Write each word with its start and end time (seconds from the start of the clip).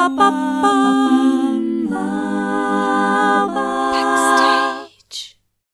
Backstage. 0.00 0.16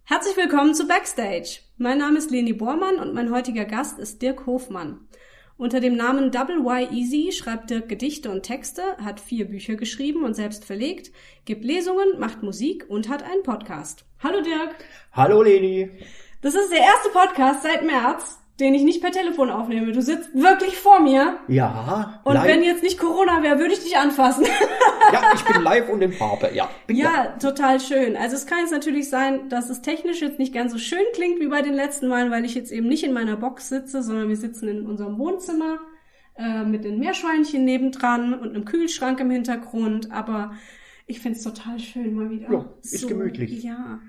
Herzlich 0.03 0.37
willkommen 0.37 0.75
zu 0.75 0.89
Backstage. 0.89 1.61
Mein 1.77 1.99
Name 1.99 2.19
ist 2.19 2.33
Leni 2.33 2.53
Bormann 2.53 2.97
und 2.97 3.15
mein 3.15 3.31
heutiger 3.31 3.65
Gast 3.67 4.01
ist 4.01 4.21
Dirk 4.23 4.47
Hofmann. 4.47 5.07
Unter 5.57 5.79
dem 5.79 5.95
Namen 5.95 6.33
Double 6.33 6.59
Y 6.59 6.93
Easy 6.93 7.31
schreibt 7.31 7.71
Dirk 7.71 7.89
Gedichte 7.89 8.33
und 8.33 8.43
Texte, 8.43 8.97
hat 8.97 9.21
vier 9.21 9.45
Bücher 9.45 9.77
geschrieben 9.77 10.25
und 10.25 10.35
selbst 10.35 10.65
verlegt, 10.65 11.13
gibt 11.45 11.65
Lesungen, 11.65 12.19
macht 12.19 12.43
Musik 12.43 12.85
und 12.89 13.09
hat 13.09 13.23
einen 13.23 13.45
Podcast. 13.45 14.07
Hallo 14.25 14.41
Dirk. 14.41 14.75
Hallo 15.13 15.41
Leni. 15.41 15.89
Das 16.43 16.57
ist 16.57 16.73
der 16.73 16.81
erste 16.81 17.11
Podcast 17.11 17.63
seit 17.63 17.85
März, 17.85 18.41
den 18.59 18.75
ich 18.75 18.85
nicht 18.85 19.03
per 19.03 19.13
Telefon 19.13 19.51
aufnehme. 19.51 19.93
Du 19.93 20.01
sitzt 20.01 20.35
wirklich 20.35 20.79
vor 20.79 21.01
mir. 21.01 21.39
Ja. 21.47 22.21
Und 22.25 22.35
live. 22.35 22.47
wenn 22.47 22.63
jetzt 22.63 22.83
nicht 22.83 22.99
Corona 22.99 23.43
wäre, 23.43 23.59
würde 23.59 23.75
ich 23.75 23.83
dich 23.83 23.97
anfassen. 23.97 24.47
Ja, 25.13 25.23
ich 25.33 25.45
bin 25.45 25.63
live 25.63 25.89
und 25.89 26.03
in 26.03 26.13
Farbe. 26.13 26.51
Ja. 26.53 26.69
Ja, 26.91 27.37
total 27.41 27.79
schön. 27.79 28.17
Also 28.17 28.35
es 28.35 28.45
kann 28.47 28.59
jetzt 28.59 28.73
natürlich 28.73 29.09
sein, 29.09 29.49
dass 29.49 29.71
es 29.71 29.81
technisch 29.81 30.21
jetzt 30.21 30.41
nicht 30.41 30.53
ganz 30.53 30.73
so 30.73 30.79
schön 30.79 31.05
klingt 31.15 31.39
wie 31.39 31.47
bei 31.47 31.63
den 31.63 31.75
letzten 31.75 32.09
Malen, 32.09 32.33
weil 32.33 32.45
ich 32.45 32.57
jetzt 32.57 32.73
eben 32.73 32.89
nicht 32.89 33.05
in 33.05 33.13
meiner 33.13 33.37
Box 33.37 33.69
sitze, 33.69 34.03
sondern 34.03 34.29
wir 34.29 34.37
sitzen 34.37 34.67
in 34.67 34.85
unserem 34.85 35.17
Wohnzimmer 35.17 35.79
äh, 36.37 36.65
mit 36.65 36.83
den 36.83 36.99
Meerschweinchen 36.99 37.65
nebendran 37.65 38.35
und 38.35 38.49
einem 38.49 38.65
Kühlschrank 38.65 39.21
im 39.21 39.31
Hintergrund. 39.31 40.11
Aber 40.11 40.55
ich 41.07 41.21
find's 41.21 41.45
total 41.45 41.79
schön 41.79 42.15
mal 42.15 42.29
wieder. 42.31 42.51
Ja, 42.51 42.65
ist 42.83 43.07
gemütlich. 43.07 43.63
Ja. 43.63 44.01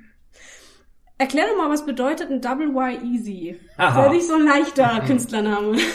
Erklär 1.19 1.45
doch 1.51 1.57
mal, 1.57 1.69
was 1.71 1.85
bedeutet 1.85 2.29
ein 2.29 2.41
Double 2.41 2.69
Y 2.69 3.03
Easy? 3.13 3.59
Aha. 3.77 3.99
Ist 4.01 4.05
ja 4.05 4.13
nicht 4.13 4.27
so 4.27 4.33
ein 4.35 4.45
leichter 4.45 5.01
Künstlername. 5.05 5.77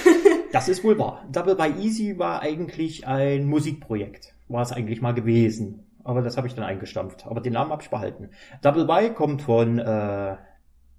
Das 0.52 0.68
ist 0.68 0.84
wohl 0.84 0.98
wahr. 0.98 1.24
Double 1.32 1.54
by 1.56 1.80
Easy 1.80 2.18
war 2.18 2.42
eigentlich 2.42 3.06
ein 3.06 3.46
Musikprojekt. 3.46 4.34
War 4.48 4.60
es 4.60 4.70
eigentlich 4.70 5.00
mal 5.00 5.12
gewesen. 5.14 5.86
Aber 6.04 6.20
das 6.20 6.36
habe 6.36 6.46
ich 6.46 6.54
dann 6.54 6.64
eingestampft. 6.66 7.24
Aber 7.26 7.40
den 7.40 7.54
Namen 7.54 7.70
habe 7.70 7.82
ich 7.82 7.88
behalten. 7.88 8.28
Double 8.60 8.82
Y 8.86 9.14
kommt 9.14 9.40
von 9.40 9.78
äh, 9.78 10.36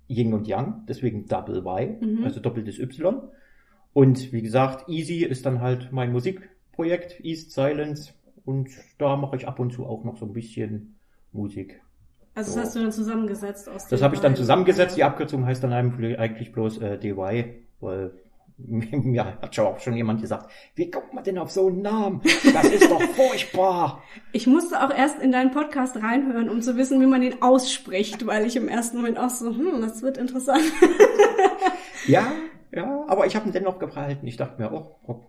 Yin 0.07 0.33
und 0.33 0.47
Yang, 0.47 0.85
deswegen 0.87 1.27
Double 1.27 1.57
Y, 1.57 1.97
Mhm. 2.01 2.23
also 2.23 2.39
doppeltes 2.39 2.79
Y. 2.79 3.21
Und 3.93 4.33
wie 4.33 4.41
gesagt, 4.41 4.89
Easy 4.89 5.23
ist 5.23 5.45
dann 5.45 5.61
halt 5.61 5.91
mein 5.91 6.11
Musikprojekt, 6.11 7.23
East 7.23 7.51
Silence. 7.51 8.13
Und 8.45 8.69
da 8.97 9.15
mache 9.17 9.35
ich 9.35 9.47
ab 9.47 9.59
und 9.59 9.71
zu 9.71 9.85
auch 9.85 10.03
noch 10.03 10.17
so 10.17 10.25
ein 10.25 10.33
bisschen 10.33 10.95
Musik. 11.31 11.79
Also 12.35 12.49
das 12.49 12.53
So. 12.53 12.61
hast 12.61 12.75
du 12.75 12.79
dann 12.79 12.91
zusammengesetzt 12.91 13.69
aus 13.69 13.87
Das 13.87 13.99
den 13.99 14.03
habe 14.03 14.15
ich 14.15 14.21
dann 14.21 14.35
zusammengesetzt. 14.35 14.97
Die 14.97 15.03
Abkürzung 15.03 15.45
heißt 15.45 15.63
dann 15.63 15.73
eigentlich 15.73 16.51
bloß 16.51 16.79
äh, 16.79 16.97
DY, 16.97 17.63
weil 17.79 18.11
mir 18.57 19.25
hat 19.25 19.55
schon 19.55 19.65
auch 19.65 19.79
schon 19.79 19.95
jemand 19.95 20.21
gesagt, 20.21 20.49
wie 20.75 20.89
kommt 20.89 21.13
man 21.13 21.23
denn 21.23 21.37
auf 21.37 21.51
so 21.51 21.67
einen 21.67 21.81
Namen? 21.81 22.21
Das 22.53 22.65
ist 22.65 22.89
doch 22.89 23.01
furchtbar. 23.15 24.01
Ich 24.31 24.47
musste 24.47 24.83
auch 24.83 24.95
erst 24.95 25.19
in 25.19 25.31
deinen 25.31 25.51
Podcast 25.51 25.95
reinhören, 25.97 26.49
um 26.49 26.61
zu 26.61 26.77
wissen, 26.77 27.01
wie 27.01 27.05
man 27.07 27.21
ihn 27.21 27.41
ausspricht, 27.41 28.25
weil 28.25 28.45
ich 28.45 28.55
im 28.55 28.67
ersten 28.67 28.97
Moment 28.97 29.17
auch 29.19 29.29
so, 29.29 29.49
hm, 29.49 29.81
das 29.81 30.01
wird 30.01 30.17
interessant. 30.17 30.63
Ja, 32.05 32.33
ja, 32.73 33.05
aber 33.07 33.25
ich 33.25 33.35
habe 33.35 33.47
ihn 33.47 33.53
dennoch 33.53 33.79
gehalten. 33.79 34.27
Ich 34.27 34.35
dachte 34.37 34.61
mir, 34.61 34.73
oh, 34.73 34.95
oh 35.07 35.21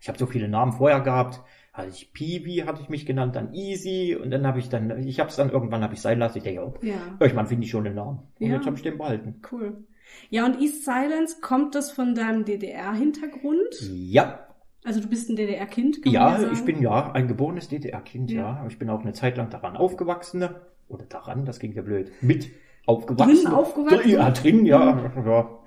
ich 0.00 0.08
habe 0.08 0.18
so 0.18 0.26
viele 0.26 0.48
Namen 0.48 0.72
vorher 0.72 1.00
gehabt. 1.00 1.40
Hatte 1.72 1.88
ich 1.88 2.12
Peewee, 2.12 2.64
hatte 2.64 2.82
ich 2.82 2.90
mich 2.90 3.06
genannt, 3.06 3.34
dann 3.34 3.54
Easy 3.54 4.14
und 4.20 4.30
dann 4.30 4.46
habe 4.46 4.58
ich 4.58 4.68
dann, 4.68 5.06
ich 5.06 5.18
habe 5.20 5.30
es 5.30 5.36
dann 5.36 5.48
irgendwann 5.50 5.82
habe 5.82 5.94
ich 5.94 6.00
sein 6.02 6.18
lassen. 6.18 6.38
Ich 6.38 6.44
denke, 6.44 6.62
oh, 6.66 6.74
Ja, 6.82 6.94
irgendwann 7.18 7.46
finde 7.46 7.64
ich 7.64 7.70
schon 7.70 7.86
einen 7.86 7.94
Namen. 7.94 8.18
Und 8.38 8.46
Ja. 8.46 8.56
jetzt 8.56 8.66
habe 8.66 8.76
ich 8.76 8.82
den 8.82 8.98
behalten. 8.98 9.40
cool. 9.50 9.84
Ja, 10.28 10.44
und 10.44 10.60
East 10.60 10.84
Silence, 10.84 11.36
kommt 11.40 11.74
das 11.74 11.90
von 11.90 12.14
deinem 12.14 12.44
DDR-Hintergrund? 12.44 13.80
Ja, 13.90 14.46
Also 14.84 15.00
du 15.00 15.08
bist 15.08 15.30
ein 15.30 15.36
DDR-Kind, 15.36 16.00
Ja, 16.04 16.38
sagen? 16.40 16.52
ich 16.52 16.64
bin 16.64 16.82
ja 16.82 17.12
ein 17.12 17.28
geborenes 17.28 17.68
DDR-Kind, 17.68 18.30
Ja. 18.32 18.40
ja. 18.62 18.66
Ich 18.68 18.78
bin 18.78 18.90
auch 18.90 19.00
eine 19.00 19.12
Zeit 19.12 19.36
lang 19.38 19.48
daran 19.48 19.76
aufgewachsen. 19.76 20.46
Oder 20.88 21.04
daran, 21.06 21.44
das 21.46 21.58
ging 21.60 21.72
ja 21.72 21.80
blöd. 21.82 22.10
Mit 22.20 22.50
aufgewachsen. 22.84 23.44
Drin 23.44 23.46
aufgewachsen? 23.46 24.10
Ja, 24.10 24.30
drin, 24.30 24.66
ja, 24.66 25.10
ja. 25.24 25.58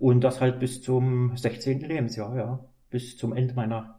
Und 0.00 0.22
das 0.24 0.40
halt 0.42 0.58
bis 0.58 0.82
zum 0.82 1.34
16. 1.36 1.80
Lebensjahr, 1.80 2.36
ja. 2.36 2.64
Bis 2.90 3.16
zum 3.16 3.32
Ende 3.32 3.54
meiner 3.54 3.95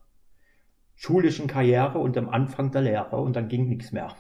schulischen 0.97 1.47
Karriere 1.47 1.99
und 1.99 2.17
am 2.17 2.27
Anfang 2.27 2.71
der 2.71 2.81
Lehre. 2.81 3.21
Und 3.21 3.35
dann 3.35 3.47
ging 3.47 3.69
nichts 3.69 3.93
mehr. 3.93 4.13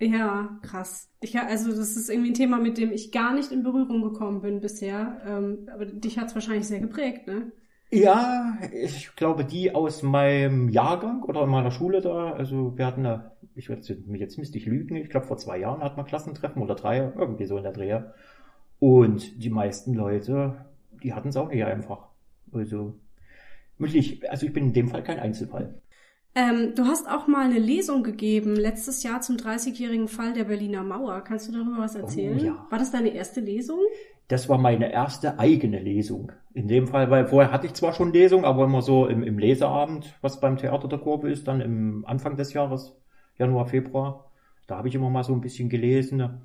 Ja, 0.00 0.58
krass. 0.62 1.10
Ich, 1.20 1.36
also 1.38 1.70
das 1.70 1.96
ist 1.96 2.10
irgendwie 2.10 2.30
ein 2.30 2.34
Thema, 2.34 2.58
mit 2.58 2.78
dem 2.78 2.92
ich 2.92 3.10
gar 3.10 3.34
nicht 3.34 3.50
in 3.50 3.62
Berührung 3.62 4.02
gekommen 4.02 4.42
bin 4.42 4.60
bisher. 4.60 5.20
Ähm, 5.26 5.68
aber 5.72 5.86
dich 5.86 6.18
hat's 6.18 6.34
wahrscheinlich 6.34 6.68
sehr 6.68 6.80
geprägt, 6.80 7.26
ne? 7.26 7.50
Ja, 7.90 8.58
ich 8.70 9.16
glaube, 9.16 9.46
die 9.46 9.74
aus 9.74 10.02
meinem 10.02 10.68
Jahrgang 10.68 11.22
oder 11.22 11.44
in 11.44 11.48
meiner 11.48 11.70
Schule 11.70 12.02
da, 12.02 12.32
also 12.32 12.76
wir 12.76 12.84
hatten 12.84 13.04
da, 13.04 13.32
ich 13.54 13.70
werde 13.70 13.80
jetzt, 13.82 14.06
jetzt 14.06 14.38
müsste 14.38 14.58
ich 14.58 14.66
lügen, 14.66 14.96
ich 14.96 15.08
glaube 15.08 15.26
vor 15.26 15.38
zwei 15.38 15.58
Jahren 15.58 15.82
hatten 15.82 15.96
wir 15.96 16.04
Klassentreffen 16.04 16.60
oder 16.60 16.74
drei, 16.74 16.98
irgendwie 17.16 17.46
so 17.46 17.56
in 17.56 17.62
der 17.62 17.72
Drehe. 17.72 18.12
Und 18.78 19.42
die 19.42 19.50
meisten 19.50 19.94
Leute, 19.94 20.66
die 21.02 21.14
hatten 21.14 21.28
es 21.28 21.36
auch 21.36 21.48
nicht 21.48 21.64
einfach. 21.64 22.08
Also, 22.52 23.00
wirklich, 23.78 24.30
also 24.30 24.46
ich 24.46 24.52
bin 24.52 24.66
in 24.66 24.72
dem 24.74 24.88
Fall 24.88 25.02
kein 25.02 25.18
Einzelfall. 25.18 25.80
Ähm, 26.34 26.74
du 26.74 26.84
hast 26.84 27.08
auch 27.08 27.26
mal 27.26 27.44
eine 27.44 27.58
Lesung 27.58 28.02
gegeben, 28.02 28.54
letztes 28.54 29.02
Jahr 29.02 29.20
zum 29.20 29.36
30-jährigen 29.36 30.08
Fall 30.08 30.34
der 30.34 30.44
Berliner 30.44 30.84
Mauer. 30.84 31.20
Kannst 31.22 31.48
du 31.48 31.52
darüber 31.52 31.78
was 31.78 31.94
erzählen? 31.94 32.38
Oh, 32.40 32.44
ja. 32.44 32.66
War 32.70 32.78
das 32.78 32.90
deine 32.90 33.08
erste 33.08 33.40
Lesung? 33.40 33.80
Das 34.28 34.48
war 34.48 34.58
meine 34.58 34.92
erste 34.92 35.38
eigene 35.38 35.80
Lesung. 35.80 36.32
In 36.52 36.68
dem 36.68 36.86
Fall, 36.86 37.10
weil 37.10 37.26
vorher 37.26 37.50
hatte 37.50 37.66
ich 37.66 37.72
zwar 37.72 37.94
schon 37.94 38.12
Lesung, 38.12 38.44
aber 38.44 38.64
immer 38.64 38.82
so 38.82 39.06
im, 39.06 39.22
im 39.22 39.38
Leseabend, 39.38 40.14
was 40.20 40.38
beim 40.38 40.58
Theater 40.58 40.86
der 40.86 40.98
Kurve 40.98 41.30
ist, 41.30 41.48
dann 41.48 41.60
im 41.60 42.04
Anfang 42.06 42.36
des 42.36 42.52
Jahres, 42.52 42.94
Januar, 43.38 43.66
Februar. 43.66 44.30
Da 44.66 44.76
habe 44.76 44.88
ich 44.88 44.94
immer 44.94 45.08
mal 45.08 45.24
so 45.24 45.32
ein 45.32 45.40
bisschen 45.40 45.70
gelesen. 45.70 46.42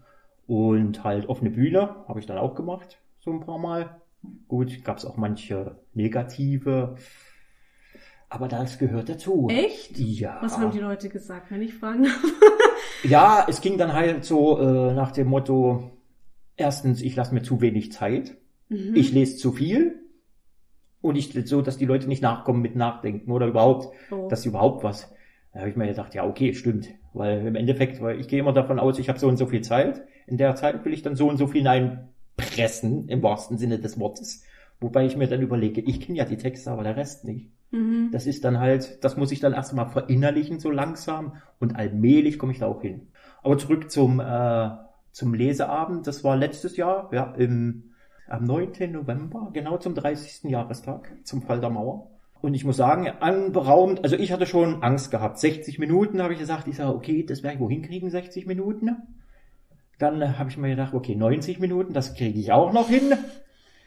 Und 0.47 1.03
halt 1.03 1.27
offene 1.27 1.49
Bühne 1.49 1.95
habe 2.07 2.19
ich 2.19 2.25
dann 2.25 2.37
auch 2.37 2.55
gemacht, 2.55 2.99
so 3.19 3.31
ein 3.31 3.41
paar 3.41 3.57
Mal. 3.57 4.01
Gut, 4.47 4.83
gab 4.83 4.97
es 4.97 5.05
auch 5.05 5.17
manche 5.17 5.77
negative. 5.93 6.95
Aber 8.33 8.47
das 8.47 8.79
gehört 8.79 9.09
dazu. 9.09 9.47
Echt? 9.51 9.99
Ja. 9.99 10.39
Was 10.41 10.57
haben 10.57 10.71
die 10.71 10.79
Leute 10.79 11.07
gesagt, 11.07 11.51
wenn 11.51 11.61
ich 11.61 11.75
fragen 11.75 12.03
darf? 12.05 12.23
Ja, 13.03 13.45
es 13.49 13.59
ging 13.61 13.77
dann 13.77 13.91
halt 13.93 14.23
so 14.23 14.57
äh, 14.59 14.93
nach 14.93 15.11
dem 15.11 15.27
Motto, 15.27 15.91
erstens, 16.55 17.01
ich 17.01 17.15
lasse 17.17 17.33
mir 17.33 17.41
zu 17.43 17.59
wenig 17.59 17.91
Zeit. 17.91 18.37
Mhm. 18.69 18.95
Ich 18.95 19.11
lese 19.11 19.35
zu 19.37 19.51
viel 19.51 19.99
und 21.01 21.17
ich 21.17 21.33
so, 21.45 21.61
dass 21.61 21.77
die 21.77 21.85
Leute 21.85 22.07
nicht 22.07 22.21
nachkommen 22.23 22.61
mit 22.61 22.77
Nachdenken 22.77 23.29
oder 23.31 23.47
überhaupt, 23.47 23.93
Oh. 24.09 24.29
dass 24.29 24.43
sie 24.43 24.49
überhaupt 24.49 24.83
was. 24.85 25.13
Da 25.51 25.59
habe 25.59 25.69
ich 25.69 25.75
mir 25.75 25.85
gedacht, 25.87 26.15
ja, 26.15 26.25
okay, 26.25 26.53
stimmt. 26.53 26.87
Weil 27.13 27.45
im 27.45 27.55
Endeffekt, 27.55 28.01
weil 28.01 28.19
ich 28.21 28.27
gehe 28.29 28.39
immer 28.39 28.53
davon 28.53 28.79
aus, 28.79 28.97
ich 28.99 29.09
habe 29.09 29.19
so 29.19 29.27
und 29.27 29.37
so 29.37 29.45
viel 29.47 29.61
Zeit. 29.61 30.01
In 30.25 30.37
der 30.37 30.55
Zeit 30.55 30.83
will 30.85 30.93
ich 30.93 31.01
dann 31.01 31.15
so 31.17 31.27
und 31.27 31.37
so 31.37 31.47
viel 31.47 31.61
hineinpressen, 31.61 33.09
im 33.09 33.21
wahrsten 33.21 33.57
Sinne 33.57 33.79
des 33.79 33.99
Wortes. 33.99 34.43
Wobei 34.79 35.05
ich 35.05 35.17
mir 35.17 35.27
dann 35.27 35.41
überlege, 35.41 35.81
ich 35.81 35.99
kenne 35.99 36.17
ja 36.17 36.25
die 36.25 36.37
Texte, 36.37 36.71
aber 36.71 36.83
der 36.83 36.95
Rest 36.95 37.25
nicht. 37.25 37.51
Mhm. 37.73 38.09
Das 38.11 38.27
ist 38.27 38.45
dann 38.45 38.59
halt, 38.59 39.03
das 39.03 39.17
muss 39.17 39.31
ich 39.31 39.39
dann 39.39 39.53
erstmal 39.53 39.89
verinnerlichen, 39.89 40.59
so 40.59 40.69
langsam. 40.69 41.33
Und 41.59 41.75
allmählich 41.75 42.37
komme 42.37 42.51
ich 42.51 42.59
da 42.59 42.67
auch 42.67 42.81
hin. 42.81 43.07
Aber 43.41 43.57
zurück 43.57 43.91
zum, 43.91 44.19
äh, 44.19 44.69
zum 45.11 45.33
Leseabend. 45.33 46.05
Das 46.07 46.23
war 46.23 46.37
letztes 46.37 46.77
Jahr, 46.77 47.09
ja, 47.11 47.33
im, 47.35 47.91
am 48.27 48.45
9. 48.45 48.91
November, 48.91 49.49
genau 49.53 49.77
zum 49.77 49.95
30. 49.95 50.49
Jahrestag, 50.49 51.11
zum 51.23 51.41
Fall 51.41 51.59
der 51.59 51.71
Mauer. 51.71 52.11
Und 52.41 52.53
ich 52.53 52.63
muss 52.63 52.77
sagen, 52.77 53.07
anberaumt, 53.07 54.03
also 54.03 54.17
ich 54.17 54.31
hatte 54.31 54.45
schon 54.45 54.83
Angst 54.83 55.11
gehabt. 55.11 55.39
60 55.39 55.79
Minuten 55.79 56.21
habe 56.21 56.33
ich 56.33 56.39
gesagt, 56.39 56.67
ich 56.67 56.75
sage, 56.75 56.93
okay, 56.93 57.25
das 57.25 57.41
werde 57.41 57.55
ich 57.55 57.61
wohin 57.61 57.81
kriegen, 57.81 58.09
60 58.09 58.45
Minuten. 58.45 58.97
Dann 59.97 60.37
habe 60.37 60.49
ich 60.49 60.57
mir 60.57 60.69
gedacht, 60.69 60.93
okay, 60.93 61.15
90 61.15 61.59
Minuten, 61.59 61.93
das 61.93 62.13
kriege 62.13 62.39
ich 62.39 62.51
auch 62.51 62.73
noch 62.73 62.89
hin. 62.89 63.13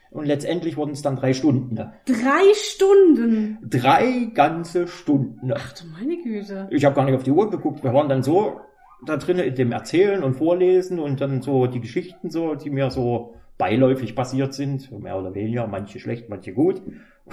Und 0.09 0.25
letztendlich 0.25 0.77
wurden 0.77 0.91
es 0.91 1.01
dann 1.01 1.17
drei 1.17 1.33
Stunden. 1.33 1.75
Drei 1.75 2.53
Stunden. 2.53 3.57
Drei 3.61 4.29
ganze 4.33 4.87
Stunden. 4.87 5.51
Ach 5.53 5.73
du 5.73 5.85
meine 5.87 6.21
Güte. 6.21 6.67
Ich 6.71 6.85
habe 6.85 6.95
gar 6.95 7.05
nicht 7.05 7.15
auf 7.15 7.23
die 7.23 7.31
Uhr 7.31 7.49
geguckt. 7.49 7.83
Wir 7.83 7.93
waren 7.93 8.09
dann 8.09 8.23
so 8.23 8.61
da 9.05 9.17
drinnen 9.17 9.45
in 9.45 9.55
dem 9.55 9.71
Erzählen 9.71 10.23
und 10.23 10.35
Vorlesen 10.35 10.99
und 10.99 11.21
dann 11.21 11.41
so 11.41 11.67
die 11.67 11.81
Geschichten 11.81 12.29
so, 12.29 12.55
die 12.55 12.69
mir 12.69 12.89
so 12.89 13.35
beiläufig 13.57 14.15
passiert 14.15 14.53
sind, 14.53 14.91
mehr 15.01 15.17
oder 15.17 15.33
weniger, 15.33 15.67
manche 15.67 15.99
schlecht, 15.99 16.29
manche 16.29 16.53
gut. 16.53 16.81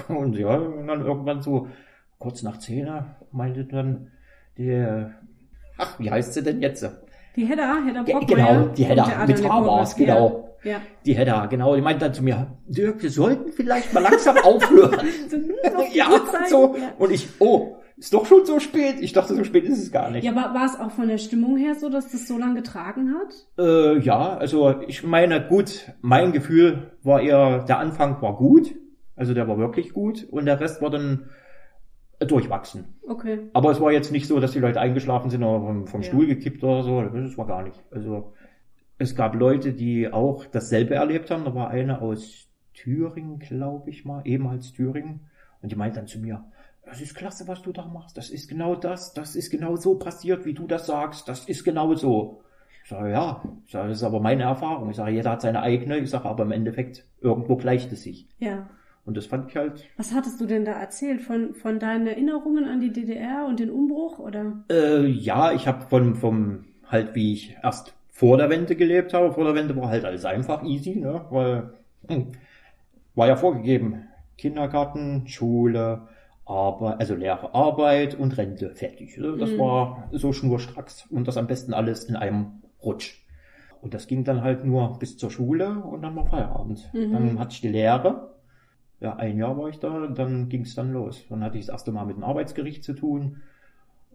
Und 0.09 0.37
ja, 0.37 0.57
und 0.57 0.89
dann 0.89 1.03
irgendwann 1.07 1.41
so 1.41 1.69
kurz 2.19 2.43
nach 2.43 2.59
zehn 2.59 2.89
meinte 3.31 3.65
dann 3.65 4.11
der, 4.59 5.15
ach, 5.79 5.99
wie 6.01 6.11
heißt 6.11 6.35
sie 6.35 6.43
denn 6.43 6.61
jetzt? 6.61 6.85
Die 7.37 7.47
Hedda, 7.47 7.77
Hedda 7.87 8.03
Brockmeier. 8.03 8.47
genau, 8.47 8.75
die 8.75 8.85
Hedda, 8.85 9.27
mit 9.27 9.49
H 9.49 9.67
war's, 9.67 9.95
genau. 9.95 10.54
Ja. 10.65 10.81
Die 11.05 11.15
Hedda, 11.15 11.47
genau, 11.47 11.75
die 11.77 11.83
meinte 11.83 12.05
dann 12.05 12.15
zu 12.15 12.23
mir, 12.23 12.59
Dirk, 12.67 13.03
wir 13.03 13.11
sollten 13.11 13.53
vielleicht 13.53 13.93
mal 13.93 14.01
langsam 14.01 14.37
aufhören. 14.39 14.95
Auf 15.77 15.85
ja, 15.95 16.09
so. 16.49 16.75
Ja. 16.77 16.93
Und 16.99 17.13
ich, 17.13 17.29
oh, 17.39 17.77
ist 17.97 18.13
doch 18.13 18.27
schon 18.27 18.45
so 18.45 18.59
spät. 18.61 18.97
Ich 19.01 19.13
dachte, 19.13 19.35
so 19.35 19.45
spät 19.45 19.65
ist 19.65 19.79
es 19.83 19.93
gar 19.93 20.11
nicht. 20.11 20.25
Ja, 20.25 20.33
aber 20.33 20.55
war 20.55 20.67
es 20.67 20.79
auch 20.81 20.91
von 20.91 21.07
der 21.09 21.19
Stimmung 21.19 21.57
her 21.57 21.75
so, 21.75 21.89
dass 21.89 22.11
das 22.11 22.27
so 22.27 22.39
lange 22.39 22.57
getragen 22.57 23.15
hat? 23.15 23.35
Äh, 23.59 23.99
ja, 24.01 24.37
also 24.37 24.81
ich 24.89 25.05
meine, 25.05 25.47
gut, 25.47 25.93
mein 26.01 26.33
Gefühl 26.33 26.91
war 27.03 27.21
eher, 27.21 27.61
der 27.65 27.79
Anfang 27.79 28.21
war 28.21 28.37
gut, 28.37 28.75
also 29.17 29.33
der 29.35 29.47
war 29.47 29.59
wirklich 29.59 29.93
gut 29.93 30.27
und 30.31 30.47
der 30.47 30.59
Rest 30.61 30.83
war 30.83 30.91
dann 30.91 31.31
Äh, 32.21 32.27
Durchwachsen. 32.27 32.95
Okay. 33.09 33.51
Aber 33.55 33.71
es 33.73 33.81
war 33.81 33.91
jetzt 33.91 34.13
nicht 34.13 34.29
so, 34.29 34.39
dass 34.41 34.53
die 34.53 34.61
Leute 34.61 34.81
eingeschlafen 34.81 35.31
sind 35.31 35.43
oder 35.43 35.61
vom, 35.67 35.87
vom 35.89 36.01
Ja. 36.03 36.07
Stuhl 36.09 36.27
gekippt 36.29 36.63
oder 36.63 36.83
so. 36.85 37.03
Das 37.03 37.37
war 37.37 37.47
gar 37.47 37.63
nicht. 37.65 37.83
Also 37.91 38.33
es 38.99 39.15
gab 39.15 39.35
Leute, 39.35 39.73
die 39.73 40.13
auch 40.13 40.47
dasselbe 40.47 40.95
erlebt 40.95 41.31
haben. 41.31 41.45
Da 41.45 41.55
war 41.55 41.71
eine 41.71 42.01
aus 42.01 42.49
Thüringen, 42.73 43.39
glaube 43.39 43.91
ich 43.91 44.05
mal, 44.05 44.23
ehemals 44.25 44.73
Thüringen. 44.73 45.29
Und 45.63 45.73
die 45.73 45.77
meint 45.77 45.97
dann 45.97 46.07
zu 46.07 46.19
mir, 46.19 46.45
das 46.85 47.01
ist 47.01 47.15
klasse, 47.15 47.49
was 47.49 47.63
du 47.63 47.73
da 47.73 47.87
machst. 47.87 48.17
Das 48.17 48.31
ist 48.31 48.49
genau 48.49 48.75
das. 48.75 49.15
Das 49.15 49.37
ist 49.37 49.51
genau 49.51 49.77
so 49.77 49.97
passiert, 49.97 50.45
wie 50.45 50.55
du 50.55 50.67
das 50.67 50.87
sagst. 50.87 51.29
Das 51.29 51.49
ist 51.49 51.65
genau 51.65 51.95
so. 51.95 52.43
Ich 52.83 52.91
sage, 52.91 53.11
ja, 53.11 53.43
ich 53.65 53.73
sage, 53.73 53.89
das 53.89 53.99
ist 53.99 54.05
aber 54.05 54.21
meine 54.21 54.43
Erfahrung. 54.43 54.91
Ich 54.91 54.97
sage, 54.97 55.13
jeder 55.13 55.31
hat 55.31 55.41
seine 55.41 55.63
eigene. 55.63 55.99
Ich 55.99 56.11
sage, 56.11 56.29
aber 56.29 56.43
im 56.43 56.53
Endeffekt, 56.53 57.05
irgendwo 57.21 57.57
gleicht 57.57 57.91
es 57.93 58.03
sich. 58.03 58.29
Ja. 58.39 58.69
Und 59.07 59.17
das 59.17 59.27
fand 59.27 59.51
ich 59.51 59.57
halt 59.57 59.85
Was 59.97 60.15
hattest 60.15 60.41
du 60.41 60.47
denn 60.47 60.65
da 60.65 60.73
erzählt? 60.73 61.23
Von, 61.23 61.55
von 61.55 61.79
deinen 61.79 62.07
Erinnerungen 62.07 62.65
an 62.67 62.81
die 62.81 62.93
DDR 62.93 63.47
und 63.47 63.61
den 63.61 63.71
Umbruch? 63.71 64.19
Oder? 64.19 64.65
Äh, 64.71 65.07
ja, 65.07 65.53
ich 65.53 65.67
habe 65.67 65.87
von 65.87 66.15
vom 66.15 66.65
halt 66.87 67.15
wie 67.15 67.33
ich 67.33 67.57
erst 67.63 67.95
vor 68.15 68.37
der 68.39 68.49
Wende 68.49 68.77
gelebt 68.77 69.13
habe. 69.13 69.33
Vor 69.33 69.45
der 69.45 69.57
Wende 69.57 69.77
war 69.77 69.89
halt 69.89 70.05
alles 70.05 70.25
einfach 70.25 70.63
easy, 70.63 70.95
ne? 70.97 71.27
Weil 71.31 71.75
hm, 72.09 72.33
war 73.17 73.27
ja 73.29 73.37
vorgegeben 73.37 74.07
Kindergarten, 74.39 75.27
Schule, 75.27 76.09
Arbeit, 76.47 77.01
also 77.01 77.15
Lehre, 77.17 77.55
Arbeit 77.55 78.15
und 78.15 78.37
Rente 78.39 78.71
fertig. 78.75 79.19
ne? 79.19 79.37
Das 79.39 79.53
Mhm. 79.53 79.59
war 79.59 80.09
so 80.13 80.33
schnurstracks 80.33 81.07
und 81.11 81.27
das 81.27 81.37
am 81.37 81.49
besten 81.49 81.75
alles 81.75 82.05
in 82.05 82.15
einem 82.17 82.63
Rutsch. 82.83 83.25
Und 83.83 83.95
das 83.95 84.07
ging 84.07 84.23
dann 84.25 84.43
halt 84.43 84.65
nur 84.65 84.99
bis 85.01 85.17
zur 85.19 85.31
Schule 85.31 85.81
und 85.81 86.03
dann 86.03 86.15
war 86.17 86.27
Feierabend. 86.27 86.89
Mhm. 86.95 87.13
Dann 87.13 87.39
hatte 87.41 87.55
ich 87.55 87.61
die 87.63 87.69
Lehre. 87.69 88.35
Ja, 89.01 89.17
ein 89.17 89.39
Jahr 89.39 89.59
war 89.59 89.69
ich 89.69 89.81
da 89.81 90.07
dann 90.07 90.49
ging 90.49 90.63
es 90.63 90.77
dann 90.77 90.93
los. 90.93 91.25
Dann 91.29 91.43
hatte 91.43 91.59
ich 91.59 91.67
das 91.67 91.75
erste 91.75 91.93
Mal 91.93 92.07
mit 92.07 92.17
dem 92.17 92.25
Arbeitsgericht 92.25 92.85
zu 92.85 92.95
tun. 92.95 93.43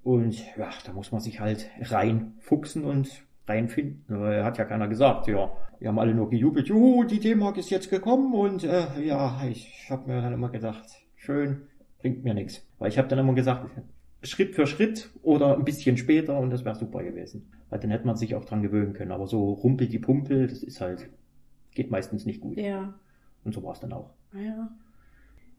Und 0.03 0.39
ja, 0.57 0.69
da 0.85 0.93
muss 0.93 1.11
man 1.11 1.21
sich 1.21 1.39
halt 1.41 1.69
reinfuchsen 1.81 2.85
und 2.85 3.09
reinfinden. 3.49 4.03
Weil 4.07 4.43
Hat 4.43 4.57
ja 4.57 4.65
keiner 4.65 4.87
gesagt, 4.87 5.27
ja. 5.27 5.51
Wir 5.79 5.87
haben 5.87 5.99
alle 5.99 6.13
nur 6.13 6.29
gejubelt, 6.29 6.67
juhu, 6.67 7.05
die 7.05 7.19
D-Mark 7.19 7.57
ist 7.57 7.69
jetzt 7.69 7.89
gekommen 7.89 8.33
und 8.33 8.65
äh, 8.65 9.01
ja, 9.01 9.41
ich 9.49 9.87
habe 9.89 10.11
mir 10.11 10.21
dann 10.21 10.33
immer 10.33 10.49
gedacht, 10.49 10.85
schön, 11.15 11.61
bringt 11.99 12.23
mir 12.23 12.33
nichts. 12.33 12.67
Weil 12.79 12.89
ich 12.89 12.97
habe 12.97 13.07
dann 13.07 13.19
immer 13.19 13.33
gesagt, 13.33 13.69
Schritt 14.23 14.55
für 14.55 14.67
Schritt 14.67 15.09
oder 15.21 15.55
ein 15.55 15.63
bisschen 15.63 15.95
später 15.95 16.37
und 16.37 16.49
das 16.49 16.65
wäre 16.65 16.75
super 16.75 17.03
gewesen. 17.03 17.49
Weil 17.69 17.79
dann 17.79 17.91
hätte 17.91 18.05
man 18.05 18.17
sich 18.17 18.35
auch 18.35 18.43
dran 18.43 18.61
gewöhnen 18.61 18.93
können. 18.93 19.11
Aber 19.11 19.27
so 19.27 19.53
rumpel 19.53 19.87
die 19.87 19.99
Pumpel, 19.99 20.47
das 20.47 20.63
ist 20.63 20.81
halt, 20.81 21.09
geht 21.73 21.91
meistens 21.91 22.25
nicht 22.25 22.41
gut. 22.41 22.57
Ja. 22.57 22.93
Und 23.45 23.53
so 23.53 23.63
war 23.63 23.73
es 23.73 23.79
dann 23.79 23.93
auch. 23.93 24.11
Ja. 24.33 24.69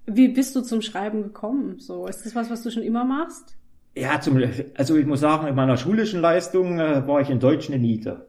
Wie 0.07 0.29
bist 0.29 0.55
du 0.57 0.61
zum 0.61 0.83
Schreiben 0.83 1.23
gekommen? 1.23 1.79
So, 1.79 2.07
ist 2.07 2.27
das 2.27 2.35
was, 2.35 2.51
was 2.51 2.63
du 2.63 2.71
schon 2.71 2.83
immer 2.83 3.05
machst? 3.05 3.57
Ja, 3.95 4.21
zum, 4.21 4.43
also 4.77 4.97
ich 4.97 5.07
muss 5.07 5.21
sagen, 5.21 5.47
in 5.47 5.55
meiner 5.55 5.77
schulischen 5.77 6.21
Leistung 6.21 6.79
äh, 6.79 7.07
war 7.07 7.21
ich 7.21 7.31
in 7.31 7.41
Deutsch 7.41 7.69
eine 7.69 7.79
Niete. 7.79 8.27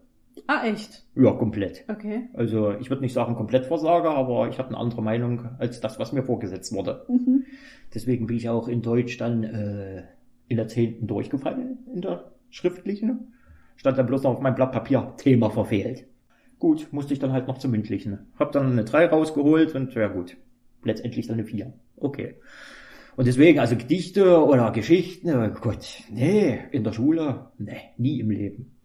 Ah, 0.47 0.65
echt? 0.65 1.05
Ja, 1.15 1.31
komplett. 1.31 1.85
Okay. 1.87 2.27
Also 2.33 2.73
ich 2.79 2.89
würde 2.89 3.01
nicht 3.01 3.13
sagen 3.13 3.35
Komplettversager, 3.35 4.09
aber 4.09 4.49
ich 4.49 4.57
hatte 4.57 4.69
eine 4.69 4.77
andere 4.77 5.01
Meinung 5.01 5.49
als 5.59 5.79
das, 5.81 5.99
was 5.99 6.13
mir 6.13 6.23
vorgesetzt 6.23 6.73
wurde. 6.73 7.05
Mhm. 7.07 7.45
Deswegen 7.93 8.27
bin 8.27 8.37
ich 8.37 8.49
auch 8.49 8.67
in 8.67 8.81
Deutsch 8.81 9.17
dann 9.17 9.43
äh, 9.43 10.03
in 10.47 10.57
der 10.57 10.67
zehnten 10.67 11.07
durchgefallen, 11.07 11.79
in 11.93 12.01
der 12.01 12.31
schriftlichen. 12.49 13.33
Stand 13.75 13.97
dann 13.97 14.07
bloß 14.07 14.23
noch 14.23 14.31
auf 14.31 14.41
meinem 14.41 14.55
Blatt 14.55 14.71
Papier, 14.71 15.13
Thema 15.17 15.49
verfehlt. 15.49 16.05
Gut, 16.59 16.87
musste 16.91 17.13
ich 17.13 17.19
dann 17.19 17.31
halt 17.31 17.47
noch 17.47 17.57
zum 17.57 17.71
mündlichen. 17.71 18.19
Hab 18.37 18.51
dann 18.51 18.71
eine 18.71 18.83
3 18.83 19.07
rausgeholt 19.07 19.73
und 19.73 19.93
ja 19.95 20.07
gut, 20.07 20.37
letztendlich 20.83 21.27
dann 21.27 21.35
eine 21.35 21.45
4. 21.45 21.73
Okay. 21.97 22.35
Und 23.21 23.27
deswegen, 23.27 23.59
also 23.59 23.75
Gedichte 23.75 24.43
oder 24.43 24.71
Geschichten, 24.71 25.53
Gott, 25.61 26.01
nee, 26.09 26.59
in 26.71 26.83
der 26.83 26.91
Schule, 26.91 27.51
nee, 27.59 27.79
nie 27.95 28.19
im 28.19 28.31
Leben. 28.31 28.75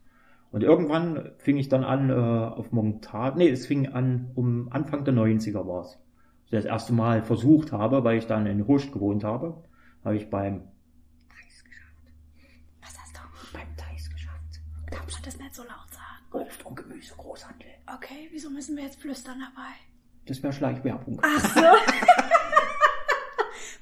Und 0.51 0.63
irgendwann 0.63 1.31
fing 1.39 1.57
ich 1.57 1.71
dann 1.71 1.85
an 1.85 2.11
äh, 2.11 2.13
auf 2.13 2.71
Montage, 2.71 3.39
nee, 3.39 3.49
es 3.49 3.67
fing 3.67 3.87
an, 3.87 4.33
um 4.35 4.71
Anfang 4.71 5.07
der 5.07 5.15
90er 5.15 5.67
war 5.67 5.85
es. 5.85 5.89
Als 5.89 5.99
ich 6.45 6.51
das 6.51 6.65
erste 6.67 6.93
Mal 6.93 7.23
versucht 7.23 7.73
habe, 7.73 8.05
weil 8.05 8.19
ich 8.19 8.27
dann 8.27 8.45
in 8.45 8.67
Hurst 8.67 8.93
gewohnt 8.93 9.25
habe, 9.25 9.65
habe 10.05 10.17
ich 10.17 10.29
beim 10.29 10.69
Thais 11.31 11.65
geschafft. 11.65 12.13
Was 12.83 12.99
hast 12.99 13.17
du? 13.17 13.21
Beim 13.55 13.75
Thais 13.75 14.11
geschafft. 14.11 14.61
Darfst 14.91 15.19
du 15.19 15.23
das 15.23 15.39
nicht 15.39 15.55
so 15.55 15.63
laut 15.63 15.91
sagen? 15.91 16.45
Obst 16.45 16.67
und 16.67 16.77
Gemüse, 16.77 17.15
Großhandel. 17.17 17.69
Okay, 17.87 18.29
wieso 18.33 18.51
müssen 18.51 18.77
wir 18.77 18.85
jetzt 18.85 19.01
flüstern 19.01 19.39
dabei? 19.41 19.71
Das 20.27 20.43
wäre 20.43 20.53
Schleichwerbung. 20.53 21.19
Ach 21.23 21.55
so. 21.55 21.63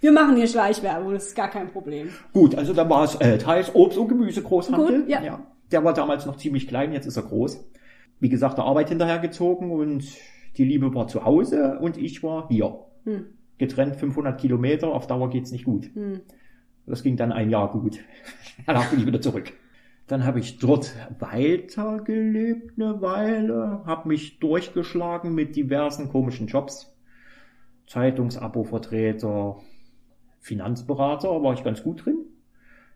wir 0.05 0.13
machen 0.13 0.37
hier 0.37 0.47
Schleichwerbung, 0.47 1.15
das 1.15 1.29
ist 1.29 1.35
gar 1.35 1.49
kein 1.49 1.71
Problem. 1.71 2.11
Gut, 2.35 2.55
also 2.57 2.75
da 2.75 2.89
war 2.91 3.05
es 3.05 3.15
äh, 3.15 3.39
Thais 3.39 3.75
Obst 3.75 3.97
und 3.97 4.09
Gemüse 4.09 4.43
Großhandel. 4.43 5.01
Gut, 5.01 5.09
ja. 5.09 5.47
Der 5.73 5.83
war 5.83 5.95
damals 5.95 6.27
noch 6.27 6.37
ziemlich 6.37 6.69
klein, 6.69 6.93
jetzt 6.93 7.07
ist 7.07 7.17
er 7.17 7.23
groß. 7.23 7.65
Wie 8.21 8.29
gesagt, 8.29 8.59
der 8.59 8.67
Arbeit 8.67 8.91
hinterhergezogen 8.91 9.71
und 9.71 10.05
die 10.59 10.65
Liebe 10.65 10.95
war 10.95 11.09
zu 11.09 11.25
Hause 11.25 11.79
und 11.81 11.97
ich 11.97 12.23
war 12.23 12.49
hier. 12.49 12.81
Hm. 13.05 13.25
Getrennt 13.57 13.97
500 13.97 14.39
Kilometer, 14.39 14.89
auf 14.89 15.07
Dauer 15.07 15.31
geht's 15.31 15.53
nicht 15.53 15.65
gut. 15.65 15.87
Hm. 15.95 16.21
Das 16.85 17.03
ging 17.03 17.17
dann 17.17 17.33
ein 17.33 17.49
Jahr 17.49 17.73
gut. 17.73 18.01
Danach 18.67 18.91
bin 18.91 19.01
ich 19.01 19.07
wieder 19.07 19.23
zurück. 19.23 19.55
Dann 20.07 20.27
habe 20.27 20.39
ich 20.39 20.59
dort 20.59 20.95
weitergelebt 21.19 22.79
eine 22.79 23.01
Weile, 23.01 23.81
habe 23.87 24.09
mich 24.09 24.39
durchgeschlagen 24.39 25.35
mit 25.35 25.57
diversen 25.57 26.11
komischen 26.11 26.47
Jobs. 26.47 26.95
Zeitungsabo-Vertreter, 27.87 29.57
Finanzberater, 30.45 31.43
war 31.43 31.55
ich 31.55 31.65
ganz 31.65 31.83
gut 31.83 32.05
drin. 32.05 32.19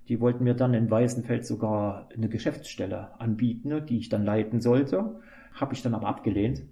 Die 0.08 0.20
wollten 0.20 0.44
mir 0.44 0.52
dann 0.52 0.74
in 0.74 0.90
Weißenfeld 0.90 1.46
sogar 1.46 2.08
eine 2.14 2.28
Geschäftsstelle 2.28 3.18
anbieten, 3.18 3.70
ne, 3.70 3.80
die 3.80 3.96
ich 3.96 4.10
dann 4.10 4.22
leiten 4.22 4.60
sollte. 4.60 5.20
Habe 5.54 5.72
ich 5.72 5.80
dann 5.80 5.94
aber 5.94 6.08
abgelehnt, 6.08 6.62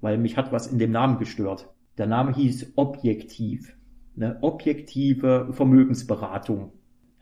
weil 0.00 0.16
mich 0.16 0.38
hat 0.38 0.50
was 0.50 0.66
in 0.66 0.78
dem 0.78 0.92
Namen 0.92 1.18
gestört. 1.18 1.68
Der 1.98 2.06
Name 2.06 2.34
hieß 2.34 2.72
Objektiv, 2.76 3.76
eine 4.16 4.42
objektive 4.42 5.48
Vermögensberatung. 5.52 6.72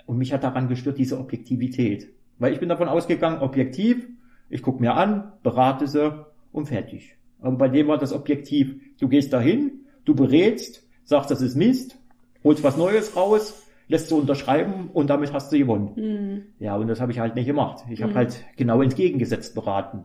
Und 0.06 0.18
mich 0.18 0.32
hat 0.32 0.44
daran 0.44 0.68
gestört 0.68 0.98
diese 0.98 1.18
Objektivität. 1.18 2.14
Weil 2.38 2.52
ich 2.52 2.60
bin 2.60 2.68
davon 2.68 2.88
ausgegangen, 2.88 3.40
objektiv, 3.40 4.08
ich 4.48 4.62
gucke 4.62 4.80
mir 4.80 4.94
an, 4.94 5.32
berate 5.42 5.88
sie 5.88 6.24
und 6.52 6.66
fertig. 6.66 7.16
Aber 7.40 7.56
bei 7.56 7.68
dem 7.68 7.88
war 7.88 7.98
das 7.98 8.12
objektiv, 8.12 8.80
du 9.00 9.08
gehst 9.08 9.32
dahin, 9.32 9.86
du 10.04 10.14
berätst, 10.14 10.88
sagst, 11.02 11.32
das 11.32 11.42
ist 11.42 11.56
Mist, 11.56 11.99
holst 12.44 12.62
was 12.64 12.76
Neues 12.76 13.16
raus, 13.16 13.62
lässt 13.88 14.08
sie 14.08 14.14
unterschreiben 14.14 14.88
und 14.92 15.10
damit 15.10 15.32
hast 15.32 15.52
du 15.52 15.58
gewonnen. 15.58 15.92
Hm. 15.96 16.42
Ja, 16.58 16.76
und 16.76 16.86
das 16.88 17.00
habe 17.00 17.12
ich 17.12 17.18
halt 17.18 17.34
nicht 17.34 17.46
gemacht. 17.46 17.84
Ich 17.90 18.02
habe 18.02 18.12
Mhm. 18.12 18.16
halt 18.16 18.44
genau 18.56 18.82
entgegengesetzt 18.82 19.54
beraten. 19.54 20.04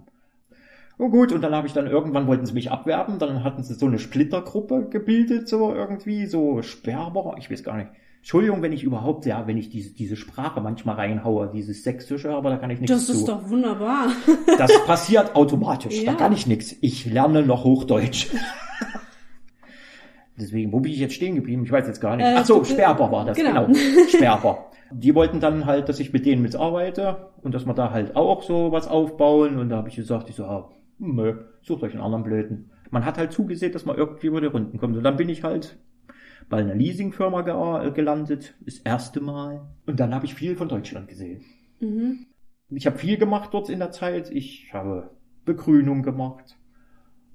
Und 0.98 1.12
gut, 1.12 1.32
und 1.34 1.42
dann 1.42 1.54
habe 1.54 1.68
ich 1.68 1.74
dann 1.74 1.88
irgendwann 1.88 2.26
wollten 2.26 2.46
sie 2.46 2.54
mich 2.54 2.72
abwerben, 2.72 3.20
dann 3.20 3.44
hatten 3.44 3.64
sie 3.64 3.74
so 3.74 3.86
eine 3.86 4.00
Splittergruppe 4.00 4.88
gebildet, 4.90 5.48
so 5.50 5.74
irgendwie, 5.74 6.26
so 6.26 6.62
Sperber, 6.62 7.36
ich 7.38 7.52
weiß 7.52 7.64
gar 7.64 7.76
nicht. 7.78 7.90
Entschuldigung, 8.20 8.64
wenn 8.64 8.72
ich 8.74 8.82
überhaupt, 8.82 9.26
ja, 9.28 9.46
wenn 9.46 9.58
ich 9.58 9.70
diese, 9.70 9.94
diese 9.94 10.16
Sprache 10.16 10.60
manchmal 10.62 10.96
reinhaue, 10.96 11.52
dieses 11.54 11.84
Sächsische, 11.84 12.32
aber 12.34 12.50
da 12.50 12.58
kann 12.58 12.72
ich 12.72 12.80
nichts 12.80 12.96
Das 12.96 13.06
zu. 13.06 13.12
ist 13.12 13.28
doch 13.28 13.48
wunderbar. 13.50 14.08
Das 14.58 14.72
passiert 14.86 15.36
automatisch. 15.36 15.94
Ja. 16.02 16.14
Da 16.14 16.18
kann 16.18 16.34
ich 16.34 16.48
nichts. 16.48 16.76
Ich 16.82 17.06
lerne 17.06 17.44
noch 17.44 17.66
Hochdeutsch. 17.66 18.30
Deswegen, 20.38 20.72
wo 20.74 20.80
bin 20.80 20.92
ich 20.92 21.00
jetzt 21.00 21.14
stehen 21.14 21.36
geblieben? 21.36 21.64
Ich 21.64 21.72
weiß 21.72 21.88
jetzt 21.88 22.02
gar 22.02 22.18
nicht. 22.18 22.26
Äh, 22.26 22.36
Ach 22.38 22.46
so, 22.46 22.64
Sperber 22.64 23.12
war 23.12 23.26
das, 23.26 23.38
genau. 23.38 23.68
genau. 23.68 23.80
Sperber. 24.10 24.72
Die 24.92 25.16
wollten 25.16 25.40
dann 25.40 25.66
halt, 25.66 25.90
dass 25.90 26.00
ich 26.00 26.14
mit 26.14 26.26
denen 26.26 26.42
mitarbeite 26.42 27.32
und 27.42 27.56
dass 27.56 27.66
wir 27.66 27.74
da 27.74 27.92
halt 27.92 28.16
auch 28.16 28.44
so 28.44 28.72
was 28.72 28.88
aufbauen. 28.88 29.58
Und 29.58 29.70
da 29.70 29.78
habe 29.78 29.90
ich 29.90 29.96
gesagt, 29.96 30.30
ich 30.30 30.36
so, 30.36 30.46
ah, 30.46 30.70
nö, 31.00 31.36
sucht 31.62 31.84
euch 31.84 31.94
einen 31.94 32.04
anderen 32.04 32.24
Blöden. 32.24 32.72
Man 32.92 33.06
hat 33.06 33.18
halt 33.18 33.32
zugesehen, 33.32 33.72
dass 33.72 33.86
man 33.86 33.98
irgendwie 33.98 34.28
über 34.28 34.42
die 34.42 34.48
Runden 34.48 34.78
kommt. 34.78 34.96
Und 34.96 35.04
dann 35.04 35.18
bin 35.18 35.30
ich 35.30 35.44
halt 35.44 35.78
bei 36.50 36.58
einer 36.58 36.76
Leasingfirma 36.76 37.42
ge 37.42 37.92
gelandet, 37.92 38.56
das 38.62 38.78
erste 38.80 39.22
Mal. 39.22 39.68
Und 39.86 40.00
dann 40.00 40.14
habe 40.14 40.26
ich 40.26 40.36
viel 40.36 40.56
von 40.56 40.68
Deutschland 40.68 41.08
gesehen. 41.08 41.44
Mhm. 41.80 42.28
Ich 42.70 42.86
habe 42.86 42.98
viel 42.98 43.18
gemacht 43.18 43.54
dort 43.54 43.70
in 43.70 43.80
der 43.80 43.92
Zeit. 43.92 44.32
Ich 44.32 44.72
habe 44.74 45.12
Begrünung 45.46 46.04
gemacht. 46.04 46.58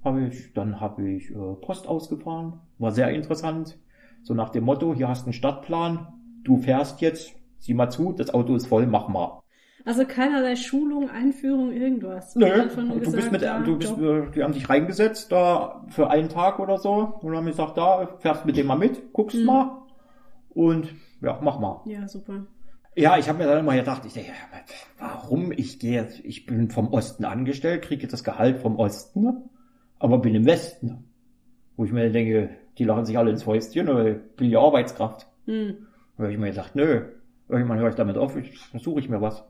Habe 0.05 0.27
ich, 0.27 0.53
dann 0.55 0.81
habe 0.81 1.11
ich 1.11 1.31
äh, 1.31 1.55
Post 1.61 1.87
ausgefahren. 1.87 2.61
War 2.81 2.93
sehr 2.93 3.11
interessant. 3.11 3.79
So 4.23 4.35
nach 4.35 4.51
dem 4.51 4.65
Motto, 4.65 4.95
hier 4.95 5.09
hast 5.09 5.23
du 5.23 5.27
einen 5.27 5.33
Stadtplan, 5.35 6.09
du 6.45 6.57
fährst 6.59 7.01
jetzt, 7.01 7.33
sieh 7.59 7.75
mal 7.75 7.91
zu, 7.91 8.13
das 8.13 8.33
Auto 8.33 8.55
ist 8.55 8.67
voll, 8.67 8.87
mach 8.87 9.09
mal. 9.09 9.43
Also 9.85 10.05
keinerlei 10.05 10.57
Schulung, 10.57 11.09
Einführung, 11.09 11.73
irgendwas. 11.73 12.37
Nö, 12.37 12.69
du 12.69 12.99
bist 12.99 13.15
gesagt, 13.15 13.33
mit, 13.33 13.43
ja, 13.43 13.61
du 13.61 13.79
bist, 13.79 13.97
äh, 13.99 14.31
die 14.35 14.43
haben 14.43 14.53
sich 14.53 14.69
reingesetzt 14.69 15.33
da 15.33 15.87
für 15.89 16.11
einen 16.11 16.29
Tag 16.29 16.59
oder 16.59 16.79
so 16.79 17.19
und 17.21 17.35
haben 17.35 17.47
gesagt, 17.47 17.79
da 17.79 18.07
fährst 18.19 18.45
mit 18.45 18.57
dem 18.57 18.67
mal 18.67 18.77
mit, 18.77 19.13
guckst 19.13 19.39
Mhm. 19.39 19.47
mal 19.47 19.83
und 20.51 20.95
ja, 21.23 21.39
mach 21.43 21.59
mal. 21.59 21.83
Ja, 21.87 22.09
super. 22.09 22.47
Ja, 22.95 23.17
ich 23.19 23.29
habe 23.29 23.39
mir 23.39 23.47
dann 23.47 23.61
immer 23.61 23.75
gedacht, 23.77 24.05
ich 24.05 24.13
denke, 24.13 24.33
warum? 24.99 25.53
Ich 25.53 25.79
gehe 25.79 25.93
jetzt, 25.93 26.21
ich 26.21 26.45
bin 26.45 26.71
vom 26.71 26.89
Osten 26.93 27.25
angestellt, 27.25 27.83
kriege 27.83 28.07
das 28.07 28.25
Gehalt 28.25 28.59
vom 28.59 28.77
Osten, 28.77 29.23
ne? 29.23 29.43
aber 29.99 30.19
bin 30.19 30.35
im 30.35 30.45
Westen. 30.45 31.05
Wo 31.77 31.85
ich 31.87 31.93
mir 31.93 32.11
denke, 32.11 32.51
die 32.81 32.87
lachen 32.87 33.05
sich 33.05 33.19
alle 33.19 33.31
ins 33.31 33.43
Fäustchen, 33.43 33.89
weil 33.89 34.23
ja 34.39 34.59
Arbeitskraft. 34.59 35.29
Hm. 35.45 35.87
Da 36.17 36.23
habe 36.23 36.33
ich 36.33 36.39
mir 36.39 36.49
gedacht, 36.49 36.75
nö, 36.75 37.03
irgendwann 37.47 37.79
höre 37.79 37.91
ich 37.91 37.95
damit 37.95 38.17
auf, 38.17 38.39
ich, 38.39 38.59
dann 38.73 38.81
suche 38.81 39.01
ich 39.01 39.11
mir 39.11 39.21
was. 39.21 39.45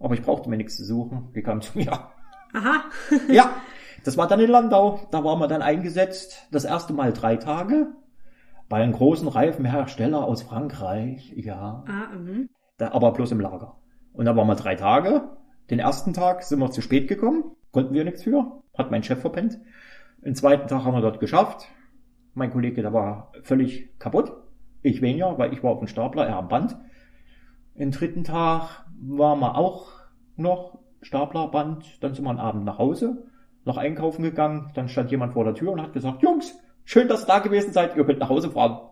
Aber 0.00 0.14
ich 0.14 0.22
brauchte 0.22 0.48
mir 0.48 0.56
nichts 0.56 0.78
zu 0.78 0.84
suchen. 0.84 1.28
Die 1.34 1.42
kam 1.42 1.60
zu 1.60 1.76
mir. 1.76 1.92
Aha. 1.92 2.84
Ja, 3.28 3.50
das 4.04 4.16
war 4.16 4.26
dann 4.26 4.40
in 4.40 4.50
Landau. 4.50 5.00
Da 5.10 5.22
waren 5.22 5.38
wir 5.38 5.48
dann 5.48 5.60
eingesetzt. 5.60 6.48
Das 6.50 6.64
erste 6.64 6.94
Mal 6.94 7.12
drei 7.12 7.36
Tage. 7.36 7.88
Bei 8.70 8.82
einem 8.82 8.94
großen 8.94 9.28
Reifenhersteller 9.28 10.24
aus 10.24 10.42
Frankreich. 10.42 11.30
Ja. 11.36 11.84
ah, 11.86 12.16
mhm. 12.16 12.48
Da, 12.78 12.92
aber 12.92 13.12
bloß 13.12 13.32
im 13.32 13.40
Lager. 13.40 13.76
Und 14.14 14.24
da 14.24 14.34
waren 14.34 14.46
wir 14.46 14.54
drei 14.54 14.76
Tage. 14.76 15.28
Den 15.68 15.78
ersten 15.78 16.14
Tag 16.14 16.42
sind 16.42 16.58
wir 16.58 16.70
zu 16.70 16.80
spät 16.80 17.06
gekommen. 17.06 17.44
Konnten 17.70 17.92
wir 17.92 18.04
nichts 18.04 18.22
für. 18.22 18.62
Hat 18.78 18.90
mein 18.90 19.02
Chef 19.02 19.20
verpennt. 19.20 19.60
Den 20.24 20.34
zweiten 20.34 20.68
Tag 20.68 20.84
haben 20.84 20.94
wir 20.94 21.02
dort 21.02 21.20
geschafft. 21.20 21.68
Mein 22.34 22.50
Kollege, 22.50 22.82
der 22.82 22.92
war 22.92 23.32
völlig 23.42 23.98
kaputt. 23.98 24.32
Ich 24.82 25.02
weniger, 25.02 25.38
weil 25.38 25.52
ich 25.52 25.62
war 25.62 25.72
auf 25.72 25.78
dem 25.78 25.88
Stapler, 25.88 26.26
er 26.26 26.36
am 26.36 26.48
Band. 26.48 26.76
Den 27.78 27.90
dritten 27.90 28.24
Tag 28.24 28.84
waren 29.00 29.40
wir 29.40 29.56
auch 29.56 29.90
noch 30.36 30.78
Staplerband. 31.02 32.02
Dann 32.02 32.14
sind 32.14 32.24
wir 32.24 32.30
am 32.30 32.38
Abend 32.38 32.64
nach 32.64 32.78
Hause, 32.78 33.26
noch 33.64 33.76
einkaufen 33.76 34.22
gegangen. 34.22 34.70
Dann 34.74 34.88
stand 34.88 35.10
jemand 35.10 35.34
vor 35.34 35.44
der 35.44 35.54
Tür 35.54 35.72
und 35.72 35.82
hat 35.82 35.92
gesagt, 35.92 36.22
Jungs, 36.22 36.58
schön, 36.84 37.08
dass 37.08 37.24
ihr 37.24 37.26
da 37.26 37.38
gewesen 37.38 37.72
seid. 37.72 37.96
Ihr 37.96 38.04
könnt 38.04 38.18
nach 38.18 38.28
Hause 38.28 38.50
fahren. 38.50 38.88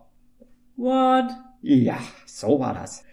What? 0.77 1.31
Ja, 1.61 1.97
so 2.25 2.59
war 2.59 2.73
das. 2.73 3.03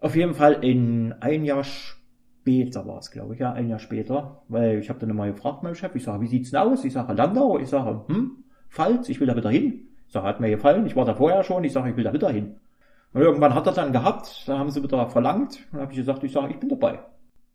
Auf 0.00 0.16
jeden 0.16 0.34
Fall 0.34 0.64
in 0.64 1.14
ein 1.20 1.44
Jahr 1.44 1.64
später 1.64 2.86
war 2.86 2.98
es, 2.98 3.10
glaube 3.10 3.34
ich, 3.34 3.40
ja, 3.40 3.52
ein 3.52 3.68
Jahr 3.68 3.78
später, 3.78 4.42
weil 4.48 4.78
ich 4.78 4.88
habe 4.88 4.98
dann 4.98 5.14
mal 5.16 5.32
gefragt, 5.32 5.62
mein 5.62 5.74
Chef, 5.74 5.94
ich 5.94 6.04
sage, 6.04 6.20
wie 6.20 6.26
sieht's 6.26 6.50
denn 6.50 6.60
aus? 6.60 6.84
Ich 6.84 6.92
sage, 6.92 7.12
Landau, 7.12 7.58
ich 7.58 7.68
sage, 7.68 8.04
hm, 8.08 8.41
Pfalz, 8.72 9.10
ich 9.10 9.20
will 9.20 9.26
da 9.26 9.36
wieder 9.36 9.50
hin. 9.50 9.88
Ich 10.06 10.14
sage, 10.14 10.26
hat 10.26 10.40
mir 10.40 10.50
gefallen, 10.50 10.86
ich 10.86 10.96
war 10.96 11.04
da 11.04 11.14
vorher 11.14 11.44
schon, 11.44 11.62
ich 11.62 11.72
sage, 11.72 11.90
ich 11.90 11.96
will 11.96 12.04
da 12.04 12.12
wieder 12.12 12.30
hin. 12.30 12.56
Und 13.12 13.20
irgendwann 13.20 13.54
hat 13.54 13.66
er 13.66 13.74
dann 13.74 13.92
gehabt, 13.92 14.44
da 14.46 14.58
haben 14.58 14.70
sie 14.70 14.82
wieder 14.82 15.06
verlangt, 15.08 15.56
und 15.66 15.72
dann 15.72 15.80
habe 15.82 15.92
ich 15.92 15.98
gesagt, 15.98 16.24
ich 16.24 16.32
sage, 16.32 16.52
ich 16.52 16.58
bin 16.58 16.70
dabei. 16.70 17.00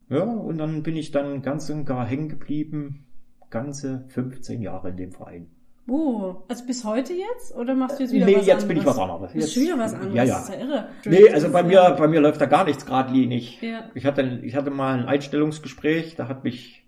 Ja, 0.10 0.24
und 0.24 0.60
dann 0.60 0.84
bin 0.84 0.96
ich 0.96 1.12
dann 1.12 1.42
ganz 1.42 1.70
und 1.72 1.86
gar 1.86 2.06
hängen 2.06 2.30
geblieben, 2.30 3.08
ganze 3.50 4.06
15 4.10 4.62
Jahre 4.62 4.90
in 4.90 4.98
dem 4.98 5.12
Verein. 5.12 5.48
Oh, 5.90 6.44
also 6.48 6.66
bis 6.66 6.84
heute 6.84 7.14
jetzt? 7.14 7.56
Oder 7.56 7.74
machst 7.74 7.98
du 7.98 8.04
jetzt 8.04 8.14
wieder 8.14 8.26
nee, 8.26 8.36
was 8.36 8.46
jetzt 8.46 8.64
anderes? 8.64 8.68
bin 8.68 8.78
ich 8.78 8.86
was 8.86 9.00
anderes. 9.00 9.34
Jetzt, 9.34 9.56
du 9.56 9.62
wieder 9.62 9.80
was 9.80 9.94
anderes? 9.94 10.14
Ja, 10.14 10.24
ja. 10.24 10.34
Das 10.34 10.50
ist 10.50 10.50
ja 10.50 10.60
irre. 10.60 10.90
Nee, 11.06 11.30
also 11.30 11.52
bei 11.52 11.62
ist 11.62 11.68
mir, 11.68 11.96
bei 11.98 12.08
mir 12.08 12.20
läuft 12.20 12.42
da 12.42 12.46
gar 12.46 12.66
nichts 12.66 12.86
geradlinig. 12.86 13.62
Ja. 13.62 13.90
Ich 13.96 14.06
hatte, 14.06 14.42
ich 14.44 14.56
hatte 14.56 14.70
mal 14.70 15.00
ein 15.00 15.06
Einstellungsgespräch, 15.06 16.16
da 16.16 16.28
hat 16.28 16.44
mich 16.44 16.86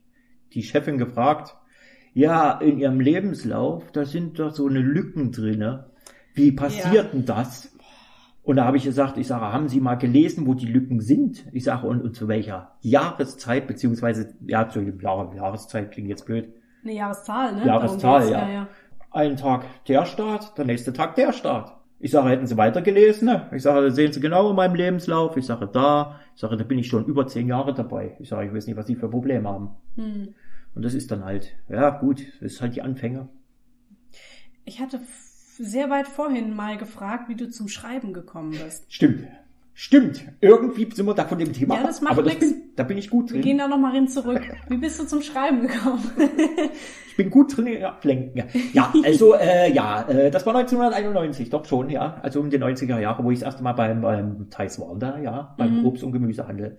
die 0.54 0.64
Chefin 0.64 0.98
gefragt, 0.98 1.56
ja, 2.20 2.52
in 2.52 2.80
ihrem 2.80 3.00
Lebenslauf, 3.00 3.94
da 3.94 4.04
sind 4.04 4.40
doch 4.40 4.52
so 4.52 4.68
eine 4.68 4.80
Lücken 4.80 5.32
drinne. 5.32 5.86
Wie 6.34 6.52
passiert 6.52 7.14
denn 7.14 7.26
das? 7.26 7.74
Und 8.44 8.58
da 8.58 8.66
habe 8.66 8.76
ich 8.76 8.84
gesagt, 8.84 9.18
ich 9.18 9.28
sage, 9.28 9.54
haben 9.54 9.70
Sie 9.70 9.80
mal 9.80 9.96
gelesen, 9.96 10.46
wo 10.46 10.54
die 10.54 10.66
Lücken 10.66 11.00
sind? 11.00 11.46
Ich 11.54 11.64
sage, 11.64 11.88
und, 11.88 12.02
und 12.02 12.16
zu 12.16 12.28
welcher 12.28 12.72
Jahreszeit, 12.82 13.68
beziehungsweise, 13.68 14.34
ja, 14.46 14.68
zu 14.68 14.82
Jahr, 14.82 15.34
Jahreszeit 15.34 15.92
klingt 15.92 16.10
jetzt 16.10 16.26
blöd. 16.26 16.50
Eine 16.84 16.94
Jahreszahl, 16.94 17.56
ne? 17.56 17.66
Jahreszahl, 17.66 18.30
ja. 18.30 18.48
ja, 18.48 18.50
ja. 18.50 18.68
Einen 19.12 19.38
Tag 19.38 19.64
der 19.88 20.06
Start, 20.06 20.58
der 20.58 20.66
nächste 20.66 20.92
Tag 20.92 21.16
der 21.16 21.32
Start. 21.32 21.74
Ich 22.00 22.12
sage, 22.12 22.30
hätten 22.30 22.48
Sie 22.48 22.58
weitergelesen? 22.58 23.28
Ne? 23.28 23.48
Ich 23.54 23.64
sage, 23.64 23.92
sehen 23.92 24.12
Sie 24.12 24.20
genau 24.20 24.50
in 24.50 24.58
meinem 24.58 24.76
Lebenslauf. 24.76 25.38
Ich 25.38 25.46
sage, 25.46 25.68
da. 25.68 26.20
Ich 26.36 26.42
sage, 26.42 26.58
da 26.58 26.64
bin 26.66 26.80
ich 26.80 26.88
schon 26.88 27.06
über 27.06 27.28
zehn 27.28 27.48
Jahre 27.48 27.74
dabei. 27.74 28.18
Ich 28.20 28.30
sage, 28.30 28.48
ich 28.48 28.54
weiß 28.54 28.68
nicht, 28.68 28.78
was 28.78 28.88
Sie 28.88 28.96
für 28.96 29.10
Probleme 29.10 29.48
haben. 29.48 29.70
Hm. 29.96 30.34
Und 30.76 30.84
das 30.86 30.94
ist 30.94 31.12
dann 31.12 31.26
halt, 31.26 31.56
ja 31.68 31.90
gut, 31.90 32.22
das 32.42 32.54
ist 32.54 32.62
halt 32.62 32.76
die 32.76 32.82
Anfänge. 32.82 33.28
Ich 34.66 34.80
hatte 34.80 35.00
sehr 35.58 35.90
weit 35.90 36.08
vorhin 36.08 36.56
mal 36.56 36.78
gefragt, 36.78 37.28
wie 37.28 37.36
du 37.36 37.50
zum 37.50 37.68
Schreiben 37.68 38.14
gekommen 38.14 38.52
bist. 38.52 38.86
Stimmt. 38.94 39.28
Stimmt. 39.74 40.26
Irgendwie 40.42 40.90
sind 40.94 41.06
wir 41.06 41.14
da 41.14 41.24
von 41.26 41.38
dem 41.40 41.54
Thema. 41.54 41.76
Ja, 41.78 41.84
das 41.84 42.02
macht 42.02 42.12
aber 42.14 42.24
das 42.24 42.38
bin, 42.38 42.54
da 42.76 42.84
bin 42.84 42.98
ich 42.98 43.10
gut 43.10 43.30
Wir 43.30 43.36
drin. 43.36 43.42
gehen 43.44 43.58
da 43.60 43.68
nochmal 43.70 43.94
hin 43.94 44.10
zurück. 44.10 44.42
Wie 44.68 44.76
bist 44.78 45.00
du 45.00 45.06
zum 45.06 45.22
Schreiben 45.22 45.62
gekommen? 45.68 46.04
Ich 47.12 47.26
bin 47.26 47.32
gut 47.32 47.58
drin 47.58 47.68
in 47.68 47.84
Ablenken. 47.84 48.38
Ja, 48.38 48.46
ja 48.72 48.94
also 49.04 49.34
äh, 49.36 49.74
ja, 49.74 50.04
äh, 50.08 50.32
das 50.32 50.46
war 50.46 50.56
1991, 50.56 51.50
doch 51.50 51.66
schon, 51.66 51.90
ja. 51.90 52.18
Also 52.24 52.40
um 52.40 52.50
die 52.50 52.58
90er 52.58 52.98
Jahre, 52.98 53.26
wo 53.26 53.32
ich 53.32 53.40
das 53.40 53.48
erste 53.48 53.62
Mal 53.64 53.74
beim, 53.74 54.00
beim 54.00 54.50
Thais 54.50 54.80
war, 54.80 54.96
da, 54.98 55.18
ja, 55.20 55.54
beim 55.58 55.80
Mhm. 55.82 55.86
Obst- 55.86 56.04
und 56.06 56.14
Gemüsehandel. 56.14 56.78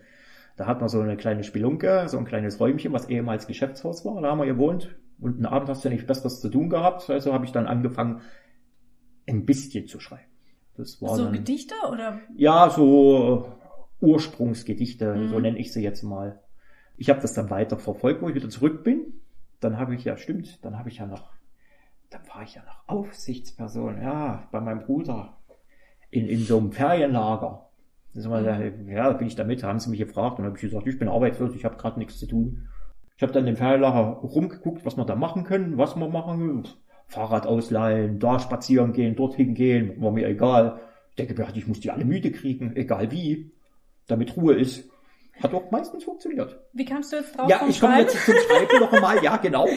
Da 0.61 0.67
hat 0.67 0.81
man 0.81 0.90
so 0.90 1.00
eine 1.00 1.17
kleine 1.17 1.43
Spelunke, 1.43 2.07
so 2.11 2.19
ein 2.19 2.26
kleines 2.26 2.61
Räumchen, 2.61 2.93
was 2.93 3.09
ehemals 3.09 3.47
Geschäftshaus 3.47 4.05
war. 4.05 4.21
Da 4.21 4.29
haben 4.29 4.40
wir 4.40 4.45
gewohnt. 4.45 4.95
Und 5.19 5.37
einen 5.37 5.47
Abend 5.47 5.71
hast 5.71 5.83
du 5.83 5.88
ja 5.88 5.95
nicht 5.95 6.07
Besseres 6.07 6.43
zu 6.43 6.50
tun 6.50 6.69
gehabt. 6.69 7.09
Also 7.09 7.33
habe 7.33 7.47
ich 7.47 7.52
dann 7.52 7.67
angefangen, 7.67 8.21
ein 9.26 9.47
bisschen 9.47 9.87
zu 9.87 10.00
schreiben. 10.00 10.29
Das 10.76 11.00
war 11.00 11.17
so 11.17 11.25
dann, 11.25 11.33
Gedichte 11.33 11.73
oder? 11.90 12.21
ja, 12.37 12.69
so 12.69 13.50
Ursprungsgedichte, 14.02 15.14
Mhm. 15.14 15.29
so 15.31 15.40
nenne 15.40 15.57
ich 15.59 15.73
sie 15.73 15.83
jetzt 15.83 16.02
mal. 16.02 16.40
Ich 16.99 17.09
habe 17.09 17.23
das 17.23 17.33
dann 17.33 17.49
weiter 17.49 17.79
verfolgt, 17.79 18.21
wo 18.21 18.29
ich 18.29 18.35
wieder 18.35 18.50
zurück 18.50 18.85
bin. 18.85 19.14
Dann 19.61 19.79
habe 19.79 19.95
ich 19.95 20.05
ja, 20.05 20.19
stimmt, 20.19 20.62
dann 20.62 20.79
habe 20.79 20.90
ich 20.90 20.99
ja 20.99 21.07
noch, 21.07 21.31
dann 22.11 22.21
war 22.35 22.43
ich 22.43 22.55
ja 22.57 22.62
noch 22.64 22.87
Aufsichtsperson, 22.87 24.02
ja, 24.02 24.47
bei 24.52 24.61
meinem 24.61 24.81
Bruder 24.81 25.38
in, 26.11 26.26
in 26.29 26.40
so 26.40 26.59
einem 26.59 26.73
Ferienlager. 26.73 27.70
Ja, 28.88 29.12
bin 29.12 29.26
ich 29.26 29.37
da 29.37 29.45
mit, 29.45 29.62
haben 29.62 29.79
sie 29.79 29.90
mich 29.90 30.00
gefragt 30.00 30.38
und 30.38 30.45
habe 30.45 30.57
ich 30.57 30.62
gesagt, 30.62 30.87
ich 30.87 30.99
bin 30.99 31.09
arbeitslos, 31.09 31.55
ich 31.55 31.64
habe 31.64 31.76
gerade 31.76 31.99
nichts 31.99 32.19
zu 32.19 32.26
tun. 32.26 32.69
Ich 33.17 33.23
habe 33.23 33.33
dann 33.33 33.47
im 33.47 33.57
Ferienlager 33.57 34.19
rumgeguckt, 34.23 34.85
was 34.85 34.97
wir 34.97 35.05
da 35.05 35.14
machen 35.14 35.45
können, 35.45 35.79
was 35.79 35.95
wir 35.95 36.09
machen. 36.09 36.67
Fahrrad 37.07 37.47
ausleihen, 37.47 38.19
da 38.19 38.38
spazieren 38.38 38.93
gehen, 38.93 39.17
dorthin 39.17 39.55
gehen, 39.55 40.00
war 40.00 40.12
mir 40.12 40.29
egal. 40.29 40.81
Ich 41.11 41.17
denke, 41.17 41.35
mir, 41.35 41.49
ich 41.55 41.67
muss 41.67 41.81
die 41.81 41.90
alle 41.90 42.05
müde 42.05 42.31
kriegen, 42.31 42.75
egal 42.76 43.11
wie, 43.11 43.52
damit 44.07 44.37
Ruhe 44.37 44.55
ist. 44.55 44.88
Hat 45.43 45.55
auch 45.55 45.71
meistens 45.71 46.05
funktioniert. 46.05 46.59
Wie 46.73 46.85
kamst 46.85 47.12
du 47.12 47.17
jetzt 47.17 47.37
drauf 47.37 47.49
Ja, 47.49 47.62
ich 47.69 47.81
komme 47.81 48.00
jetzt 48.00 48.25
zum 48.25 48.35
Schreiben 48.35 48.81
noch 48.81 48.93
einmal, 48.93 49.23
ja, 49.23 49.37
genau. 49.37 49.69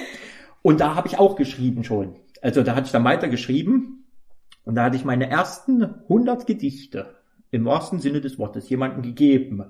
Und 0.62 0.80
da 0.80 0.96
habe 0.96 1.08
ich 1.08 1.20
auch 1.20 1.36
geschrieben 1.36 1.84
schon. 1.84 2.16
Also 2.42 2.63
da 2.63 2.75
hatte 2.75 2.86
ich 2.86 2.92
dann 2.92 3.04
weiter 3.04 3.30
geschrieben 3.30 4.06
und 4.63 4.75
da 4.75 4.86
hatte 4.86 4.96
ich 4.96 5.06
meine 5.06 5.30
ersten 5.30 5.84
100 5.84 6.46
Gedichte 6.46 7.16
im 7.54 7.66
wahrsten 7.66 8.00
Sinne 8.00 8.20
des 8.20 8.40
Wortes 8.40 8.68
jemandem 8.68 9.04
gegeben 9.04 9.64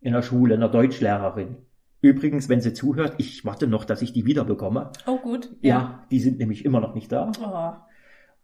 in 0.00 0.12
der 0.12 0.22
Schule, 0.22 0.54
einer 0.54 0.68
Deutschlehrerin. 0.68 1.56
Übrigens, 2.00 2.48
wenn 2.48 2.60
sie 2.60 2.74
zuhört, 2.74 3.14
ich 3.18 3.44
warte 3.44 3.66
noch, 3.66 3.84
dass 3.84 4.02
ich 4.02 4.12
die 4.12 4.26
wiederbekomme. 4.26 4.90
Oh 5.06 5.18
gut. 5.18 5.50
Ja, 5.62 6.04
die 6.10 6.20
sind 6.20 6.38
nämlich 6.38 6.64
immer 6.64 6.80
noch 6.80 6.94
nicht 6.94 7.10
da. 7.12 7.30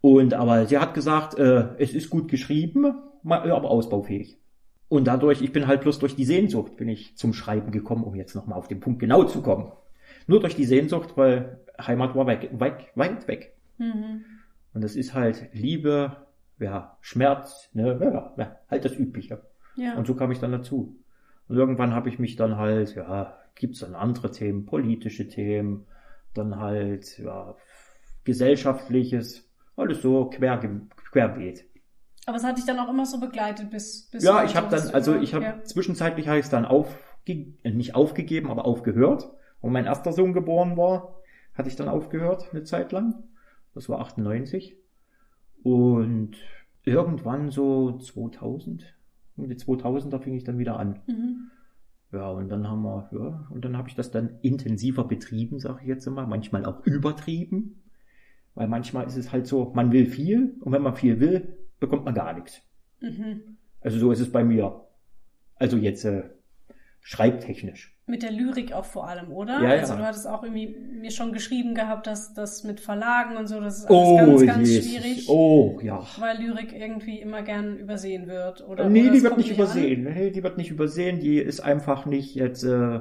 Oh. 0.00 0.10
Und 0.16 0.34
aber 0.34 0.66
sie 0.66 0.78
hat 0.78 0.94
gesagt, 0.94 1.36
äh, 1.38 1.68
es 1.78 1.92
ist 1.92 2.08
gut 2.08 2.30
geschrieben, 2.30 2.94
ma- 3.22 3.42
aber 3.42 3.70
ausbaufähig. 3.70 4.38
Und 4.88 5.06
dadurch, 5.06 5.42
ich 5.42 5.52
bin 5.52 5.66
halt 5.66 5.80
bloß 5.80 5.98
durch 5.98 6.14
die 6.14 6.24
Sehnsucht, 6.24 6.76
bin 6.76 6.88
ich 6.88 7.16
zum 7.16 7.32
Schreiben 7.32 7.72
gekommen, 7.72 8.04
um 8.04 8.14
jetzt 8.14 8.34
nochmal 8.36 8.58
auf 8.58 8.68
den 8.68 8.80
Punkt 8.80 9.00
genau 9.00 9.24
zu 9.24 9.42
kommen. 9.42 9.72
Nur 10.28 10.40
durch 10.40 10.54
die 10.54 10.66
Sehnsucht, 10.66 11.16
weil 11.16 11.60
Heimat 11.80 12.14
war 12.14 12.26
weg, 12.28 12.50
weg, 12.52 12.92
weit 12.94 13.26
weg. 13.26 13.56
Mhm. 13.78 14.24
Und 14.72 14.84
das 14.84 14.94
ist 14.94 15.14
halt 15.14 15.48
Liebe, 15.52 16.16
ja, 16.58 16.96
Schmerz, 17.00 17.70
ne, 17.72 17.98
ja, 18.00 18.34
ja, 18.36 18.56
halt 18.70 18.84
das 18.84 18.96
Übliche. 18.96 19.42
Ja. 19.76 19.96
Und 19.96 20.06
so 20.06 20.14
kam 20.14 20.30
ich 20.30 20.38
dann 20.38 20.52
dazu. 20.52 20.96
Und 21.48 21.56
irgendwann 21.56 21.94
habe 21.94 22.08
ich 22.08 22.18
mich 22.18 22.36
dann 22.36 22.56
halt, 22.56 22.94
ja, 22.94 23.38
gibt's 23.54 23.80
dann 23.80 23.94
andere 23.94 24.30
Themen, 24.30 24.66
politische 24.66 25.28
Themen, 25.28 25.86
dann 26.32 26.56
halt, 26.56 27.18
ja, 27.18 27.54
gesellschaftliches, 28.24 29.50
alles 29.76 30.02
so 30.02 30.30
quer, 30.30 30.60
querbeet. 31.12 31.64
Aber 32.26 32.36
es 32.36 32.44
hat 32.44 32.56
dich 32.56 32.64
dann 32.64 32.78
auch 32.78 32.88
immer 32.88 33.04
so 33.04 33.20
begleitet 33.20 33.70
bis 33.70 34.08
bis 34.10 34.24
Ja, 34.24 34.44
ich 34.44 34.56
habe 34.56 34.74
dann, 34.74 34.88
also 34.90 35.14
ich 35.16 35.34
habe 35.34 35.44
ja. 35.44 35.62
zwischenzeitlich 35.62 36.26
habe 36.28 36.38
ich 36.38 36.46
es 36.46 36.50
dann 36.50 36.64
aufge 36.64 37.54
nicht 37.64 37.94
aufgegeben, 37.94 38.50
aber 38.50 38.64
aufgehört. 38.64 39.30
Und 39.60 39.72
mein 39.72 39.86
erster 39.86 40.12
Sohn 40.12 40.32
geboren 40.32 40.76
war, 40.76 41.20
hatte 41.54 41.68
ich 41.68 41.76
dann 41.76 41.88
aufgehört 41.88 42.48
eine 42.52 42.64
Zeit 42.64 42.92
lang. 42.92 43.24
Das 43.74 43.88
war 43.88 44.00
98. 44.00 44.76
Und 45.64 46.36
irgendwann 46.84 47.50
so 47.50 47.98
2000, 47.98 48.94
um 49.36 49.48
die 49.48 49.56
2000er 49.56 50.20
fing 50.20 50.34
ich 50.34 50.44
dann 50.44 50.58
wieder 50.58 50.78
an. 50.78 51.00
Mhm. 51.06 51.50
Ja, 52.12 52.30
und 52.30 52.48
dann 52.48 52.68
haben 52.68 52.82
wir, 52.82 53.08
ja, 53.12 53.46
und 53.50 53.64
dann 53.64 53.76
habe 53.76 53.88
ich 53.88 53.96
das 53.96 54.12
dann 54.12 54.38
intensiver 54.42 55.02
betrieben, 55.02 55.58
sage 55.58 55.80
ich 55.82 55.88
jetzt 55.88 56.06
immer, 56.06 56.26
manchmal 56.26 56.64
auch 56.64 56.84
übertrieben. 56.86 57.82
Weil 58.54 58.68
manchmal 58.68 59.06
ist 59.06 59.16
es 59.16 59.32
halt 59.32 59.48
so, 59.48 59.72
man 59.74 59.90
will 59.90 60.06
viel 60.06 60.54
und 60.60 60.70
wenn 60.70 60.82
man 60.82 60.94
viel 60.94 61.18
will, 61.18 61.56
bekommt 61.80 62.04
man 62.04 62.14
gar 62.14 62.34
nichts. 62.34 62.62
Mhm. 63.00 63.56
Also 63.80 63.98
so 63.98 64.12
ist 64.12 64.20
es 64.20 64.30
bei 64.30 64.44
mir. 64.44 64.84
Also 65.56 65.76
jetzt 65.76 66.04
äh, 66.04 66.30
schreibtechnisch. 67.00 67.93
Mit 68.06 68.22
der 68.22 68.32
Lyrik 68.32 68.72
auch 68.74 68.84
vor 68.84 69.08
allem, 69.08 69.32
oder? 69.32 69.62
Ja, 69.62 69.74
ja. 69.76 69.80
Also 69.80 69.94
du 69.96 70.04
hattest 70.04 70.26
auch 70.28 70.42
irgendwie 70.42 70.76
mir 71.00 71.10
schon 71.10 71.32
geschrieben 71.32 71.74
gehabt, 71.74 72.06
dass 72.06 72.34
das 72.34 72.62
mit 72.62 72.78
Verlagen 72.80 73.36
und 73.38 73.46
so, 73.46 73.60
das 73.60 73.78
ist 73.78 73.86
alles 73.86 74.18
ganz, 74.42 74.46
ganz 74.46 74.68
Jesus. 74.68 74.90
schwierig. 74.92 75.28
Oh, 75.30 75.78
ja. 75.82 76.02
Weil 76.18 76.36
Lyrik 76.38 76.74
irgendwie 76.78 77.18
immer 77.18 77.42
gern 77.42 77.78
übersehen 77.78 78.26
wird. 78.26 78.66
Oder, 78.68 78.90
nee, 78.90 79.04
oder 79.04 79.12
die 79.12 79.22
wird 79.22 79.36
nicht 79.38 79.50
an. 79.50 79.56
übersehen. 79.56 80.04
Nee, 80.04 80.30
die 80.30 80.42
wird 80.42 80.58
nicht 80.58 80.70
übersehen. 80.70 81.18
Die 81.20 81.38
ist 81.38 81.60
einfach 81.60 82.04
nicht 82.04 82.34
jetzt, 82.34 82.62
äh, 82.64 83.00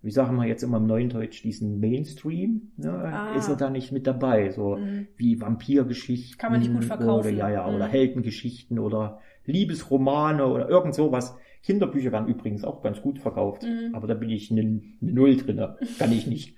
wie 0.00 0.10
sagen 0.10 0.36
wir 0.36 0.46
jetzt 0.46 0.62
immer 0.62 0.78
im 0.78 0.86
neuen 0.86 1.10
Deutsch, 1.10 1.42
diesen 1.42 1.78
Mainstream, 1.78 2.72
ne, 2.78 2.90
Ah. 2.92 3.34
ist 3.36 3.48
er 3.50 3.56
da 3.56 3.68
nicht 3.68 3.92
mit 3.92 4.06
dabei. 4.06 4.48
So 4.50 4.76
Mhm. 4.76 5.08
wie 5.16 5.38
Vampirgeschichten. 5.42 6.38
Kann 6.38 6.52
man 6.52 6.60
nicht 6.62 6.72
gut 6.72 6.86
verkaufen. 6.86 7.20
Oder, 7.28 7.36
ja, 7.36 7.50
ja, 7.50 7.66
oder 7.68 7.88
Mhm. 7.88 7.90
Heldengeschichten 7.90 8.78
oder 8.78 9.20
Liebesromane 9.44 10.46
oder 10.46 10.68
irgend 10.70 10.94
sowas. 10.94 11.36
Kinderbücher 11.66 12.12
werden 12.12 12.28
übrigens 12.28 12.62
auch 12.62 12.80
ganz 12.80 13.02
gut 13.02 13.18
verkauft. 13.18 13.64
Mhm. 13.64 13.92
Aber 13.94 14.06
da 14.06 14.14
bin 14.14 14.30
ich 14.30 14.52
eine, 14.52 14.60
eine 14.60 14.80
Null 15.00 15.36
drinne. 15.36 15.76
Kann 15.98 16.12
ich 16.12 16.26
nicht. 16.28 16.56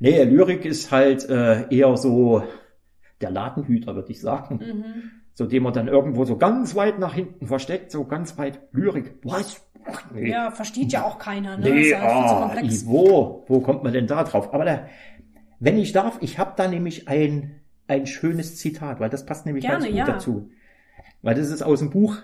Nee, 0.00 0.24
Lyrik 0.24 0.64
ist 0.64 0.90
halt 0.90 1.28
äh, 1.30 1.72
eher 1.72 1.96
so 1.96 2.42
der 3.20 3.30
Ladenhüter, 3.30 3.94
würde 3.94 4.10
ich 4.10 4.20
sagen. 4.20 4.56
Mhm. 4.56 4.84
So 5.34 5.46
den 5.46 5.62
man 5.62 5.72
dann 5.72 5.86
irgendwo 5.86 6.24
so 6.24 6.36
ganz 6.36 6.74
weit 6.74 6.98
nach 6.98 7.14
hinten 7.14 7.46
versteckt, 7.46 7.92
so 7.92 8.04
ganz 8.04 8.36
weit 8.36 8.60
Lyrik. 8.72 9.14
Was? 9.22 9.64
Nee. 10.12 10.30
Ja, 10.30 10.50
versteht 10.50 10.92
ja 10.92 11.04
auch 11.04 11.18
keiner, 11.18 11.56
ne? 11.56 11.70
Nee, 11.70 11.80
ist 11.82 11.90
ja 11.90 11.98
viel 12.00 12.28
zu 12.28 12.34
ah, 12.34 12.40
komplex. 12.48 12.82
i- 12.82 12.86
wo? 12.86 13.44
Wo 13.48 13.60
kommt 13.60 13.82
man 13.84 13.92
denn 13.92 14.06
da 14.08 14.24
drauf? 14.24 14.52
Aber 14.52 14.64
da, 14.64 14.86
wenn 15.60 15.78
ich 15.78 15.92
darf, 15.92 16.18
ich 16.20 16.38
habe 16.38 16.52
da 16.56 16.66
nämlich 16.68 17.08
ein, 17.08 17.60
ein 17.86 18.06
schönes 18.06 18.56
Zitat, 18.56 18.98
weil 19.00 19.08
das 19.10 19.24
passt 19.24 19.46
nämlich 19.46 19.64
Gerne, 19.64 19.78
ganz 19.84 19.88
gut 19.88 19.96
ja. 19.98 20.04
dazu. 20.06 20.50
Weil 21.22 21.34
das 21.36 21.48
ist 21.48 21.62
aus 21.62 21.78
dem 21.78 21.90
Buch 21.90 22.16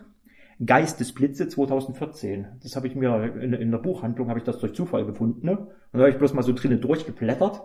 Geistesblitze 0.65 1.49
2014. 1.49 2.47
Das 2.63 2.75
habe 2.77 2.87
ich 2.89 2.95
mir 2.97 3.35
in, 3.41 3.53
in 3.53 3.71
der 3.71 3.79
Buchhandlung, 3.79 4.29
habe 4.29 4.39
ich 4.39 4.45
das 4.45 4.59
durch 4.59 4.75
Zufall 4.75 5.05
gefunden. 5.07 5.47
Ne? 5.47 5.57
Und 5.59 5.69
da 5.93 6.01
habe 6.01 6.11
ich 6.11 6.19
bloß 6.19 6.35
mal 6.35 6.43
so 6.43 6.53
drinnen 6.53 6.81
durchgeblättert. 6.81 7.63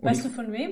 Weißt 0.00 0.24
ich, 0.24 0.30
du 0.30 0.34
von 0.34 0.52
wem? 0.52 0.70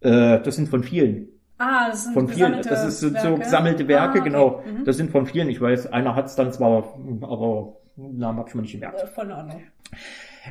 äh, 0.00 0.40
das 0.40 0.56
sind 0.56 0.68
von 0.68 0.82
vielen. 0.84 1.28
Ah, 1.60 1.88
das 1.88 2.04
sind 2.04 2.14
Von 2.14 2.28
vielen. 2.28 2.62
Das 2.62 2.86
ist 2.86 3.00
so, 3.00 3.08
so 3.08 3.36
gesammelte 3.36 3.88
Werke, 3.88 4.18
Ah, 4.18 4.20
okay. 4.20 4.30
genau. 4.30 4.62
Mhm. 4.64 4.84
Das 4.84 4.96
sind 4.96 5.10
von 5.10 5.26
vielen. 5.26 5.48
Ich 5.50 5.60
weiß, 5.60 5.88
einer 5.88 6.14
hat 6.14 6.26
es 6.26 6.36
dann 6.36 6.52
zwar, 6.52 6.94
aber 7.20 7.76
Namen 7.96 8.38
habe 8.38 8.48
ich 8.48 8.54
mir 8.54 8.62
nicht 8.62 8.72
gemerkt. 8.72 9.02
Äh, 9.02 9.06
Voll 9.08 9.26
in 9.26 9.32
Ordnung. 9.32 9.62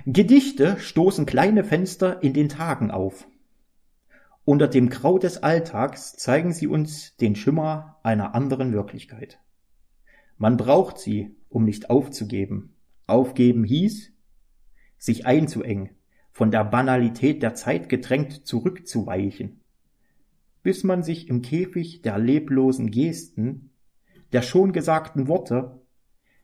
Gedichte 0.05 0.75
stoßen 0.79 1.25
kleine 1.25 1.63
Fenster 1.63 2.21
in 2.21 2.33
den 2.33 2.49
Tagen 2.49 2.91
auf. 2.91 3.25
Unter 4.43 4.67
dem 4.67 4.89
Grau 4.89 5.17
des 5.17 5.41
Alltags 5.43 6.17
zeigen 6.17 6.51
sie 6.51 6.67
uns 6.67 7.15
den 7.15 7.35
Schimmer 7.37 7.97
einer 8.03 8.35
anderen 8.35 8.73
Wirklichkeit. 8.73 9.39
Man 10.37 10.57
braucht 10.57 10.99
sie, 10.99 11.35
um 11.49 11.63
nicht 11.63 11.89
aufzugeben. 11.89 12.75
Aufgeben 13.07 13.63
hieß, 13.63 14.11
sich 14.97 15.25
einzuengen, 15.25 15.91
von 16.31 16.51
der 16.51 16.63
Banalität 16.63 17.41
der 17.41 17.55
Zeit 17.55 17.89
gedrängt 17.89 18.45
zurückzuweichen, 18.45 19.61
bis 20.61 20.83
man 20.83 21.01
sich 21.01 21.29
im 21.29 21.41
Käfig 21.41 22.01
der 22.01 22.19
leblosen 22.19 22.91
Gesten, 22.91 23.71
der 24.33 24.41
schon 24.41 24.73
gesagten 24.73 25.27
Worte, 25.27 25.81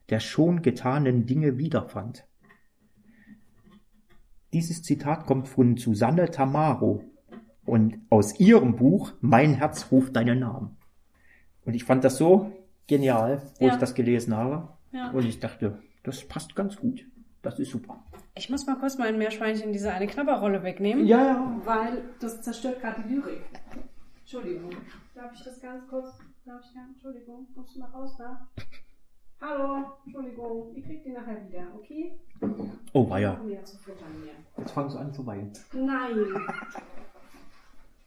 der 0.10 0.20
schon 0.20 0.62
getanen 0.62 1.26
Dinge 1.26 1.58
wiederfand. 1.58 2.26
Dieses 4.54 4.82
Zitat 4.84 5.26
kommt 5.26 5.48
von 5.48 5.78
Susanne 5.78 6.30
Tamaro 6.30 7.04
und 7.66 8.00
aus 8.10 8.40
ihrem 8.40 8.76
Buch 8.76 9.14
Mein 9.22 9.56
Herz 9.56 9.92
ruft 9.92 10.16
deinen 10.16 10.40
Namen. 10.40 10.78
Und 11.66 11.76
ich 11.76 11.84
fand 11.84 12.04
das 12.04 12.18
so 12.18 12.52
genial, 12.88 13.42
wo 13.60 13.68
Ja. 13.68 13.74
ich 13.74 13.80
das 13.80 13.94
gelesen 13.96 14.36
habe. 14.36 14.68
Ja. 14.92 15.10
Und 15.12 15.26
ich 15.26 15.40
dachte, 15.40 15.80
das 16.04 16.24
passt 16.28 16.56
ganz 16.56 16.76
gut. 16.78 17.06
Das 17.42 17.60
ist 17.60 17.72
super. 17.72 18.04
Ich 18.36 18.50
muss 18.50 18.66
mal 18.66 18.76
kurz 18.78 18.98
mein 18.98 19.18
Meerschweinchen 19.18 19.74
diese 19.74 19.92
eine 19.92 20.08
Knabberrolle 20.08 20.64
wegnehmen. 20.64 21.06
Ja, 21.06 21.26
ja. 21.26 21.62
Weil 21.66 22.04
das 22.20 22.42
zerstört 22.42 22.80
gerade 22.82 23.02
die 23.04 23.16
Lyrik. 23.16 23.42
Entschuldigung. 24.22 24.72
Darf 25.14 25.34
ich 25.34 25.44
das 25.44 25.62
ganz 25.62 25.88
kurz? 25.90 26.08
Darf 26.46 26.62
ich 26.64 26.74
ja? 26.76 26.82
Entschuldigung. 26.92 27.48
Kommst 27.54 27.76
du 27.76 27.80
mal 27.80 27.90
raus 27.90 28.16
da? 28.18 28.48
Hallo. 29.42 29.84
Entschuldigung. 30.06 30.74
Ich 30.76 30.86
krieg 30.86 31.04
die 31.04 31.12
nachher 31.12 31.38
wieder, 31.48 31.64
okay? 31.76 32.18
Oh, 32.94 33.14
hier. 33.16 33.38
Jetzt 33.50 33.78
fangst 34.72 34.96
du 34.96 35.00
an 35.00 35.14
zu 35.14 35.26
weinen. 35.26 35.52
Nein. 35.74 36.16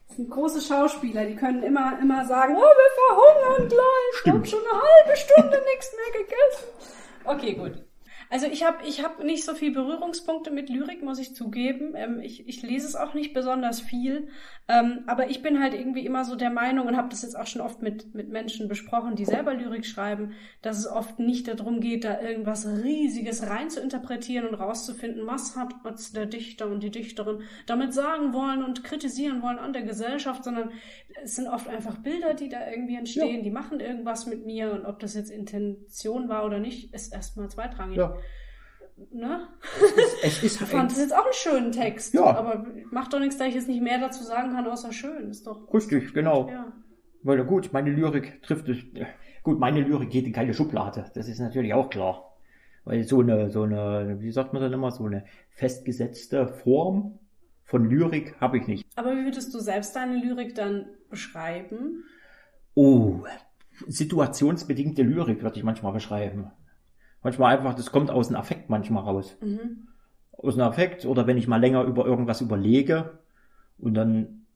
Das 0.09 0.17
sind 0.17 0.31
große 0.31 0.61
Schauspieler, 0.63 1.27
die 1.27 1.37
können 1.37 1.63
immer, 1.63 1.99
immer 2.01 2.25
sagen, 2.25 2.55
oh, 2.57 2.61
wir 2.61 2.91
verhungern 3.07 3.69
gleich. 3.69 3.96
Ich 4.27 4.33
habe 4.33 4.45
schon 4.45 4.59
eine 4.59 4.83
halbe 4.83 5.17
Stunde 5.17 5.63
nichts 5.71 5.93
mehr 5.95 6.21
gegessen. 6.21 6.97
Okay, 7.23 7.55
gut. 7.55 7.86
Also 8.31 8.47
ich 8.47 8.65
habe 8.65 8.79
ich 8.87 9.03
hab 9.03 9.23
nicht 9.23 9.45
so 9.45 9.55
viel 9.55 9.73
Berührungspunkte 9.73 10.51
mit 10.51 10.69
Lyrik, 10.69 11.03
muss 11.03 11.19
ich 11.19 11.35
zugeben. 11.35 11.95
Ähm, 11.95 12.21
ich, 12.21 12.49
ich 12.49 12.63
lese 12.63 12.87
es 12.87 12.97
auch 12.97 13.15
nicht 13.15 13.33
besonders 13.35 13.81
viel. 13.81 14.29
Ähm, 14.69 15.05
aber 15.07 15.31
ich 15.31 15.43
bin 15.43 15.63
halt 15.63 15.75
irgendwie 15.75 16.05
immer 16.05 16.25
so 16.25 16.35
der 16.35 16.51
Meinung 16.51 16.89
und 16.89 16.97
habe 16.97 17.09
das 17.09 17.23
jetzt 17.23 17.39
auch 17.39 17.47
schon 17.47 17.63
oft 17.63 17.83
mit, 17.83 18.15
mit 18.15 18.31
Menschen 18.31 18.67
besprochen, 18.69 19.15
die 19.15 19.25
selber 19.25 19.55
Lyrik 19.55 19.87
schreiben, 19.87 20.33
dass 20.61 20.79
es 20.79 20.89
oft 20.89 21.21
nicht 21.21 21.47
darum 21.47 21.81
geht, 21.81 22.05
da 22.05 22.21
irgendwas 22.21 22.67
Riesiges 22.67 23.49
rein 23.49 23.71
zu 23.71 23.81
interpretieren 23.81 24.47
und 24.47 24.55
rauszufinden, 24.55 25.27
was 25.27 25.57
hat 25.57 25.73
jetzt 25.85 26.17
der 26.17 26.27
Dichter 26.27 26.67
und 26.67 26.83
die 26.83 26.91
Dichterin 26.91 27.43
damit 27.67 27.95
sagen 27.95 28.33
wollen 28.33 28.65
und 28.65 28.83
kritisieren 28.83 29.41
wollen 29.41 29.59
an 29.59 29.73
der 29.73 29.83
Gesellschaft, 29.83 30.43
sondern 30.43 30.73
es 31.23 31.37
sind 31.37 31.47
oft 31.47 31.69
einfach 31.69 31.99
Bilder, 31.99 32.35
die 32.35 32.49
da 32.49 32.69
irgendwie 32.69 32.97
entstehen, 32.97 33.45
die 33.45 33.51
machen 33.51 33.79
irgendwas 33.79 34.27
mit 34.27 34.45
mir 34.45 34.73
und 34.73 34.85
ob 34.85 34.99
das 34.99 35.15
jetzt 35.15 35.31
Intention 35.31 36.29
war 36.29 36.45
oder 36.45 36.59
nicht, 36.59 36.93
ist 36.93 37.13
erstmal 37.13 37.49
zweitrangig. 37.49 37.99
Ja. 37.99 38.16
Ne? 39.13 39.49
Es 40.23 40.43
ist 40.43 40.61
Ich 40.61 40.69
fand 40.69 40.91
das 40.91 40.99
jetzt 40.99 41.15
auch 41.15 41.25
einen 41.25 41.33
schönen 41.35 41.73
Text. 41.73 42.15
Ja. 42.15 42.35
Aber 42.37 42.67
macht 42.91 43.13
doch 43.13 43.21
nichts, 43.21 43.37
da 43.37 43.45
ich 43.45 43.55
jetzt 43.55 43.69
nicht 43.69 43.83
mehr 43.83 43.99
dazu 43.99 44.25
sagen 44.25 44.53
kann, 44.53 44.67
außer 44.67 44.93
schön. 44.93 45.31
Ist 45.31 45.47
doch. 45.47 45.73
richtig, 45.73 46.15
genau. 46.15 46.49
Ja. 46.49 46.73
Weil 47.23 47.45
gut, 47.45 47.73
meine 47.73 47.91
Lyrik 47.91 48.43
trifft 48.43 48.69
es. 48.69 48.79
Gut, 49.43 49.59
meine 49.59 49.81
Lyrik 49.81 50.11
geht 50.11 50.27
in 50.27 50.33
keine 50.33 50.55
Schublade. 50.55 51.11
Das 51.15 51.29
ist 51.29 51.41
natürlich 51.41 51.75
auch 51.75 51.91
klar. 51.91 52.37
Weil 52.85 53.03
so 53.05 53.21
eine, 53.21 53.51
so 53.51 53.63
eine, 53.63 54.17
wie 54.21 54.31
sagt 54.31 54.53
man 54.53 54.63
dann 54.63 54.73
immer, 54.73 54.91
so 54.93 55.05
eine 55.05 55.25
festgesetzte 55.51 56.47
Form 56.47 57.19
von 57.65 57.91
Lyrik 57.91 58.41
habe 58.41 58.59
ich 58.59 58.67
nicht. 58.67 58.87
Aber 58.95 59.13
wie 59.17 59.25
würdest 59.25 59.53
du 59.53 59.59
selbst 59.59 59.95
deine 59.97 60.17
Lyrik 60.17 60.55
dann 60.55 60.87
beschreiben? 61.11 62.05
Oh, 62.75 63.25
situationsbedingte 63.89 65.03
Lyrik 65.03 65.43
würde 65.43 65.59
ich 65.59 65.65
manchmal 65.65 65.93
beschreiben. 65.93 66.53
Manchmal 67.27 67.57
einfach, 67.57 67.75
das 67.75 67.91
kommt 67.91 68.09
aus 68.13 68.29
dem 68.29 68.37
Affekt 68.37 68.71
manchmal 68.71 69.03
raus. 69.03 69.37
Mhm. 69.41 69.89
Aus 70.31 70.55
dem 70.55 70.63
Affekt 70.63 71.05
oder 71.07 71.27
wenn 71.27 71.39
ich 71.39 71.49
mal 71.49 71.57
länger 71.61 71.83
über 71.83 72.07
irgendwas 72.07 72.41
überlege 72.41 73.19
und 73.79 73.95
dann 73.95 74.47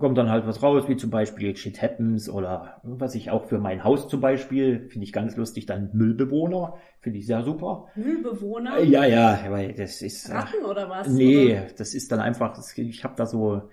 kommt 0.00 0.16
dann 0.16 0.30
halt 0.30 0.46
was 0.46 0.62
raus, 0.62 0.84
wie 0.88 0.96
zum 0.96 1.10
Beispiel 1.10 1.54
Shit 1.54 1.82
Happens 1.82 2.30
oder 2.30 2.80
was 2.82 3.14
ich 3.14 3.30
auch 3.30 3.44
für 3.44 3.58
mein 3.58 3.84
Haus 3.84 4.08
zum 4.08 4.22
Beispiel, 4.22 4.88
finde 4.88 5.04
ich 5.04 5.12
ganz 5.12 5.36
lustig, 5.36 5.66
dann 5.66 5.90
Müllbewohner, 5.92 6.78
finde 7.00 7.18
ich 7.18 7.26
sehr 7.26 7.42
super. 7.42 7.88
Müllbewohner? 7.94 8.78
Äh, 8.78 8.86
Ja, 8.86 9.04
ja, 9.04 9.44
weil 9.50 9.74
das 9.74 10.00
ist... 10.00 10.30
äh, 10.30 10.34
Ratten 10.34 10.64
oder 10.64 10.88
was? 10.88 11.06
Nee, 11.08 11.52
Oder? 11.52 11.66
das 11.76 11.92
ist 11.92 12.10
dann 12.10 12.20
einfach, 12.20 12.58
ich 12.74 13.04
habe 13.04 13.16
da 13.16 13.26
so, 13.26 13.68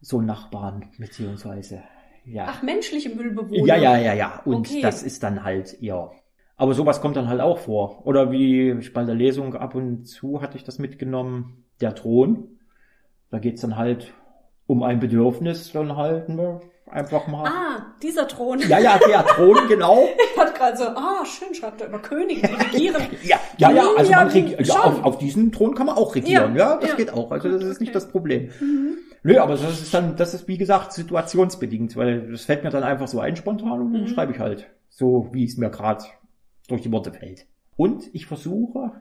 so 0.00 0.20
Nachbarn, 0.20 0.90
beziehungsweise, 0.96 1.82
ja. 2.24 2.46
Ach, 2.46 2.62
menschliche 2.62 3.08
Müllbewohner. 3.08 3.66
Ja, 3.66 3.74
ja, 3.74 3.98
ja, 3.98 4.14
ja. 4.14 4.42
Und 4.44 4.68
Okay. 4.68 4.80
das 4.80 5.02
ist 5.02 5.24
dann 5.24 5.42
halt, 5.42 5.76
ja. 5.82 6.12
Aber 6.56 6.74
sowas 6.74 7.00
kommt 7.00 7.16
dann 7.16 7.28
halt 7.28 7.40
auch 7.40 7.58
vor. 7.58 8.06
Oder 8.06 8.30
wie 8.30 8.70
ich 8.72 8.92
bei 8.92 9.04
der 9.04 9.14
Lesung 9.14 9.54
ab 9.54 9.74
und 9.74 10.04
zu 10.06 10.40
hatte 10.40 10.56
ich 10.56 10.64
das 10.64 10.78
mitgenommen, 10.78 11.64
der 11.80 11.94
Thron. 11.94 12.48
Da 13.30 13.38
geht's 13.38 13.62
dann 13.62 13.76
halt 13.76 14.12
um 14.66 14.82
ein 14.82 15.00
Bedürfnis, 15.00 15.72
dann 15.72 15.96
halt 15.96 16.28
ne, 16.28 16.60
einfach 16.88 17.26
mal. 17.26 17.46
Ah, 17.48 17.86
dieser 18.02 18.28
Thron. 18.28 18.60
Ja, 18.68 18.78
ja, 18.78 18.98
der 18.98 19.26
Thron, 19.26 19.58
genau. 19.68 20.06
Ich 20.32 20.40
hatte 20.40 20.52
gerade 20.56 20.76
so, 20.76 20.84
ah, 20.84 21.24
schön, 21.24 21.52
schreibt 21.54 21.80
er 21.80 21.88
über 21.88 21.98
Könige, 21.98 22.46
die 22.46 22.54
regieren. 22.54 23.02
Ja, 23.24 23.38
ja, 23.58 23.70
ja, 23.72 23.84
also 23.96 24.12
man 24.12 24.28
regi- 24.28 24.62
ja, 24.62 24.74
auf, 24.80 25.04
auf 25.04 25.18
diesen 25.18 25.50
Thron 25.52 25.74
kann 25.74 25.86
man 25.86 25.96
auch 25.96 26.14
regieren, 26.14 26.54
ja, 26.56 26.72
Ja, 26.74 26.76
das 26.80 26.90
ja. 26.90 26.96
geht 26.96 27.12
auch, 27.12 27.30
also 27.32 27.48
das 27.48 27.62
ist 27.62 27.64
Okay. 27.64 27.74
Mhm. 27.74 27.80
nicht 27.80 27.94
das 27.94 28.08
Problem. 28.08 28.50
Nö, 29.24 29.38
aber 29.38 29.52
das 29.56 29.80
ist 29.82 29.92
dann, 29.94 30.16
das 30.16 30.34
ist 30.34 30.46
wie 30.48 30.58
gesagt 30.58 30.92
situationsbedingt, 30.92 31.96
weil 31.96 32.30
das 32.30 32.44
fällt 32.44 32.62
mir 32.64 32.70
dann 32.70 32.82
einfach 32.84 33.08
so 33.08 33.18
ein 33.20 33.34
spontan 33.36 33.80
und 33.80 33.92
dann 33.92 34.02
Mhm. 34.02 34.06
schreibe 34.08 34.32
ich 34.32 34.38
halt 34.38 34.66
so, 34.88 35.28
wie 35.32 35.44
es 35.44 35.56
mir 35.56 35.70
gerade 35.70 36.04
durch 36.68 36.82
die 36.82 36.92
Worte 36.92 37.12
fällt. 37.12 37.46
Und 37.76 38.04
ich 38.14 38.26
versuche, 38.26 38.92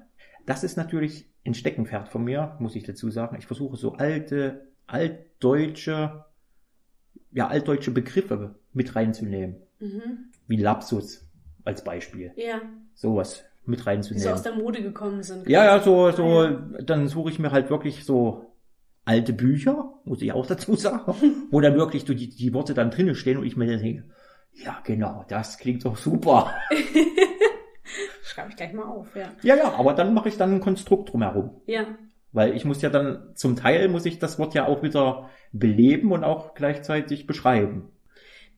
das 0.46 0.64
ist 0.64 0.78
natürlich 0.78 1.30
ein 1.46 1.54
Steckenpferd 1.54 2.10
von 2.10 2.24
mir, 2.24 2.56
muss 2.60 2.76
ich 2.76 2.84
dazu 2.84 3.10
sagen, 3.10 3.36
ich 3.38 3.46
versuche 3.48 3.76
so 3.78 3.94
alte, 3.94 4.68
altdeutsche, 4.88 6.26
ja, 7.32 7.48
altdeutsche 7.48 7.92
Begriffe 7.92 8.56
mit 8.74 8.96
reinzunehmen, 8.96 9.58
Mhm. 9.80 10.32
wie 10.48 10.58
Lapsus 10.58 11.26
als 11.66 11.84
Beispiel, 11.84 12.32
Ja, 12.36 12.62
sowas 12.94 13.44
mit 13.66 13.80
die 13.80 13.84
so 13.84 13.90
reinzunehmen. 13.90 14.34
aus 14.34 14.42
der 14.44 14.56
Mode 14.56 14.82
gekommen 14.82 15.24
sind. 15.24 15.48
Ja, 15.48 15.64
ja, 15.66 15.80
so, 15.82 16.12
so, 16.12 16.24
Ah, 16.42 16.70
dann 16.84 17.08
suche 17.08 17.30
ich 17.32 17.40
mir 17.40 17.52
halt 17.52 17.70
wirklich 17.70 18.04
so 18.04 18.54
alte 19.06 19.34
Bücher, 19.34 19.94
muss 20.06 20.22
ich 20.22 20.32
auch 20.34 20.46
dazu 20.46 20.76
sagen, 20.76 21.14
wo 21.52 21.62
dann 21.62 21.76
wirklich 21.76 22.04
so 22.06 22.14
die, 22.14 22.30
die 22.30 22.54
Worte 22.54 22.74
dann 22.74 22.92
drinnen 22.92 23.16
stehen 23.16 23.38
und 23.38 23.46
ich 23.46 23.56
mir 23.56 23.68
dann 23.68 23.82
denke, 23.82 24.04
ja, 24.54 24.80
genau, 24.84 25.26
das 25.30 25.58
klingt 25.58 25.84
doch 25.86 25.98
super. 25.98 26.54
Schreibe 28.34 28.50
ich 28.50 28.56
gleich 28.56 28.74
mal 28.74 28.84
auf, 28.86 29.16
ja. 29.16 29.30
Ja, 29.44 29.56
ja, 29.56 29.74
aber 29.74 29.94
dann 29.94 30.14
mache 30.14 30.30
ich 30.30 30.38
dann 30.38 30.54
ein 30.56 30.60
Konstrukt 30.60 31.12
drumherum. 31.14 31.62
Ja, 31.68 31.86
Weil 32.32 32.56
ich 32.56 32.66
muss 32.66 32.82
ja 32.82 32.90
dann, 32.90 33.32
zum 33.36 33.56
Teil 33.56 33.88
muss 33.90 34.06
ich 34.06 34.18
das 34.20 34.40
Wort 34.40 34.54
ja 34.56 34.66
auch 34.68 34.82
wieder 34.82 35.30
beleben 35.52 36.12
und 36.12 36.24
auch 36.24 36.56
gleichzeitig 36.56 37.28
beschreiben. 37.28 37.90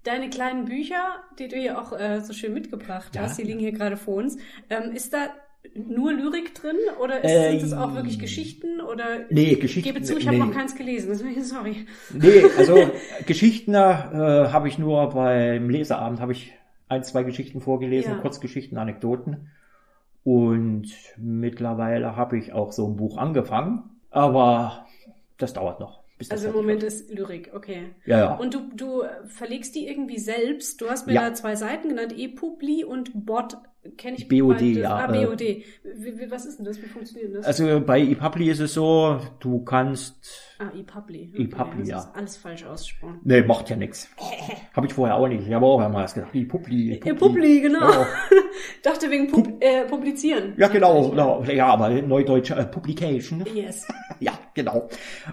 Deine 0.03 0.29
kleinen 0.29 0.65
Bücher, 0.65 1.23
die 1.39 1.47
du 1.47 1.55
hier 1.57 1.79
auch 1.81 1.91
äh, 1.91 2.21
so 2.21 2.31
schön 2.31 2.53
mitgebracht 2.53 3.15
Ja. 3.15 3.23
hast, 3.23 3.37
die 3.39 3.43
liegen 3.43 3.59
hier 3.59 3.71
gerade 3.71 3.97
vor 3.97 4.15
uns. 4.15 4.37
Ähm, 4.69 4.91
ist 4.93 5.13
da 5.13 5.27
nur 5.73 6.13
Lyrik 6.13 6.53
drin 6.53 6.75
oder 7.01 7.23
ist, 7.23 7.31
Äh, 7.31 7.57
sind 7.59 7.63
es 7.67 7.73
auch 7.73 7.95
wirklich 7.95 8.19
Geschichten 8.19 8.79
oder 8.81 9.25
Nee, 9.31 9.53
ich 9.53 9.59
Geschichten. 9.59 9.91
gebe 9.93 10.05
zu, 10.05 10.15
ich 10.17 10.27
habe 10.27 10.37
nee. 10.37 10.43
noch 10.45 10.53
keins 10.53 10.75
gelesen, 10.75 11.09
deswegen 11.09 11.43
sorry. 11.43 11.87
Nee, 12.13 12.43
also 12.57 12.77
Geschichten 13.25 13.73
äh, 13.73 13.77
habe 13.77 14.67
ich 14.67 14.77
nur 14.77 15.09
beim 15.09 15.69
Leseabend 15.71 16.21
habe 16.21 16.33
ich 16.33 16.53
ein, 16.87 17.03
zwei 17.03 17.23
Geschichten 17.23 17.61
vorgelesen, 17.61 18.11
Ja. 18.13 18.19
Kurzgeschichten, 18.19 18.77
Anekdoten. 18.77 19.49
Und 20.25 20.87
mittlerweile 21.17 22.15
habe 22.17 22.37
ich 22.37 22.51
auch 22.51 22.71
so 22.73 22.87
ein 22.87 22.97
Buch 22.97 23.17
angefangen, 23.17 23.83
aber 24.09 24.85
das 25.37 25.53
dauert 25.53 25.79
noch. 25.79 26.03
Bis 26.17 26.29
das 26.29 26.39
Also 26.39 26.49
im 26.49 26.55
Moment 26.55 26.81
wird. 26.81 26.91
ist 26.91 27.11
Lyrik, 27.13 27.51
okay. 27.53 27.89
Ja, 28.05 28.17
ja. 28.19 28.33
Und 28.35 28.53
du, 28.55 28.61
du 28.73 29.03
verlegst 29.27 29.75
die 29.75 29.87
irgendwie 29.87 30.17
selbst. 30.17 30.81
Du 30.81 30.89
hast 30.89 31.05
mir 31.05 31.13
Ja. 31.13 31.29
da 31.29 31.33
zwei 31.35 31.55
Seiten 31.55 31.89
genannt, 31.89 32.13
ePubli 32.17 32.83
und 32.83 33.11
Bot. 33.25 33.57
Kenne 33.97 34.17
ich 34.17 34.27
BOD, 34.27 34.57
beides. 34.57 34.77
ja, 34.77 34.95
Ah, 34.95 35.13
äh. 35.13 35.25
BOD. 35.25 35.39
Wie, 35.41 36.31
was 36.31 36.45
ist 36.45 36.57
denn 36.57 36.65
das? 36.65 36.81
Wie 36.81 36.87
funktioniert 36.87 37.35
das? 37.35 37.45
Also 37.45 37.81
bei 37.81 38.01
ePubli 38.01 38.49
ist 38.49 38.59
es 38.59 38.73
so, 38.73 39.19
du 39.39 39.63
kannst. 39.63 40.17
ah, 40.59 40.71
ePubli. 40.75 41.31
ePubli, 41.35 41.79
das 41.81 41.87
ja. 41.89 41.97
ist 41.99 42.09
alles 42.15 42.37
falsch 42.37 42.65
ausgesprochen. 42.65 43.19
Nee, 43.23 43.43
macht 43.43 43.69
ja 43.69 43.75
nichts. 43.75 44.09
Habe 44.73 44.87
ich 44.87 44.93
vorher 44.93 45.15
auch 45.15 45.27
nicht. 45.27 45.47
Ich 45.47 45.53
habe 45.53 45.65
auch 45.65 45.79
einmal 45.79 46.01
erst 46.03 46.15
gedacht, 46.15 46.33
ePubli. 46.33 46.99
ePubli, 47.03 47.61
genau. 47.61 47.91
Ja. 47.91 48.07
Dachte 48.83 49.09
wegen 49.11 49.27
Pub 49.27 49.47
äh, 49.59 49.85
Publizieren. 49.85 50.53
Ja, 50.57 50.67
genau, 50.67 51.09
genau. 51.09 51.43
Ja, 51.43 51.67
aber 51.67 51.89
Neudeutsch 51.89 52.51
äh, 52.51 52.65
Publication. 52.65 53.43
Yes. 53.53 53.87
Ja, 54.21 54.31
genau. 54.53 54.87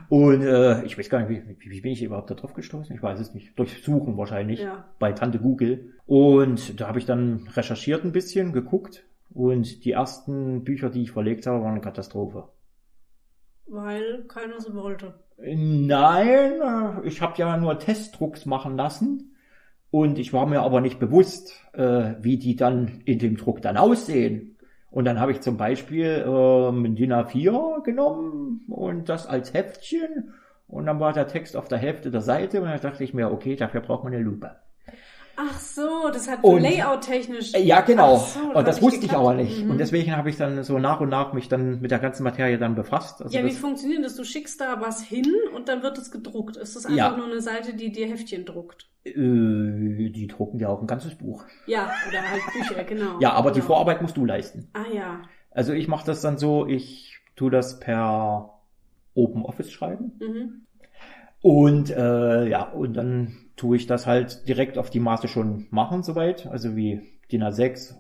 Und 0.09 0.43
äh, 0.43 0.85
ich 0.85 0.99
weiß 0.99 1.09
gar 1.09 1.21
nicht, 1.21 1.45
wie, 1.61 1.71
wie, 1.71 1.81
bin 1.81 1.93
ich 1.93 2.03
überhaupt 2.03 2.31
da 2.31 2.35
drauf 2.35 2.53
gestoßen? 2.53 2.97
Ich 2.97 3.01
weiß 3.01 3.21
es 3.21 3.33
nicht. 3.33 3.57
Durch 3.57 3.81
Suchen 3.85 4.17
wahrscheinlich. 4.17 4.59
Ja. 4.61 4.87
Bei 4.99 5.13
Tante 5.13 5.39
Google. 5.39 5.93
Und 6.13 6.79
da 6.79 6.89
habe 6.89 6.99
ich 6.99 7.07
dann 7.07 7.49
recherchiert 7.55 8.05
ein 8.05 8.13
bisschen, 8.13 8.53
geguckt. 8.53 9.03
Und 9.33 9.87
die 9.87 9.93
ersten 9.93 10.63
Bücher, 10.63 10.91
die 10.91 11.05
ich 11.05 11.13
verlegt 11.13 11.47
habe, 11.47 11.63
waren 11.63 11.73
eine 11.73 11.81
Katastrophe. 11.81 12.51
Weil 13.67 14.25
keiner 14.25 14.61
so 14.61 14.75
wollte. 14.75 15.15
Nein, 15.39 16.61
ich 17.05 17.23
habe 17.23 17.39
ja 17.39 17.57
nur 17.57 17.79
Testdrucks 17.79 18.45
machen 18.45 18.77
lassen. 18.77 19.35
Und 19.91 20.19
ich 20.19 20.35
war 20.35 20.45
mir 20.45 20.61
aber 20.61 20.83
nicht 20.83 20.99
bewusst, 20.99 21.65
äh, 21.73 22.13
wie 22.21 22.37
die 22.37 22.57
dann 22.57 23.01
in 23.07 23.19
dem 23.19 23.39
Druck 23.39 23.63
dann 23.63 23.79
aussehen. 23.79 24.59
Und 24.91 25.07
dann 25.07 25.19
habe 25.19 25.33
ich 25.33 25.41
zum 25.41 25.57
Beispiel 25.57 26.27
ähm, 26.27 26.85
ein 26.85 26.95
DIN 26.95 27.15
A4 27.15 27.83
genommen 27.85 28.67
und 28.69 29.09
das 29.09 29.27
als 29.27 29.55
Heftchen. 29.55 30.35
Und 30.69 30.85
dann 30.85 31.01
war 31.01 31.15
der 31.15 31.27
Text 31.27 31.57
auf 31.57 31.69
der 31.69 31.79
Hälfte 31.79 32.11
der 32.11 32.21
Seite 32.21 32.61
und 32.61 32.69
dann 32.69 32.83
dachte 32.83 33.03
ich 33.03 33.15
mir, 33.15 33.33
okay, 33.33 33.57
dafür 33.57 33.81
braucht 33.81 34.05
man 34.05 34.13
eine 34.13 34.23
Lupe. 34.23 34.57
Ach 35.37 35.59
so, 35.59 36.11
das 36.13 36.29
hat 36.29 36.45
Und- 36.45 36.63
Layout-technisch. 36.63 37.55
Äh, 37.55 37.63
Ja, 37.63 37.81
genau. 37.81 38.17
So, 38.19 38.41
und 38.55 38.69
das 38.69 38.83
wusste 38.83 39.07
ich 39.07 39.13
aber 39.13 39.35
nicht. 39.35 39.65
Mhm. 39.65 39.71
Und 39.73 39.79
deswegen 39.79 40.15
habe 40.17 40.29
ich 40.31 40.37
dann 40.37 40.63
so 40.63 40.79
nach 40.79 41.01
und 41.01 41.09
nach 41.09 41.33
mich 41.33 41.49
dann 41.49 41.81
mit 41.81 41.91
der 41.91 41.99
ganzen 41.99 42.23
Materie 42.25 42.59
dann 42.59 42.75
befasst. 42.75 43.23
Also 43.23 43.37
ja, 43.37 43.45
wie 43.45 43.51
funktioniert 43.53 44.05
das? 44.05 44.15
Du 44.17 44.25
schickst 44.25 44.61
da 44.61 44.81
was 44.81 45.03
hin 45.03 45.27
und 45.55 45.69
dann 45.69 45.83
wird 45.83 45.97
es 45.99 46.11
gedruckt. 46.11 46.57
Ist 46.57 46.77
das 46.77 46.85
einfach 46.87 46.97
Ja. 47.13 47.17
nur 47.17 47.27
eine 47.27 47.41
Seite, 47.41 47.75
die 47.75 47.91
dir 47.93 48.07
Heftchen 48.07 48.45
druckt? 48.45 48.89
äh, 49.05 49.11
die 50.11 50.29
drucken 50.29 50.61
ja 50.61 50.69
auch 50.69 50.81
ein 50.81 50.87
ganzes 50.87 51.17
Buch. 51.17 51.45
Ja, 51.67 51.91
oder 52.09 52.23
halt 52.23 52.41
Bücher, 52.53 52.85
genau. 52.89 53.19
Ja, 53.21 53.33
aber 53.33 53.51
die 53.51 53.59
genau. 53.59 53.67
Vorarbeit 53.75 54.01
musst 54.01 54.17
du 54.17 54.25
leisten. 54.25 54.69
Ah 54.75 54.85
ja. 54.95 55.23
Also 55.51 55.73
ich 55.73 55.89
mache 55.89 56.07
das 56.07 56.21
dann 56.21 56.39
so, 56.39 56.67
ich 56.69 57.19
tue 57.35 57.51
das 57.51 57.81
per 57.81 58.51
Open 59.15 59.43
Office 59.45 59.73
schreiben. 59.73 60.13
Mhm. 60.21 60.67
Und 61.41 61.91
äh, 61.91 62.47
ja, 62.49 62.63
und 62.71 62.95
dann 62.95 63.37
tue 63.63 63.77
ich 63.77 63.87
das 63.87 64.09
halt 64.09 64.49
direkt 64.49 64.77
auf 64.77 64.91
die 64.91 64.99
Maße 64.99 65.29
schon 65.29 65.69
machen 65.71 66.03
soweit. 66.03 66.49
Also 66.49 66.75
wie 66.75 67.01
DIN 67.31 67.45
A6, 67.45 67.95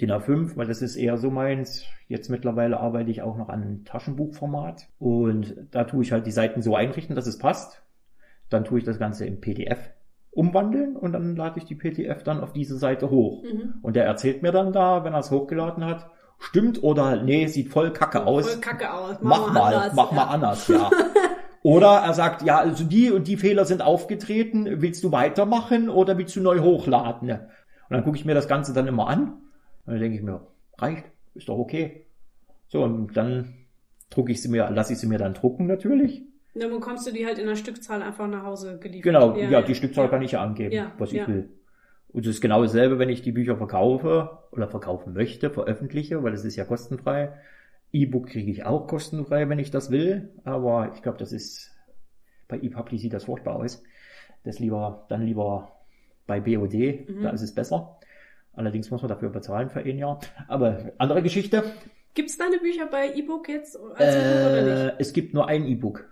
DIN 0.00 0.12
A5, 0.12 0.56
weil 0.56 0.68
das 0.68 0.82
ist 0.82 0.94
eher 0.94 1.18
so 1.18 1.32
meins. 1.32 1.84
Jetzt 2.06 2.30
mittlerweile 2.30 2.78
arbeite 2.78 3.10
ich 3.10 3.20
auch 3.20 3.36
noch 3.36 3.48
an 3.48 3.82
Taschenbuchformat. 3.84 4.86
Und 5.00 5.56
da 5.72 5.82
tue 5.82 6.04
ich 6.04 6.12
halt 6.12 6.26
die 6.26 6.30
Seiten 6.30 6.62
so 6.62 6.76
einrichten, 6.76 7.16
dass 7.16 7.26
es 7.26 7.38
passt. 7.38 7.82
Dann 8.50 8.64
tue 8.64 8.78
ich 8.78 8.84
das 8.84 9.00
Ganze 9.00 9.26
im 9.26 9.40
PDF 9.40 9.90
umwandeln 10.30 10.94
und 10.94 11.12
dann 11.12 11.34
lade 11.34 11.58
ich 11.58 11.64
die 11.64 11.74
PDF 11.74 12.22
dann 12.22 12.40
auf 12.40 12.52
diese 12.52 12.78
Seite 12.78 13.10
hoch. 13.10 13.42
Mhm. 13.42 13.74
Und 13.82 13.96
der 13.96 14.04
erzählt 14.04 14.42
mir 14.42 14.52
dann 14.52 14.72
da, 14.72 15.02
wenn 15.02 15.12
er 15.12 15.20
es 15.20 15.32
hochgeladen 15.32 15.84
hat, 15.84 16.08
stimmt 16.38 16.84
oder 16.84 17.20
nee, 17.20 17.48
sieht 17.48 17.70
voll 17.70 17.92
kacke 17.92 18.24
aus. 18.24 18.48
Voll 18.48 18.60
kacke 18.60 18.92
aus. 18.92 19.16
mach 19.20 19.52
mal, 19.52 19.74
anders. 19.74 19.94
mach 19.94 20.12
mal 20.12 20.24
anders, 20.24 20.68
ja. 20.68 20.88
Oder 21.64 22.02
er 22.04 22.12
sagt, 22.12 22.42
ja, 22.42 22.58
also 22.58 22.84
die 22.84 23.10
und 23.10 23.26
die 23.26 23.38
Fehler 23.38 23.64
sind 23.64 23.80
aufgetreten, 23.80 24.82
willst 24.82 25.02
du 25.02 25.12
weitermachen 25.12 25.88
oder 25.88 26.18
willst 26.18 26.36
du 26.36 26.42
neu 26.42 26.60
hochladen? 26.60 27.30
Und 27.30 27.40
dann 27.88 28.04
gucke 28.04 28.18
ich 28.18 28.26
mir 28.26 28.34
das 28.34 28.48
Ganze 28.48 28.74
dann 28.74 28.86
immer 28.86 29.08
an 29.08 29.38
und 29.86 29.92
dann 29.94 29.98
denke 29.98 30.18
ich 30.18 30.22
mir, 30.22 30.46
reicht, 30.76 31.04
ist 31.34 31.48
doch 31.48 31.56
okay. 31.56 32.04
So, 32.68 32.82
und 32.82 33.16
dann 33.16 33.54
drucke 34.10 34.30
ich 34.30 34.42
sie 34.42 34.50
mir, 34.50 34.68
lasse 34.68 34.92
ich 34.92 34.98
sie 34.98 35.06
mir 35.06 35.16
dann 35.16 35.32
drucken 35.32 35.66
natürlich. 35.66 36.22
Dann 36.54 36.70
bekommst 36.70 37.06
du 37.06 37.12
die 37.12 37.24
halt 37.24 37.38
in 37.38 37.46
der 37.46 37.56
Stückzahl 37.56 38.02
einfach 38.02 38.28
nach 38.28 38.44
Hause 38.44 38.78
geliefert. 38.78 39.04
Genau, 39.04 39.34
ja, 39.34 39.62
die 39.62 39.74
Stückzahl 39.74 40.10
kann 40.10 40.20
ich 40.20 40.32
ja 40.32 40.42
angeben, 40.42 40.70
Ja, 40.70 40.92
was 40.98 41.12
ich 41.12 41.18
ja. 41.18 41.26
will. 41.26 41.48
Und 42.08 42.26
es 42.26 42.36
ist 42.36 42.40
genau 42.42 42.60
dasselbe, 42.60 42.98
wenn 42.98 43.08
ich 43.08 43.22
die 43.22 43.32
Bücher 43.32 43.56
verkaufe 43.56 44.38
oder 44.52 44.68
verkaufen 44.68 45.14
möchte, 45.14 45.48
veröffentliche, 45.48 46.22
weil 46.22 46.32
das 46.32 46.44
ist 46.44 46.56
ja 46.56 46.64
kostenfrei. 46.66 47.32
E-Book 47.94 48.26
kriege 48.28 48.50
ich 48.50 48.64
auch 48.66 48.86
kostenfrei, 48.86 49.48
wenn 49.48 49.58
ich 49.58 49.70
das 49.70 49.90
will, 49.90 50.30
aber 50.44 50.92
ich 50.94 51.02
glaube, 51.02 51.18
das 51.18 51.32
ist 51.32 51.70
bei 52.48 52.58
ePubli 52.58 52.98
sieht 52.98 53.12
das 53.12 53.24
furchtbar 53.24 53.56
aus. 53.56 53.82
Das 54.44 54.58
lieber 54.58 55.06
dann 55.08 55.22
lieber 55.22 55.72
bei 56.26 56.40
BOD, 56.40 56.74
Mhm. 57.08 57.22
da 57.22 57.30
ist 57.30 57.42
es 57.42 57.54
besser. 57.54 57.98
Allerdings 58.52 58.90
muss 58.90 59.02
man 59.02 59.08
dafür 59.08 59.30
bezahlen 59.30 59.70
für 59.70 59.80
ein 59.80 59.98
Jahr. 59.98 60.20
Aber 60.48 60.92
andere 60.98 61.22
Geschichte. 61.22 61.62
Gibt's 62.14 62.36
deine 62.38 62.58
Bücher 62.58 62.86
bei 62.86 63.12
E-Book 63.14 63.48
jetzt 63.48 63.76
als 63.76 64.14
E-Book 64.14 64.52
oder 64.52 64.62
nicht? 64.62 64.94
Äh, 64.94 64.96
es 65.00 65.12
gibt 65.12 65.34
nur 65.34 65.48
ein 65.48 65.64
E-Book 65.66 66.08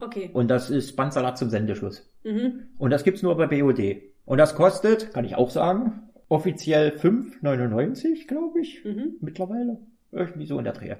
Okay. 0.00 0.30
und 0.32 0.48
das 0.48 0.68
ist 0.70 0.96
Bandsalat 0.96 1.38
zum 1.38 1.48
Sendeschluss. 1.50 2.08
Mhm. 2.24 2.64
Und 2.78 2.90
das 2.90 3.04
gibt's 3.04 3.22
nur 3.22 3.36
bei 3.36 3.46
BOD. 3.46 4.02
Und 4.26 4.38
das 4.38 4.54
kostet, 4.54 5.12
kann 5.14 5.24
ich 5.24 5.36
auch 5.36 5.50
sagen, 5.50 6.10
offiziell 6.28 6.90
5,99, 6.98 8.26
glaube 8.26 8.60
ich, 8.60 8.84
Mhm. 8.84 9.16
mittlerweile. 9.20 9.78
Irgendwie 10.12 10.46
so 10.46 10.58
in 10.58 10.64
der 10.64 10.72
Dreh. 10.72 10.96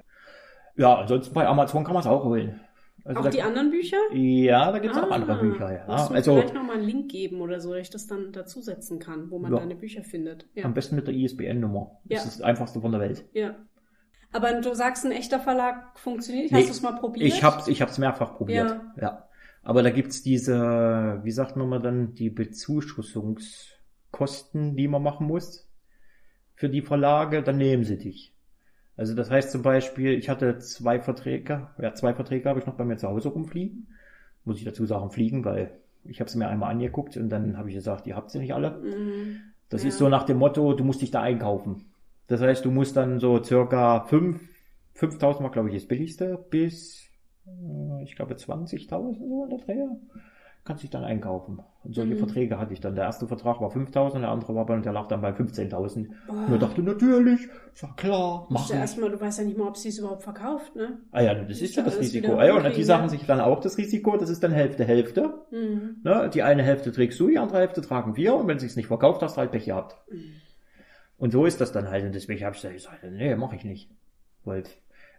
Ja, 0.77 0.95
ansonsten 0.95 1.33
bei 1.33 1.47
Amazon 1.47 1.83
kann 1.83 1.93
man 1.93 2.01
es 2.01 2.07
auch 2.07 2.23
holen. 2.23 2.59
Also 3.03 3.19
Auch 3.21 3.25
da, 3.25 3.29
die 3.29 3.41
anderen 3.41 3.71
Bücher? 3.71 3.97
Ja, 4.13 4.71
da 4.71 4.79
gibt's 4.79 4.97
auch 4.97 5.09
Ah, 5.09 5.15
andere 5.15 5.39
Bücher, 5.39 5.71
ja. 5.73 5.85
Musst 5.87 6.09
du 6.09 6.13
Also 6.13 6.35
vielleicht 6.35 6.53
nochmal 6.53 6.75
einen 6.77 6.85
Link 6.85 7.09
geben 7.09 7.39
oder 7.41 7.59
so, 7.61 7.71
dass 7.73 7.81
ich 7.83 7.89
das 7.89 8.05
dann 8.05 8.33
dazusetzen 8.33 8.99
kann, 8.99 9.31
wo 9.31 9.39
man 9.39 9.53
Ja. 9.53 9.59
deine 9.59 9.75
Bücher 9.75 10.03
findet. 10.03 10.45
Ja. 10.55 10.65
am 10.65 10.73
besten 10.73 10.97
mit 10.97 11.07
der 11.07 11.13
ISBN-Nummer. 11.13 11.99
Ja. 12.05 12.17
Das 12.17 12.25
ist 12.25 12.39
das 12.39 12.45
einfachste 12.45 12.81
von 12.81 12.91
der 12.91 12.99
Welt. 13.01 13.25
ja. 13.33 13.55
Aber 14.33 14.51
du 14.59 14.73
sagst, 14.75 15.05
ein 15.05 15.13
echter 15.13 15.39
Verlag 15.39 15.97
funktioniert. 15.97 16.51
Nee, 16.51 16.57
Hast 16.57 16.67
du 16.67 16.71
es 16.73 16.81
mal 16.81 16.91
probiert? 16.99 17.25
Ich 17.25 17.45
hab's, 17.45 17.69
ich 17.69 17.81
hab's 17.81 17.97
mehrfach 17.97 18.35
probiert. 18.35 18.69
Ja. 18.69 18.81
Ja. 19.01 19.29
Aber 19.63 19.83
da 19.83 19.89
gibt's 19.89 20.21
diese, 20.21 21.21
wie 21.23 21.31
sagt 21.31 21.55
man 21.55 21.69
mal 21.69 21.79
dann, 21.79 22.13
die 22.13 22.29
Bezuschussungskosten, 22.29 24.75
die 24.75 24.89
man 24.89 25.01
machen 25.01 25.27
muss 25.27 25.71
für 26.55 26.67
die 26.69 26.81
Verlage, 26.81 27.41
dann 27.41 27.57
nehmen 27.57 27.85
sie 27.85 27.97
dich. 27.97 28.35
Also 28.97 29.13
das 29.15 29.29
heißt 29.29 29.51
zum 29.51 29.61
Beispiel, 29.61 30.13
ich 30.17 30.27
hatte 30.29 30.57
zwei 30.59 30.99
Verträge, 30.99 31.67
ja 31.79 31.93
zwei 31.93 32.13
Verträge 32.13 32.49
habe 32.49 32.59
ich 32.59 32.65
noch 32.65 32.73
bei 32.75 32.83
mir 32.83 32.97
zu 32.97 33.07
Hause 33.07 33.29
rumfliegen. 33.29 33.87
Muss 34.43 34.57
ich 34.57 34.65
dazu 34.65 34.85
sagen, 34.85 35.11
fliegen, 35.11 35.45
weil 35.45 35.71
ich 36.03 36.19
habe 36.19 36.29
sie 36.29 36.37
mir 36.37 36.47
einmal 36.47 36.71
angeguckt 36.71 37.15
und 37.17 37.29
dann 37.29 37.57
habe 37.57 37.69
ich 37.69 37.75
gesagt, 37.75 38.07
ihr 38.07 38.15
habt 38.15 38.31
sie 38.31 38.39
nicht 38.39 38.53
alle. 38.53 38.71
Mhm. 38.71 39.37
Das 39.69 39.83
Ja. 39.83 39.89
ist 39.89 39.97
so 39.97 40.09
nach 40.09 40.23
dem 40.23 40.37
Motto, 40.37 40.73
du 40.73 40.83
musst 40.83 41.01
dich 41.01 41.11
da 41.11 41.21
einkaufen. 41.21 41.85
Das 42.27 42.41
heißt, 42.41 42.65
du 42.65 42.71
musst 42.71 42.97
dann 42.97 43.19
so 43.19 43.43
circa 43.43 44.01
fünf 44.05 44.39
5000 44.95 45.43
war, 45.43 45.51
glaube 45.51 45.69
ich, 45.69 45.75
das 45.75 45.85
billigste, 45.85 46.43
bis, 46.49 47.05
äh, 47.45 48.03
ich 48.03 48.15
glaube, 48.15 48.35
20.000 48.35 49.19
so 49.19 49.43
in 49.43 49.49
der 49.49 49.59
Drehe. 49.59 49.89
Kannst 50.67 50.83
dich 50.83 50.89
dann 50.89 51.05
einkaufen. 51.05 51.61
Und 51.85 51.95
solche 51.95 52.15
Mhm. 52.15 52.17
Verträge 52.17 52.59
hatte 52.59 52.73
ich 52.73 52.81
dann. 52.81 52.93
Der 52.93 53.05
erste 53.05 53.25
Vertrag 53.25 53.61
war 53.61 53.71
5000, 53.71 54.21
der 54.21 54.29
andere 54.31 54.53
war 54.53 54.65
bei, 54.65 54.77
der 54.77 54.91
lag 54.91 55.07
dann 55.07 55.21
bei 55.21 55.31
15.000. 55.31 56.09
Oh. 56.27 56.33
Und 56.33 56.53
ich 56.55 56.59
dachte, 56.59 56.81
natürlich, 56.83 57.47
ist 57.73 57.83
ja 57.83 57.93
klar, 57.95 58.47
du 58.49 58.53
machen. 58.53 58.75
erstmal, 58.75 59.09
du 59.09 59.21
weißt 59.21 59.39
ja 59.39 59.45
nicht 59.45 59.57
mal, 59.57 59.69
ob 59.69 59.77
sie 59.77 59.87
es 59.87 59.97
überhaupt 59.97 60.23
verkauft, 60.23 60.75
ne? 60.75 60.97
Ah 61.11 61.21
ja, 61.21 61.33
das 61.35 61.61
ist 61.61 61.73
ja 61.77 61.83
das 61.83 61.97
Risiko. 61.97 62.33
Ah 62.35 62.45
ja, 62.45 62.55
und 62.57 62.75
die 62.75 62.83
sagen 62.83 63.03
ja. 63.03 63.09
sich 63.09 63.25
dann 63.25 63.39
auch 63.39 63.61
das 63.61 63.77
Risiko, 63.77 64.17
das 64.17 64.29
ist 64.29 64.43
dann 64.43 64.51
Hälfte, 64.51 64.83
Hälfte. 64.83 65.35
Mhm. 65.51 66.01
Ne? 66.03 66.29
Die 66.33 66.43
eine 66.43 66.63
Hälfte 66.63 66.91
trägst 66.91 67.17
du, 67.17 67.29
die 67.29 67.39
andere 67.39 67.59
Hälfte 67.59 67.79
tragen 67.79 68.17
wir. 68.17 68.35
Und 68.35 68.47
wenn 68.47 68.59
sich's 68.59 68.75
nicht 68.75 68.87
verkauft, 68.87 69.21
hast 69.21 69.37
du 69.37 69.39
halt 69.39 69.51
Pech 69.51 69.63
gehabt. 69.65 69.95
Und 71.17 71.31
so 71.31 71.45
ist 71.45 71.61
das 71.61 71.71
dann 71.71 71.89
halt. 71.89 72.03
Und 72.03 72.13
deswegen 72.13 72.43
habe 72.43 72.57
ich 72.57 72.61
gesagt, 72.61 73.03
nee, 73.09 73.33
mache 73.37 73.55
ich 73.55 73.63
nicht. 73.63 73.89
Weil 74.43 74.63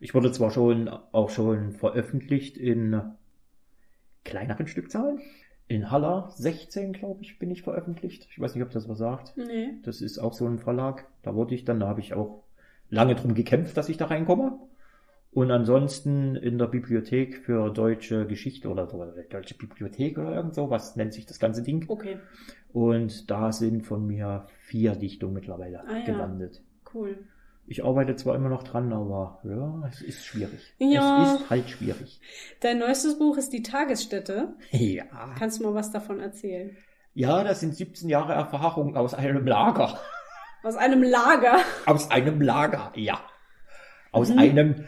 ich 0.01 0.15
wurde 0.15 0.31
zwar 0.31 0.51
schon 0.51 0.89
auch 0.89 1.31
schon 1.31 1.73
veröffentlicht 1.73 2.59
in 2.59 3.01
kleineren 4.25 4.67
Stückzahlen. 4.67 5.21
In 5.69 5.91
Haller 5.91 6.31
16, 6.37 6.93
glaube 6.95 7.23
ich, 7.23 7.39
bin 7.39 7.51
ich 7.51 7.63
veröffentlicht. 7.63 8.27
Ich 8.31 8.41
weiß 8.41 8.55
nicht, 8.55 8.65
ob 8.65 8.71
das 8.71 8.89
was 8.89 8.99
sagt. 8.99 9.35
Nee. 9.37 9.75
Das 9.83 10.01
ist 10.01 10.19
auch 10.19 10.33
so 10.33 10.47
ein 10.47 10.59
Verlag. 10.59 11.05
Da 11.23 11.35
wurde 11.35 11.55
ich 11.55 11.65
dann, 11.65 11.79
da 11.81 11.89
habe 11.89 12.01
ich 12.01 12.15
auch 12.15 12.43
lange 12.89 13.15
drum 13.15 13.35
gekämpft, 13.35 13.77
dass 13.77 13.89
ich 13.91 13.99
da 13.99 14.07
reinkomme. 14.07 14.59
Und 15.31 15.51
ansonsten 15.51 16.37
in 16.37 16.57
der 16.57 16.69
Bibliothek 16.69 17.37
für 17.45 17.71
deutsche 17.71 18.27
Geschichte 18.27 18.69
oder 18.71 18.87
so, 18.89 18.97
oder 18.97 19.13
deutsche 19.25 19.55
Bibliothek 19.57 20.17
oder 20.17 20.35
irgend 20.35 20.55
so, 20.55 20.71
was 20.71 20.97
nennt 20.97 21.13
sich 21.13 21.27
das 21.27 21.39
ganze 21.39 21.63
Ding. 21.63 21.85
Okay, 21.89 22.17
Und 22.73 23.31
da 23.31 23.53
sind 23.53 23.83
von 23.83 24.07
mir 24.07 24.47
vier 24.61 24.93
Dichtungen 24.97 25.35
mittlerweile 25.35 25.81
Ah, 25.87 25.99
ja. 25.99 26.05
gelandet. 26.07 26.63
cool. 26.95 27.19
Ich 27.71 27.85
arbeite 27.85 28.17
zwar 28.17 28.35
immer 28.35 28.49
noch 28.49 28.63
dran, 28.63 28.93
aber 28.93 29.41
ja, 29.45 29.87
es 29.89 30.01
ist 30.01 30.25
schwierig. 30.25 30.75
Ja. 30.79 31.35
Es 31.35 31.41
ist 31.43 31.51
halt 31.51 31.69
schwierig. 31.69 32.21
Dein 32.61 32.79
neuestes 32.79 33.19
Buch 33.19 33.37
ist 33.37 33.53
Die 33.53 33.63
Tagesstätte. 33.63 34.55
Ja. 34.71 35.05
Kannst 35.39 35.61
du 35.61 35.65
mal 35.65 35.75
was 35.75 35.91
davon 35.91 36.19
erzählen? 36.21 36.77
Ja, 37.15 37.45
das 37.45 37.61
sind 37.61 37.75
17 37.75 38.09
Jahre 38.09 38.33
Erfahrung 38.33 38.97
aus 38.97 39.13
einem 39.15 39.47
Lager. 39.47 39.99
Aus 40.63 40.77
einem 40.77 41.03
Lager. 41.03 41.59
Aus 41.87 42.11
einem 42.11 42.41
Lager, 42.41 42.93
ja. 42.95 43.21
Aus 44.13 44.31
Mhm. 44.31 44.39
einem 44.39 44.85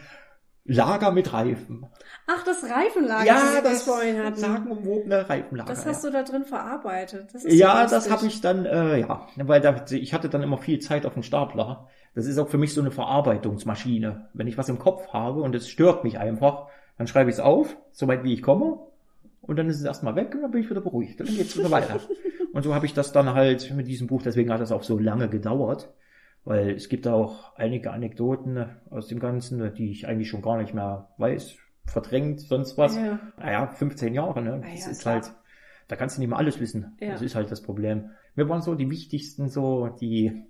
Lager 0.63 1.11
mit 1.11 1.33
Reifen. 1.33 1.85
Ach, 2.27 2.43
das 2.43 2.63
Reifenlager, 2.63 3.25
ja, 3.25 3.33
das 3.35 3.53
wir 3.55 3.61
das 3.63 3.83
vorhin 3.83 4.23
hatten. 4.23 4.35
sagenumwobene 4.37 5.29
Reifenlager. 5.29 5.69
Das 5.69 5.85
hast 5.85 6.03
ja. 6.03 6.09
du 6.11 6.17
da 6.17 6.23
drin 6.23 6.45
verarbeitet. 6.45 7.33
Das 7.33 7.43
Ja, 7.47 7.81
lustig. 7.83 7.97
das 7.97 8.09
habe 8.11 8.25
ich 8.27 8.41
dann, 8.41 8.65
äh, 8.65 8.99
ja, 8.99 9.27
weil 9.37 9.59
da, 9.61 9.85
ich 9.89 10.13
hatte 10.13 10.29
dann 10.29 10.43
immer 10.43 10.57
viel 10.57 10.79
Zeit 10.79 11.05
auf 11.05 11.13
dem 11.13 11.23
Stapler. 11.23 11.89
Das 12.13 12.25
ist 12.25 12.37
auch 12.37 12.49
für 12.49 12.57
mich 12.57 12.73
so 12.73 12.81
eine 12.81 12.91
Verarbeitungsmaschine. 12.91 14.29
Wenn 14.33 14.47
ich 14.47 14.57
was 14.57 14.69
im 14.69 14.79
Kopf 14.79 15.07
habe 15.13 15.41
und 15.41 15.55
es 15.55 15.69
stört 15.69 16.03
mich 16.03 16.19
einfach, 16.19 16.67
dann 16.97 17.07
schreibe 17.07 17.29
ich 17.29 17.37
es 17.37 17.39
auf, 17.39 17.77
soweit 17.91 18.23
wie 18.23 18.33
ich 18.33 18.41
komme, 18.41 18.79
und 19.41 19.57
dann 19.57 19.69
ist 19.69 19.79
es 19.79 19.85
erstmal 19.85 20.15
weg 20.15 20.33
und 20.35 20.43
dann 20.43 20.51
bin 20.51 20.61
ich 20.61 20.69
wieder 20.69 20.81
beruhigt. 20.81 21.19
Und 21.19 21.29
dann 21.29 21.35
geht's 21.35 21.57
wieder 21.57 21.71
weiter. 21.71 21.99
und 22.53 22.63
so 22.63 22.75
habe 22.75 22.85
ich 22.85 22.93
das 22.93 23.11
dann 23.11 23.33
halt 23.33 23.73
mit 23.75 23.87
diesem 23.87 24.07
Buch, 24.07 24.21
deswegen 24.21 24.51
hat 24.51 24.61
das 24.61 24.71
auch 24.71 24.83
so 24.83 24.99
lange 24.99 25.29
gedauert, 25.29 25.89
weil 26.45 26.71
es 26.71 26.89
gibt 26.89 27.07
auch 27.07 27.55
einige 27.55 27.91
Anekdoten 27.91 28.65
aus 28.89 29.07
dem 29.07 29.19
Ganzen, 29.19 29.73
die 29.73 29.91
ich 29.91 30.07
eigentlich 30.07 30.29
schon 30.29 30.41
gar 30.41 30.57
nicht 30.57 30.73
mehr 30.73 31.09
weiß, 31.17 31.55
verdrängt, 31.85 32.41
sonst 32.41 32.77
was. 32.77 32.95
Ja. 32.95 33.19
Naja, 33.37 33.67
15 33.67 34.13
Jahre, 34.13 34.41
ne? 34.41 34.61
Ah 34.63 34.69
Das 34.71 34.85
ja, 34.85 34.91
ist 34.91 35.01
klar. 35.01 35.15
halt, 35.15 35.33
da 35.87 35.95
kannst 35.95 36.17
du 36.17 36.21
nicht 36.21 36.29
mehr 36.29 36.37
alles 36.37 36.59
wissen. 36.59 36.95
Ja. 36.99 37.11
Das 37.11 37.21
ist 37.21 37.35
halt 37.35 37.51
das 37.51 37.61
Problem. 37.61 38.11
Wir 38.35 38.47
waren 38.47 38.61
so 38.61 38.75
die 38.75 38.89
wichtigsten, 38.89 39.49
so 39.49 39.87
die, 39.87 40.43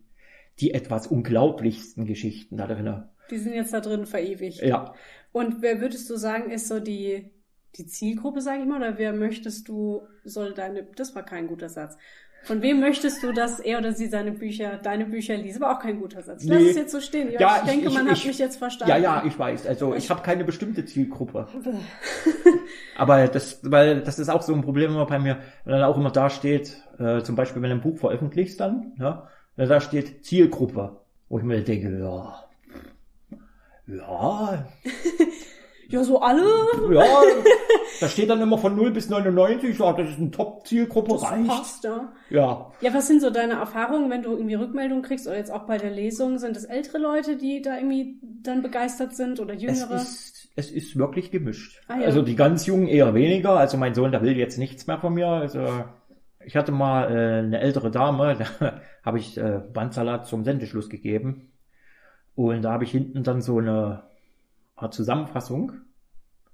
die 0.59 0.73
etwas 0.73 1.07
unglaublichsten 1.07 2.05
Geschichten 2.05 2.57
da 2.57 2.67
drin. 2.67 3.03
Die 3.29 3.37
sind 3.37 3.53
jetzt 3.53 3.73
da 3.73 3.79
drin 3.79 4.05
verewigt. 4.05 4.61
Ja. 4.61 4.93
Und 5.31 5.61
wer 5.61 5.79
würdest 5.81 6.09
du 6.09 6.17
sagen, 6.17 6.51
ist 6.51 6.67
so 6.67 6.79
die, 6.79 7.31
die 7.77 7.87
Zielgruppe, 7.87 8.41
sag 8.41 8.59
ich 8.59 8.65
mal, 8.65 8.77
oder 8.77 8.97
wer 8.97 9.13
möchtest 9.13 9.67
du, 9.69 10.01
soll 10.25 10.53
deine, 10.53 10.83
das 10.95 11.15
war 11.15 11.23
kein 11.23 11.47
guter 11.47 11.69
Satz. 11.69 11.97
Von 12.43 12.63
wem 12.63 12.79
möchtest 12.79 13.21
du, 13.21 13.31
dass 13.33 13.59
er 13.59 13.77
oder 13.77 13.93
sie 13.93 14.07
seine 14.07 14.31
Bücher, 14.31 14.77
deine 14.81 15.05
Bücher 15.05 15.37
liest? 15.37 15.61
War 15.61 15.77
auch 15.77 15.79
kein 15.81 15.99
guter 15.99 16.23
Satz. 16.23 16.43
Lass 16.43 16.59
Nee. 16.59 16.69
es 16.71 16.75
jetzt 16.75 16.91
so 16.91 16.99
stehen. 16.99 17.31
Ja, 17.31 17.39
Ja, 17.39 17.55
ich 17.57 17.61
ich- 17.63 17.69
denke, 17.69 17.87
ich- 17.89 17.93
man 17.93 18.09
hat 18.09 18.17
ich- 18.17 18.25
mich 18.25 18.39
jetzt 18.39 18.55
verstanden. 18.57 18.89
Ja, 18.89 18.97
ja, 18.97 19.23
ich 19.27 19.37
weiß. 19.37 19.67
Also 19.67 19.93
ich 19.93 20.09
habe 20.09 20.23
keine 20.23 20.43
bestimmte 20.43 20.83
Zielgruppe. 20.83 21.47
Aber 22.97 23.27
das, 23.27 23.59
weil 23.63 24.01
das 24.01 24.19
ist 24.19 24.29
auch 24.29 24.41
so 24.41 24.53
ein 24.53 24.61
Problem 24.63 24.91
immer 24.91 25.05
bei 25.05 25.19
mir, 25.19 25.39
wenn 25.65 25.73
dann 25.73 25.83
auch 25.83 25.97
immer 25.97 26.11
da 26.11 26.29
steht, 26.29 26.81
äh, 26.99 27.21
zum 27.21 27.35
Beispiel, 27.35 27.61
wenn 27.61 27.69
du 27.69 27.75
ein 27.77 27.81
Buch 27.81 27.97
veröffentlichst 27.99 28.59
dann, 28.59 28.93
ja, 28.99 29.27
da 29.67 29.82
steht 29.82 30.26
Zielgruppe, 30.26 30.97
wo 31.30 31.38
ich 31.39 31.43
mir 31.43 31.62
denke, 31.63 31.97
ja, 32.00 32.43
ja, 33.88 34.65
Ja, 35.89 36.06
so 36.06 36.21
alle? 36.21 36.43
ja, 36.93 37.04
da 38.00 38.08
steht 38.08 38.30
dann 38.30 38.39
immer 38.39 38.58
von 38.58 38.78
0 38.78 38.91
bis 38.91 39.10
99, 39.10 39.78
ja, 39.78 39.91
das 39.91 40.12
ist 40.12 40.19
eine 40.19 40.32
Top-Zielgruppe, 40.32 41.12
Das 41.15 41.24
reicht. 41.30 41.47
passt, 41.50 41.84
ja. 41.84 42.13
Ja, 42.30 42.71
Ja, 42.80 42.93
was 42.93 43.08
sind 43.08 43.21
so 43.21 43.30
deine 43.30 43.56
Erfahrungen, 43.56 44.10
wenn 44.10 44.21
du 44.24 44.32
irgendwie 44.32 44.54
Rückmeldungen 44.56 45.04
kriegst 45.04 45.28
oder 45.28 45.36
jetzt 45.36 45.52
auch 45.52 45.63
bei 45.63 45.78
der 45.78 45.91
Lesung? 45.91 46.38
Sind 46.38 46.56
es 46.56 46.63
ältere 46.63 46.97
Leute, 46.97 47.36
die 47.36 47.62
da 47.62 47.76
irgendwie 47.76 48.19
dann 48.21 48.62
begeistert 48.62 49.17
sind 49.17 49.41
oder 49.41 49.54
es 49.56 49.62
jüngere? 49.63 49.95
ist, 49.95 50.47
es 50.56 50.71
ist 50.71 50.97
wirklich 50.97 51.30
gemischt. 51.30 51.82
Ah, 51.89 51.97
ja. 52.00 52.06
Also 52.06 52.21
die 52.21 52.38
ganz 52.38 52.65
Jungen 52.67 52.88
eher 52.88 53.13
weniger. 53.13 53.58
Also 53.58 53.76
mein 53.76 53.93
Sohn, 53.93 54.13
der 54.13 54.21
will 54.21 54.38
jetzt 54.38 54.58
nichts 54.58 54.88
mehr 54.88 54.97
von 54.97 55.13
mir. 55.13 55.28
Also 55.28 55.84
ich 56.45 56.56
hatte 56.56 56.71
mal 56.71 57.12
äh, 57.12 57.39
eine 57.39 57.60
ältere 57.60 57.91
Dame, 57.91 58.36
da 58.60 58.82
habe 59.04 59.19
ich 59.19 59.38
äh, 59.38 59.62
Bandsalat 59.73 60.27
zum 60.27 60.43
Sendeschluss 60.43 60.89
gegeben. 60.89 61.51
Und 62.36 62.62
da 62.62 62.71
habe 62.71 62.84
ich 62.84 62.91
hinten 62.91 63.23
dann 63.23 63.41
so 63.41 63.60
eine 63.60 64.04
Art 64.75 64.93
Zusammenfassung 64.93 65.73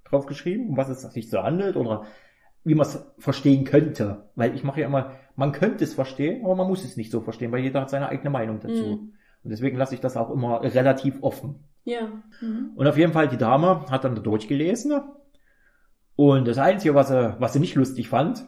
draufgeschrieben, 0.04 0.70
um 0.70 0.76
was 0.76 0.88
es 0.88 1.02
sich 1.12 1.30
so 1.30 1.42
handelt 1.42 1.76
oder 1.76 2.04
wie 2.64 2.74
man 2.74 2.86
es 2.86 3.04
verstehen 3.18 3.64
könnte. 3.64 4.28
Weil 4.34 4.54
ich 4.54 4.64
mache 4.64 4.80
ja 4.80 4.86
immer, 4.86 5.12
man 5.36 5.52
könnte 5.52 5.84
es 5.84 5.94
verstehen, 5.94 6.44
aber 6.44 6.56
man 6.56 6.68
muss 6.68 6.84
es 6.84 6.96
nicht 6.96 7.10
so 7.10 7.20
verstehen, 7.20 7.52
weil 7.52 7.62
jeder 7.62 7.80
hat 7.80 7.90
seine 7.90 8.08
eigene 8.08 8.30
Meinung 8.30 8.60
dazu. 8.60 8.84
Mhm. 8.84 9.12
Und 9.44 9.50
deswegen 9.50 9.78
lasse 9.78 9.94
ich 9.94 10.00
das 10.00 10.16
auch 10.16 10.30
immer 10.30 10.62
relativ 10.62 11.22
offen. 11.22 11.64
Ja. 11.84 12.22
Mhm. 12.40 12.72
Und 12.74 12.86
auf 12.86 12.98
jeden 12.98 13.12
Fall, 13.12 13.28
die 13.28 13.36
Dame 13.36 13.86
hat 13.88 14.04
dann 14.04 14.14
da 14.14 14.20
durchgelesen. 14.20 15.00
Und 16.16 16.48
das 16.48 16.58
Einzige, 16.58 16.94
was 16.94 17.08
sie, 17.08 17.36
was 17.38 17.52
sie 17.52 17.60
nicht 17.60 17.76
lustig 17.76 18.08
fand, 18.08 18.46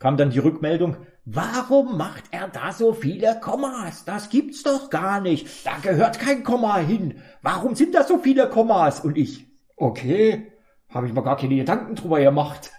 kam 0.00 0.16
dann 0.16 0.30
die 0.30 0.40
Rückmeldung, 0.40 0.96
warum 1.24 1.96
macht 1.96 2.24
er 2.32 2.48
da 2.48 2.72
so 2.72 2.92
viele 2.92 3.38
Kommas? 3.38 4.04
Das 4.04 4.30
gibt's 4.30 4.64
doch 4.64 4.90
gar 4.90 5.20
nicht. 5.20 5.64
Da 5.64 5.76
gehört 5.80 6.18
kein 6.18 6.42
Komma 6.42 6.78
hin. 6.78 7.20
Warum 7.42 7.76
sind 7.76 7.94
da 7.94 8.02
so 8.02 8.18
viele 8.18 8.48
Kommas? 8.48 9.00
Und 9.00 9.16
ich, 9.16 9.46
okay, 9.76 10.50
habe 10.88 11.06
ich 11.06 11.12
mir 11.12 11.22
gar 11.22 11.36
keine 11.36 11.54
Gedanken 11.54 11.94
drüber 11.94 12.20
gemacht. 12.20 12.72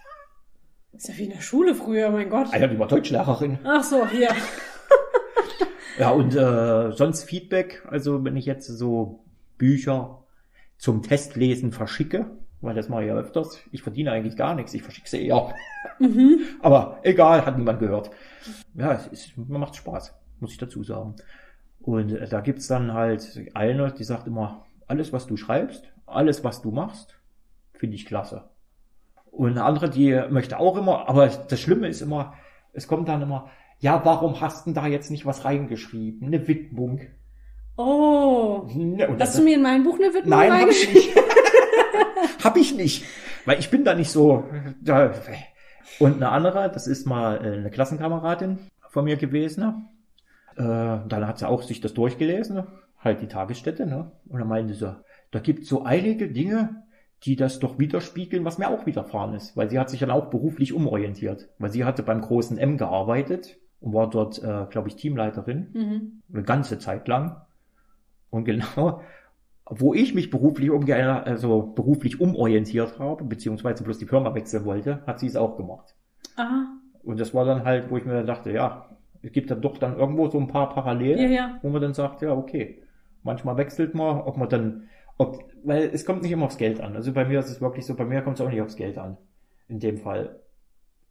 Ist 0.92 1.08
ja 1.08 1.16
wie 1.16 1.24
in 1.24 1.30
der 1.30 1.40
Schule 1.40 1.74
früher, 1.74 2.10
mein 2.10 2.28
Gott. 2.28 2.52
Ja, 2.52 2.66
die 2.66 2.78
war 2.78 2.88
Deutschlehrerin. 2.88 3.58
Ach 3.64 3.82
so, 3.82 4.06
hier. 4.06 4.28
Ja, 5.98 6.10
und 6.10 6.34
äh, 6.34 6.90
sonst 6.92 7.24
Feedback, 7.24 7.86
also 7.86 8.24
wenn 8.24 8.34
ich 8.36 8.46
jetzt 8.46 8.66
so 8.66 9.24
Bücher 9.58 10.24
zum 10.78 11.02
Testlesen 11.02 11.70
verschicke, 11.70 12.30
weil 12.62 12.74
das 12.74 12.88
mache 12.88 13.02
ich 13.02 13.08
ja 13.08 13.14
öfters, 13.14 13.58
ich 13.72 13.82
verdiene 13.82 14.12
eigentlich 14.12 14.36
gar 14.36 14.54
nichts, 14.54 14.72
ich 14.72 14.82
verschicke 14.82 15.08
sie 15.10 15.26
eher. 15.26 15.52
Mhm. 15.98 16.38
Aber 16.62 16.98
egal, 17.02 17.44
hat 17.44 17.58
niemand 17.58 17.80
gehört. 17.80 18.10
Ja, 18.74 18.92
es 18.94 19.06
ist, 19.08 19.36
mir 19.36 19.58
macht 19.58 19.76
Spaß, 19.76 20.14
muss 20.40 20.52
ich 20.52 20.58
dazu 20.58 20.82
sagen. 20.82 21.16
Und 21.80 22.12
äh, 22.12 22.26
da 22.28 22.40
gibt's 22.40 22.68
dann 22.68 22.94
halt 22.94 23.38
eine, 23.54 23.92
die 23.92 24.04
sagt 24.04 24.26
immer, 24.26 24.64
alles 24.86 25.12
was 25.12 25.26
du 25.26 25.36
schreibst, 25.36 25.92
alles 26.06 26.44
was 26.44 26.62
du 26.62 26.70
machst, 26.70 27.18
finde 27.72 27.96
ich 27.96 28.06
klasse. 28.06 28.44
Und 29.30 29.52
eine 29.52 29.64
andere, 29.64 29.90
die 29.90 30.20
möchte 30.30 30.58
auch 30.58 30.76
immer, 30.76 31.08
aber 31.08 31.26
das 31.28 31.60
Schlimme 31.60 31.88
ist 31.88 32.00
immer, 32.02 32.34
es 32.72 32.86
kommt 32.86 33.08
dann 33.08 33.22
immer, 33.22 33.50
ja, 33.80 34.04
warum 34.04 34.40
hast 34.40 34.66
du 34.66 34.70
denn 34.70 34.74
da 34.74 34.86
jetzt 34.86 35.10
nicht 35.10 35.26
was 35.26 35.44
reingeschrieben? 35.44 36.26
Eine 36.28 36.46
Widmung. 36.46 37.00
Oh. 37.76 38.68
Ne, 38.74 39.08
Hast 39.08 39.20
das- 39.20 39.36
du 39.36 39.42
mir 39.42 39.56
in 39.56 39.62
mein 39.62 39.82
Buch 39.82 39.96
eine 39.96 40.14
Widmung 40.14 40.38
Nein, 40.38 40.52
habe 40.52 40.70
ich 40.70 40.92
nicht. 40.92 41.16
hab 42.44 42.56
ich 42.56 42.74
nicht. 42.76 43.04
Weil 43.44 43.58
ich 43.58 43.70
bin 43.70 43.84
da 43.84 43.94
nicht 43.94 44.10
so. 44.10 44.44
Da. 44.80 45.12
Und 45.98 46.16
eine 46.16 46.30
andere, 46.30 46.70
das 46.70 46.86
ist 46.86 47.06
mal 47.06 47.36
äh, 47.44 47.58
eine 47.58 47.70
Klassenkameradin 47.70 48.58
von 48.88 49.04
mir 49.04 49.16
gewesen. 49.16 49.60
ne? 49.60 49.84
Äh, 50.56 51.08
dann 51.08 51.26
hat 51.26 51.38
sie 51.38 51.48
auch 51.48 51.62
sich 51.62 51.80
das 51.80 51.94
durchgelesen, 51.94 52.56
ne? 52.56 52.66
halt 52.98 53.20
die 53.20 53.26
Tagesstätte, 53.26 53.84
ne? 53.86 54.12
Und 54.28 54.38
dann 54.38 54.48
meinte 54.48 54.74
sie, 54.74 54.96
da 55.32 55.40
gibt 55.40 55.66
so 55.66 55.82
einige 55.82 56.28
Dinge, 56.30 56.84
die 57.24 57.36
das 57.36 57.58
doch 57.58 57.78
widerspiegeln, 57.78 58.44
was 58.44 58.58
mir 58.58 58.68
auch 58.68 58.86
widerfahren 58.86 59.34
ist. 59.34 59.56
Weil 59.56 59.70
sie 59.70 59.78
hat 59.78 59.90
sich 59.90 60.00
dann 60.00 60.10
auch 60.10 60.26
beruflich 60.30 60.72
umorientiert. 60.72 61.48
Weil 61.58 61.70
sie 61.70 61.84
hatte 61.84 62.02
beim 62.02 62.20
großen 62.20 62.58
M 62.58 62.76
gearbeitet 62.78 63.58
und 63.80 63.92
war 63.92 64.08
dort, 64.10 64.38
äh, 64.42 64.66
glaube 64.70 64.88
ich, 64.88 64.96
Teamleiterin 64.96 65.68
Mhm. 65.72 66.22
eine 66.32 66.42
ganze 66.44 66.78
Zeit 66.78 67.08
lang. 67.08 67.40
Und 68.30 68.44
genau, 68.44 69.02
wo 69.66 69.94
ich 69.94 70.14
mich 70.14 70.30
beruflich 70.30 70.70
umgeändert, 70.70 71.26
also 71.26 71.62
beruflich 71.74 72.20
umorientiert 72.20 72.98
habe, 72.98 73.24
beziehungsweise 73.24 73.84
bloß 73.84 73.98
die 73.98 74.06
Firma 74.06 74.34
wechseln 74.34 74.64
wollte, 74.64 75.02
hat 75.06 75.20
sie 75.20 75.26
es 75.26 75.36
auch 75.36 75.56
gemacht. 75.56 75.94
Aha. 76.36 76.66
Und 77.02 77.18
das 77.20 77.32
war 77.34 77.44
dann 77.44 77.64
halt, 77.64 77.90
wo 77.90 77.96
ich 77.96 78.04
mir 78.04 78.22
dachte, 78.24 78.52
ja, 78.52 78.88
es 79.22 79.32
gibt 79.32 79.50
da 79.50 79.54
doch 79.54 79.78
dann 79.78 79.96
irgendwo 79.96 80.28
so 80.28 80.38
ein 80.38 80.48
paar 80.48 80.68
Parallelen, 80.70 81.18
Ja, 81.20 81.28
ja. 81.28 81.58
wo 81.62 81.68
man 81.68 81.80
dann 81.80 81.94
sagt, 81.94 82.22
ja, 82.22 82.32
okay, 82.32 82.82
manchmal 83.22 83.56
wechselt 83.56 83.94
man, 83.94 84.20
ob 84.22 84.36
man 84.36 84.48
dann, 84.48 84.88
ob, 85.16 85.38
weil 85.64 85.90
es 85.92 86.04
kommt 86.04 86.22
nicht 86.22 86.32
immer 86.32 86.46
aufs 86.46 86.58
Geld 86.58 86.80
an. 86.80 86.96
Also 86.96 87.12
bei 87.12 87.24
mir 87.24 87.38
ist 87.38 87.50
es 87.50 87.60
wirklich 87.60 87.86
so, 87.86 87.94
bei 87.94 88.04
mir 88.04 88.22
kommt 88.22 88.40
es 88.40 88.44
auch 88.44 88.50
nicht 88.50 88.60
aufs 88.62 88.76
Geld 88.76 88.98
an. 88.98 89.16
In 89.68 89.78
dem 89.78 89.98
Fall. 89.98 90.40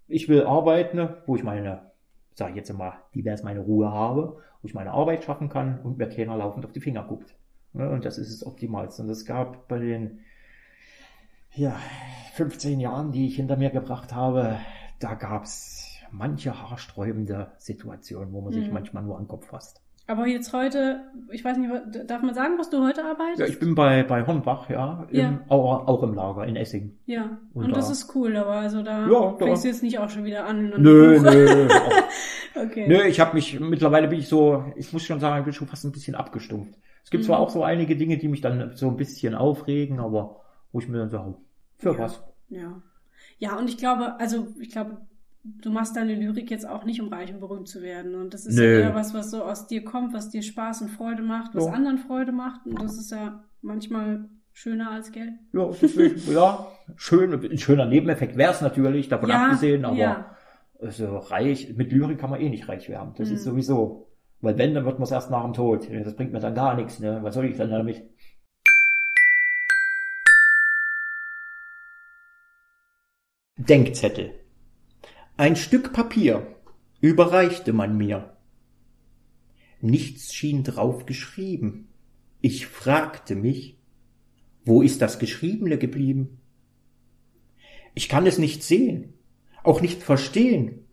Ich 0.08 0.28
will 0.28 0.44
arbeiten, 0.44 1.10
wo 1.26 1.36
ich 1.36 1.44
meine, 1.44 1.92
sag 2.36 2.50
ich 2.50 2.58
jetzt 2.58 2.74
mal, 2.74 2.94
divers 3.16 3.44
meine 3.44 3.62
Ruhe 3.62 3.92
habe, 3.92 4.38
wo 4.62 4.68
ich 4.68 4.74
meine 4.74 4.92
Arbeit 4.92 5.24
schaffen 5.24 5.48
kann 5.48 5.80
und 5.84 5.98
mir 5.98 6.10
keiner 6.10 6.36
laufend 6.36 6.66
auf 6.66 6.74
die 6.74 6.82
Finger 6.82 7.04
guckt. 7.04 7.34
Ne, 7.74 7.90
Und 7.90 8.06
das 8.06 8.18
ist 8.18 8.32
das 8.42 8.46
Optimalste. 8.48 9.02
Und 9.04 9.10
es 9.10 9.26
gab 9.26 9.68
bei 9.68 9.80
den 9.80 10.20
ja, 11.54 11.76
15 12.36 12.80
Jahren, 12.80 13.12
die 13.12 13.28
ich 13.28 13.36
hinter 13.36 13.58
mir 13.58 13.70
gebracht 13.70 14.14
habe, 14.14 14.58
da 15.00 15.14
gab's 15.16 15.88
manche 16.12 16.62
haarsträubende 16.62 17.52
Situationen, 17.58 18.34
wo 18.34 18.42
man 18.42 18.54
sich 18.54 18.68
Mhm. 18.68 18.74
manchmal 18.74 19.04
nur 19.04 19.18
an 19.18 19.24
den 19.24 19.28
Kopf 19.30 19.48
fasst. 19.48 19.82
Aber 20.08 20.28
jetzt 20.28 20.52
heute, 20.52 21.02
ich 21.32 21.46
weiß 21.46 21.58
nicht, 21.58 21.72
darf 22.10 22.22
man 22.22 22.34
sagen, 22.34 22.56
was 22.58 22.70
du 22.70 22.84
heute 22.84 23.06
arbeitest? 23.06 23.40
Ja, 23.40 23.46
ich 23.46 23.60
bin 23.60 23.76
bei, 23.76 24.04
bei 24.04 24.26
Hornbach, 24.26 24.70
ja, 24.70 25.08
im, 25.10 25.18
Ja. 25.20 25.40
Auch, 25.48 25.88
auch 25.88 26.04
im 26.04 26.14
Lager 26.14 26.46
in 26.46 26.58
Essing. 26.58 26.98
Ja, 27.06 27.38
und, 27.54 27.66
Und 27.66 27.76
das 27.78 27.86
da- 27.88 27.94
ist 27.94 28.14
cool, 28.16 28.36
aber 28.36 28.52
also 28.56 28.82
da 28.84 29.08
Ja, 29.08 29.36
da- 29.40 29.46
fängst 29.46 29.64
du 29.64 29.70
jetzt 29.70 29.84
nicht 29.84 30.00
auch 30.00 30.10
schon 30.10 30.26
wieder 30.26 30.46
an. 30.46 30.74
Nö, 30.78 31.20
nö. 31.20 31.68
Okay. 32.54 32.86
nö, 32.86 33.04
ich 33.04 33.22
habe 33.22 33.34
mich, 33.36 33.58
mittlerweile 33.62 34.10
bin 34.10 34.20
ich 34.20 34.28
so, 34.28 34.66
ich 34.76 34.92
muss 34.92 35.04
schon 35.04 35.22
sagen, 35.22 35.40
ich 35.40 35.46
bin 35.46 35.54
schon 35.54 35.68
fast 35.70 35.86
ein 35.86 35.94
bisschen 35.94 36.16
abgestumpft. 36.16 36.78
Es 37.04 37.10
gibt 37.10 37.24
zwar 37.26 37.40
Mhm. 37.40 37.44
auch 37.46 37.50
so 37.50 37.64
einige 37.64 37.96
Dinge, 37.98 38.18
die 38.18 38.28
mich 38.28 38.42
dann 38.42 38.76
so 38.76 38.88
ein 38.88 38.98
bisschen 38.98 39.36
aufregen, 39.36 40.00
aber 40.00 40.42
wo 40.72 40.80
ich 40.80 40.88
mir 40.88 41.00
dann 41.00 41.10
sage, 41.10 41.36
für 41.78 41.94
Ja. 41.94 42.00
was? 42.00 42.24
Ja. 42.50 42.82
Ja, 43.40 43.58
und 43.58 43.68
ich 43.70 43.78
glaube, 43.78 44.20
also 44.20 44.48
ich 44.60 44.72
glaube, 44.72 44.98
du 45.44 45.72
machst 45.72 45.96
deine 45.96 46.14
Lyrik 46.16 46.52
jetzt 46.52 46.68
auch 46.68 46.84
nicht, 46.86 47.02
um 47.02 47.08
reich 47.10 47.34
und 47.34 47.40
berühmt 47.40 47.68
zu 47.68 47.82
werden. 47.82 48.16
Und 48.16 48.34
das 48.34 48.46
ist 48.46 48.56
Nö. 48.58 48.64
ja 48.64 48.88
eher 48.90 48.96
was, 48.96 49.14
was 49.14 49.32
so 49.32 49.44
aus 49.44 49.68
dir 49.68 49.84
kommt, 49.84 50.14
was 50.14 50.30
dir 50.30 50.44
Spaß 50.44 50.84
und 50.84 50.90
Freude 50.90 51.24
macht, 51.24 51.56
was 51.56 51.66
Ja. 51.66 51.72
anderen 51.72 51.98
Freude 51.98 52.32
macht. 52.32 52.66
Und 52.66 52.82
das 52.82 52.98
ist 52.98 53.12
ja 53.12 53.44
manchmal 53.62 54.30
schöner 54.54 54.92
als 54.92 55.12
Geld. 55.12 55.32
Ja, 55.54 55.70
deswegen, 55.82 56.22
ja, 56.34 56.68
schön, 56.96 57.34
ein 57.34 57.58
schöner 57.58 57.86
Nebeneffekt 57.86 58.38
wäre 58.38 58.52
es 58.52 58.62
natürlich, 58.62 59.08
davon 59.10 59.30
Ja, 59.30 59.46
abgesehen, 59.46 59.86
aber 59.86 59.96
ja. 59.98 60.36
also 60.80 61.18
reich, 61.18 61.74
mit 61.76 61.92
Lyrik 61.92 62.20
kann 62.20 62.30
man 62.30 62.42
eh 62.42 62.50
nicht 62.50 62.68
reich 62.68 62.90
werden. 62.90 63.14
Das 63.18 63.30
Mhm. 63.30 63.36
ist 63.36 63.44
sowieso. 63.44 64.08
Weil 64.42 64.58
wenn, 64.58 64.74
dann 64.74 64.86
wird 64.86 64.98
man 64.98 65.04
es 65.04 65.12
erst 65.12 65.30
nach 65.30 65.44
dem 65.44 65.54
Tod. 65.54 65.88
Das 65.90 66.16
bringt 66.16 66.34
mir 66.34 66.40
dann 66.40 66.56
gar 66.56 66.76
nichts, 66.76 67.00
ne? 67.00 67.20
Was 67.22 67.36
soll 67.36 67.46
ich 67.46 67.58
dann 67.58 67.70
damit? 67.70 68.04
Denkzettel. 73.58 74.34
Ein 75.38 75.56
Stück 75.56 75.94
Papier 75.94 76.56
überreichte 77.00 77.74
man 77.74 77.96
mir. 77.98 78.36
Nichts 79.80 80.34
schien 80.34 80.64
drauf 80.64 81.06
geschrieben. 81.06 81.90
Ich 82.42 82.66
fragte 82.66 83.36
mich, 83.36 83.78
wo 84.66 84.82
ist 84.82 85.02
das 85.02 85.20
Geschriebene 85.20 85.78
geblieben? 85.78 86.40
Ich 87.94 88.10
kann 88.10 88.26
es 88.26 88.38
nicht 88.38 88.64
sehen, 88.64 89.14
auch 89.64 89.82
nicht 89.82 90.02
verstehen. 90.02 90.86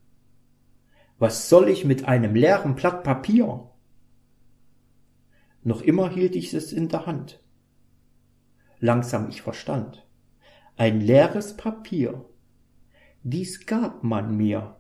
Was 1.19 1.49
soll 1.49 1.69
ich 1.69 1.85
mit 1.85 2.05
einem 2.05 2.37
leeren 2.37 2.77
Blatt 2.77 3.03
Papier? 3.03 3.69
Noch 5.65 5.83
immer 5.83 6.11
hielt 6.11 6.37
ich 6.37 6.55
es 6.55 6.73
in 6.73 6.89
der 6.89 7.07
Hand. 7.07 7.43
Langsam 8.79 9.29
ich 9.29 9.43
verstand. 9.43 10.07
Ein 10.77 11.01
leeres 11.01 11.57
Papier. 11.57 12.25
Dies 13.25 13.67
gab 13.67 14.05
man 14.05 14.37
mir. 14.37 14.77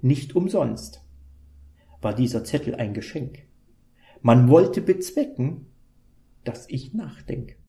Nicht 0.00 0.34
umsonst 0.34 1.06
war 2.00 2.14
dieser 2.14 2.42
Zettel 2.42 2.74
ein 2.74 2.92
Geschenk. 2.92 3.46
Man 4.22 4.48
wollte 4.48 4.80
bezwecken, 4.80 5.66
dass 6.42 6.68
ich 6.68 6.94
nachdenke. 6.94 7.61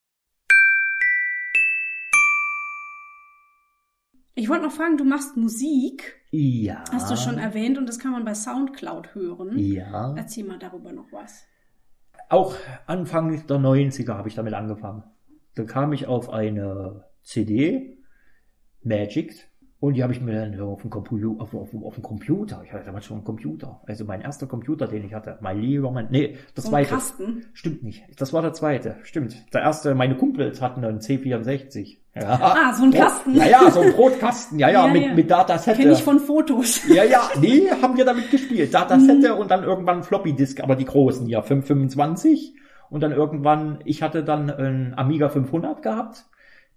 Ich 4.35 4.49
wollte 4.49 4.63
noch 4.65 4.71
fragen, 4.71 4.97
du 4.97 5.03
machst 5.03 5.37
Musik, 5.37 6.15
Ja. 6.31 6.83
hast 6.91 7.11
du 7.11 7.15
schon 7.15 7.37
erwähnt, 7.37 7.77
und 7.77 7.87
das 7.87 7.99
kann 7.99 8.11
man 8.11 8.25
bei 8.25 8.33
Soundcloud 8.33 9.13
hören. 9.13 9.57
Ja. 9.59 10.13
Erzähl 10.17 10.43
mal 10.43 10.57
darüber 10.57 10.91
noch 10.91 11.11
was. 11.11 11.45
Auch 12.29 12.55
Anfang 12.87 13.45
der 13.45 13.57
90er 13.59 14.15
habe 14.15 14.27
ich 14.29 14.35
damit 14.35 14.53
angefangen. 14.55 15.03
Da 15.55 15.63
kam 15.65 15.93
ich 15.93 16.07
auf 16.07 16.29
eine 16.31 17.03
CD, 17.21 17.99
Magic, 18.81 19.49
und 19.83 19.95
die 19.95 20.03
habe 20.03 20.13
ich 20.13 20.21
mir 20.21 20.33
dann 20.33 20.57
auf 20.61 20.79
dem, 20.81 20.89
Compu 20.89 21.17
auf, 21.39 21.53
auf, 21.53 21.69
auf 21.83 21.95
dem 21.95 22.03
Computer, 22.03 22.61
ich 22.63 22.71
hatte 22.71 22.85
damals 22.85 23.03
schon 23.05 23.17
einen 23.17 23.25
Computer, 23.25 23.81
also 23.85 24.05
mein 24.05 24.21
erster 24.21 24.47
Computer, 24.47 24.87
den 24.87 25.03
ich 25.03 25.13
hatte, 25.13 25.37
mein 25.41 25.59
lieber 25.59 25.91
Mann, 25.91 26.07
nee, 26.09 26.37
das 26.55 26.63
So 26.63 26.69
zweite. 26.69 26.91
Kasten. 26.91 27.45
Stimmt 27.51 27.83
nicht, 27.83 28.01
das 28.17 28.31
war 28.31 28.41
der 28.41 28.53
zweite, 28.53 28.95
stimmt. 29.03 29.35
Der 29.53 29.59
erste, 29.61 29.93
meine 29.93 30.15
Kumpels 30.15 30.61
hatten 30.61 30.85
einen 30.85 30.99
C64. 30.99 31.97
Ja. 32.15 32.39
Ah, 32.41 32.73
so 32.73 32.83
ein 32.83 32.91
Brot- 32.91 32.99
Kasten. 33.01 33.35
Ja, 33.35 33.45
ja, 33.45 33.71
so 33.71 33.81
ein 33.81 33.91
Brotkasten, 33.91 34.57
ja, 34.59 34.69
ja, 34.69 34.87
Ja, 34.87 34.93
mit, 34.93 35.03
ja. 35.03 35.13
mit 35.15 35.29
Datasette. 35.29 35.77
Kenne 35.81 35.91
ich 35.93 36.03
von 36.03 36.19
Fotos. 36.21 36.87
Ja, 36.87 37.03
ja, 37.03 37.29
nee, 37.41 37.67
haben 37.81 37.97
wir 37.97 38.05
damit 38.05 38.31
gespielt. 38.31 38.73
Datasette 38.73 39.33
Mhm. 39.33 39.39
und 39.41 39.51
dann 39.51 39.63
irgendwann 39.63 40.03
Floppy 40.03 40.31
Disk, 40.33 40.61
aber 40.63 40.77
die 40.77 40.85
großen, 40.85 41.27
ja, 41.27 41.41
525. 41.41 42.55
Und 42.89 43.01
dann 43.01 43.11
irgendwann, 43.11 43.79
ich 43.83 44.01
hatte 44.03 44.23
dann 44.23 44.49
ein 44.49 44.93
Amiga 44.95 45.27
500 45.27 45.81
gehabt. 45.81 46.25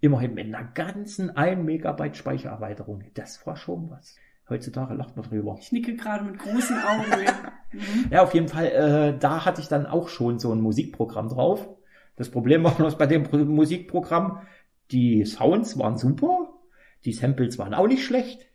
Immerhin 0.00 0.35
mit 0.35 0.46
einer 0.46 0.64
ganzen 0.64 1.37
1 1.37 1.62
Megabyte 1.64 2.16
Speichererweiterung. 2.16 3.02
Das 3.14 3.46
war 3.46 3.56
schon 3.56 3.90
was. 3.90 4.16
Heutzutage 4.48 4.94
lacht 4.94 5.16
man 5.16 5.24
drüber. 5.26 5.56
Ich 5.61 5.72
nicke 5.72 5.96
gerade 5.96 6.24
mit 6.24 6.38
großen 6.38 6.76
Augen. 6.78 7.24
Ja. 7.24 7.32
Mhm. 7.72 8.06
Ja, 8.12 8.22
auf 8.22 8.32
jeden 8.32 8.46
Fall, 8.48 8.66
äh, 8.66 9.18
da 9.18 9.44
hatte 9.44 9.61
ich 9.61 9.66
dann 9.66 9.87
auch 9.87 10.09
schon 10.09 10.38
so 10.38 10.52
ein 10.52 10.61
Musikprogramm 10.61 11.28
drauf. 11.28 11.68
Das 12.14 12.30
Problem 12.30 12.62
war 12.62 12.70
bloß 12.76 12.96
bei 12.96 13.06
dem 13.06 13.24
Pro- 13.24 13.38
Musikprogramm, 13.38 14.38
die 14.92 15.24
Sounds 15.24 15.76
waren 15.76 15.98
super, 15.98 16.48
die 17.04 17.12
Samples 17.12 17.59
waren 17.59 17.74
auch 17.74 17.88
nicht 17.88 18.04
schlecht, 18.04 18.46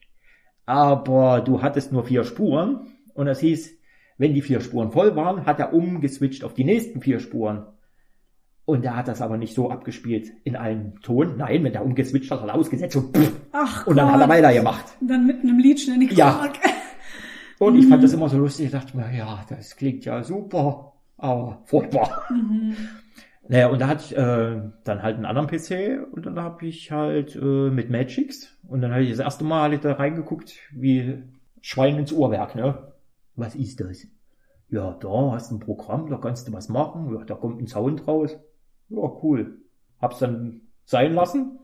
aber 0.66 1.42
du 1.42 1.62
hattest 1.62 1.92
nur 1.92 2.06
vier 2.06 2.24
Spuren 2.24 2.88
und 3.14 3.26
das 3.26 3.42
hieß, 3.42 3.78
wenn 4.18 4.34
die 4.34 4.42
vier 4.42 4.62
Spuren 4.62 4.92
voll 4.92 5.16
waren, 5.18 5.46
hat 5.46 5.60
er 5.60 5.74
umgeswitcht 5.74 6.46
auf 6.46 6.54
die 6.54 6.64
nächsten 6.64 7.02
vier 7.02 7.20
Spuren. 7.20 7.66
Und 8.72 8.84
er 8.86 8.96
hat 8.96 9.08
das 9.08 9.22
aber 9.22 9.38
nicht 9.38 9.54
so 9.54 9.70
abgespielt 9.70 10.32
in 10.44 10.56
einem 10.56 11.00
Ton. 11.02 11.36
Nein, 11.38 11.64
wenn 11.64 11.74
er 11.74 11.84
umgeswitcht 11.84 12.32
hat, 12.32 12.42
hat 12.42 12.48
er 12.50 12.56
ausgesetzt 12.56 12.96
und, 12.96 13.16
pff, 13.16 13.32
Ach 13.52 13.86
und 13.88 13.96
dann 13.98 14.06
Gott. 14.08 14.16
hat 14.16 14.22
er 14.22 14.30
weitergemacht. 14.30 14.86
Und 15.02 15.08
dann 15.10 15.28
mitten 15.28 15.50
im 15.50 15.60
Lied 15.60 15.80
schnell 15.80 16.00
die 16.00 16.14
Ja. 16.14 16.32
Quark. 16.34 16.54
Und 17.60 17.76
ich 17.78 17.86
fand 17.88 18.04
das 18.04 18.14
immer 18.14 18.28
so 18.28 18.40
lustig. 18.40 18.66
Ich 18.68 18.72
dachte 18.72 18.98
mir, 18.98 19.16
ja, 19.16 19.46
das 19.48 19.76
klingt 19.76 20.04
ja 20.04 20.24
super, 20.24 20.94
aber 21.18 21.62
furchtbar. 21.66 22.24
Mhm. 22.32 22.76
Naja, 23.48 23.68
und 23.68 23.80
da 23.80 23.88
hatte 23.88 24.04
ich 24.06 24.18
äh, 24.18 24.62
dann 24.84 25.04
halt 25.04 25.18
einen 25.18 25.26
anderen 25.26 25.48
PC 25.48 26.00
und 26.12 26.26
dann 26.26 26.40
habe 26.40 26.66
ich 26.66 26.92
halt 26.92 27.36
äh, 27.36 27.70
mit 27.70 27.92
Magix 27.92 28.58
und 28.68 28.82
dann 28.82 28.92
habe 28.92 29.04
ich 29.04 29.12
das 29.12 29.20
erste 29.20 29.44
Mal 29.44 29.70
halt 29.70 29.86
da 29.86 29.94
reingeguckt, 29.94 30.54
wie 30.72 31.22
Schwein 31.62 31.98
ins 32.00 32.12
Uhrwerk, 32.14 32.56
ne? 32.56 32.94
Was 33.36 33.54
ist 33.56 33.80
das? 33.82 34.08
Ja, 34.70 34.98
da 35.00 35.32
hast 35.34 35.52
du 35.52 35.56
ein 35.58 35.60
Programm, 35.60 36.10
da 36.10 36.18
kannst 36.18 36.48
du 36.48 36.54
was 36.54 36.68
machen, 36.70 37.14
ja, 37.14 37.24
da 37.26 37.36
kommt 37.36 37.62
ein 37.62 37.68
Sound 37.68 38.08
raus. 38.08 38.40
Ja, 38.92 39.12
cool. 39.24 39.58
Hab's 40.02 40.20
dann 40.20 40.62
sein 40.86 41.14
lassen. 41.14 41.58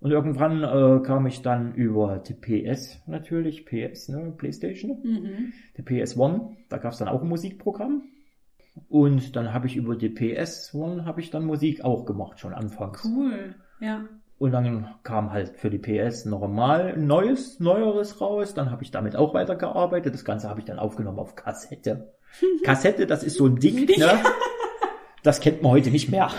Und 0.00 0.10
irgendwann 0.10 0.62
äh, 0.62 1.02
kam 1.02 1.26
ich 1.26 1.40
dann 1.42 1.74
über 1.74 2.18
die 2.18 2.34
PS 2.34 3.00
natürlich, 3.06 3.64
PS, 3.64 4.08
ne, 4.10 4.34
Playstation 4.36 4.98
Mhm. 5.02 5.52
der 5.78 5.84
PS1, 5.84 6.56
da 6.68 6.76
gab 6.76 6.92
es 6.92 6.98
dann 6.98 7.08
auch 7.08 7.22
ein 7.22 7.28
Musikprogramm. 7.28 8.02
Und 8.88 9.34
dann 9.36 9.54
habe 9.54 9.66
ich 9.66 9.76
über 9.76 9.96
die 9.96 10.10
PS1 10.10 11.04
habe 11.04 11.20
ich 11.20 11.30
dann 11.30 11.46
Musik 11.46 11.84
auch 11.84 12.04
gemacht, 12.04 12.38
schon 12.40 12.52
anfangs. 12.52 13.04
Cool. 13.04 13.54
Ja. 13.80 14.04
Und 14.36 14.50
dann 14.50 14.88
kam 15.04 15.32
halt 15.32 15.56
für 15.56 15.70
die 15.70 15.78
PS 15.78 16.24
nochmal 16.26 16.94
ein 16.94 17.06
neues, 17.06 17.60
neueres 17.60 18.20
raus. 18.20 18.52
Dann 18.52 18.70
habe 18.70 18.82
ich 18.82 18.90
damit 18.90 19.16
auch 19.16 19.32
weitergearbeitet. 19.32 20.12
Das 20.12 20.24
Ganze 20.24 20.50
habe 20.50 20.58
ich 20.60 20.66
dann 20.66 20.78
aufgenommen 20.80 21.20
auf 21.20 21.34
Kassette. 21.36 22.12
Kassette, 22.64 23.06
das 23.06 23.22
ist 23.22 23.36
so 23.36 23.46
ein 23.46 23.56
Ding, 23.56 23.86
ne? 23.86 23.86
Das 25.24 25.40
kennt 25.40 25.62
man 25.62 25.72
heute 25.72 25.90
nicht 25.90 26.10
mehr. 26.10 26.30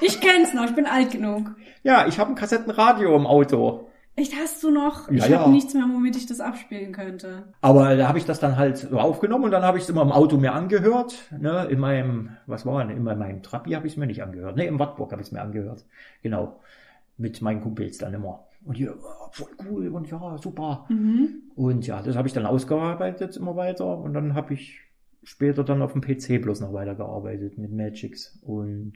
Ich 0.00 0.20
kenn's 0.20 0.54
noch, 0.54 0.64
ich 0.64 0.74
bin 0.74 0.86
alt 0.86 1.10
genug. 1.10 1.56
Ja, 1.82 2.06
ich 2.06 2.20
habe 2.20 2.30
ein 2.30 2.36
Kassettenradio 2.36 3.14
im 3.16 3.26
Auto. 3.26 3.88
Echt, 4.14 4.32
hast 4.36 4.62
du 4.62 4.70
noch? 4.70 5.10
Ja, 5.10 5.24
ich 5.24 5.28
ja. 5.28 5.40
habe 5.40 5.50
nichts 5.50 5.74
mehr, 5.74 5.84
womit 5.84 6.16
ich 6.16 6.26
das 6.26 6.40
abspielen 6.40 6.92
könnte. 6.92 7.52
Aber 7.60 7.96
da 7.96 8.06
habe 8.06 8.18
ich 8.18 8.24
das 8.24 8.38
dann 8.38 8.56
halt 8.56 8.78
so 8.78 8.98
aufgenommen 8.98 9.44
und 9.44 9.50
dann 9.50 9.64
habe 9.64 9.76
ich 9.76 9.84
es 9.84 9.90
immer 9.90 10.02
im 10.02 10.12
Auto 10.12 10.36
mir 10.36 10.52
angehört. 10.52 11.16
Ne, 11.36 11.66
in 11.68 11.80
meinem, 11.80 12.30
was 12.46 12.64
war 12.64 12.84
denn, 12.84 12.96
in 12.96 13.02
meinem 13.02 13.42
Trabi 13.42 13.72
habe 13.72 13.88
ich 13.88 13.94
es 13.94 13.96
mir 13.96 14.06
nicht 14.06 14.22
angehört. 14.22 14.56
Ne, 14.56 14.66
im 14.66 14.78
Wartburg 14.78 15.10
habe 15.10 15.20
ich 15.20 15.28
es 15.28 15.32
mir 15.32 15.40
angehört. 15.40 15.84
Genau. 16.22 16.60
Mit 17.16 17.42
meinen 17.42 17.60
Kumpels 17.60 17.98
dann 17.98 18.14
immer. 18.14 18.44
Und 18.64 18.78
die, 18.78 18.88
oh, 18.88 18.94
voll 19.32 19.50
cool 19.68 19.88
und 19.88 20.08
ja, 20.08 20.38
super. 20.38 20.86
Mhm. 20.88 21.42
Und 21.56 21.86
ja, 21.88 22.02
das 22.02 22.16
habe 22.16 22.28
ich 22.28 22.34
dann 22.34 22.46
ausgearbeitet 22.46 23.36
immer 23.36 23.56
weiter. 23.56 23.98
Und 23.98 24.14
dann 24.14 24.34
habe 24.34 24.54
ich 24.54 24.80
später 25.28 25.62
dann 25.62 25.82
auf 25.82 25.92
dem 25.92 26.00
PC 26.00 26.40
bloß 26.40 26.60
noch 26.60 26.72
weitergearbeitet 26.72 27.58
mit 27.58 27.70
Magix. 27.70 28.38
Und 28.42 28.94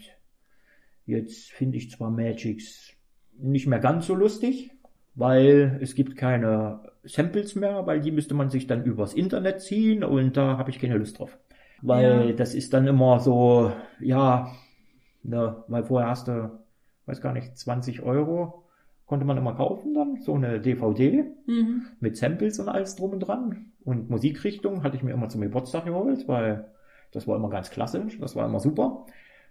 jetzt 1.06 1.50
finde 1.52 1.76
ich 1.76 1.90
zwar 1.90 2.10
Magix 2.10 2.92
nicht 3.38 3.66
mehr 3.66 3.78
ganz 3.80 4.06
so 4.06 4.14
lustig, 4.14 4.70
weil 5.14 5.78
es 5.82 5.94
gibt 5.94 6.16
keine 6.16 6.90
Samples 7.04 7.54
mehr, 7.54 7.86
weil 7.86 8.00
die 8.00 8.10
müsste 8.12 8.34
man 8.34 8.48
sich 8.50 8.66
dann 8.66 8.84
übers 8.84 9.12
Internet 9.14 9.60
ziehen 9.60 10.04
und 10.04 10.36
da 10.36 10.56
habe 10.56 10.70
ich 10.70 10.78
keine 10.78 10.96
Lust 10.96 11.18
drauf. 11.18 11.38
Weil 11.82 12.30
Ja. 12.30 12.32
das 12.32 12.54
ist 12.54 12.72
dann 12.72 12.86
immer 12.86 13.20
so, 13.20 13.72
ja, 14.00 14.50
ne, 15.22 15.64
weil 15.68 15.84
vorher 15.84 16.08
hast 16.10 16.28
du, 16.28 16.50
weiß 17.06 17.20
gar 17.20 17.32
nicht, 17.34 17.56
20 17.58 18.02
Euro 18.02 18.61
konnte 19.12 19.26
man 19.26 19.36
immer 19.36 19.52
kaufen 19.54 19.92
dann, 19.92 20.22
so 20.22 20.32
eine 20.32 20.58
DVD 20.58 21.26
Mhm. 21.46 21.82
mit 22.00 22.16
Samples 22.16 22.58
und 22.58 22.70
alles 22.70 22.96
drum 22.96 23.10
und 23.10 23.20
dran. 23.20 23.66
Und 23.84 24.08
Musikrichtung 24.08 24.82
hatte 24.82 24.96
ich 24.96 25.02
mir 25.02 25.12
immer 25.12 25.28
zum 25.28 25.42
Geburtstag 25.42 25.84
geholt, 25.84 26.26
weil 26.28 26.70
das 27.12 27.28
war 27.28 27.36
immer 27.36 27.50
ganz 27.50 27.68
klassisch, 27.68 28.18
das 28.18 28.36
war 28.36 28.46
immer 28.46 28.58
super. 28.58 29.04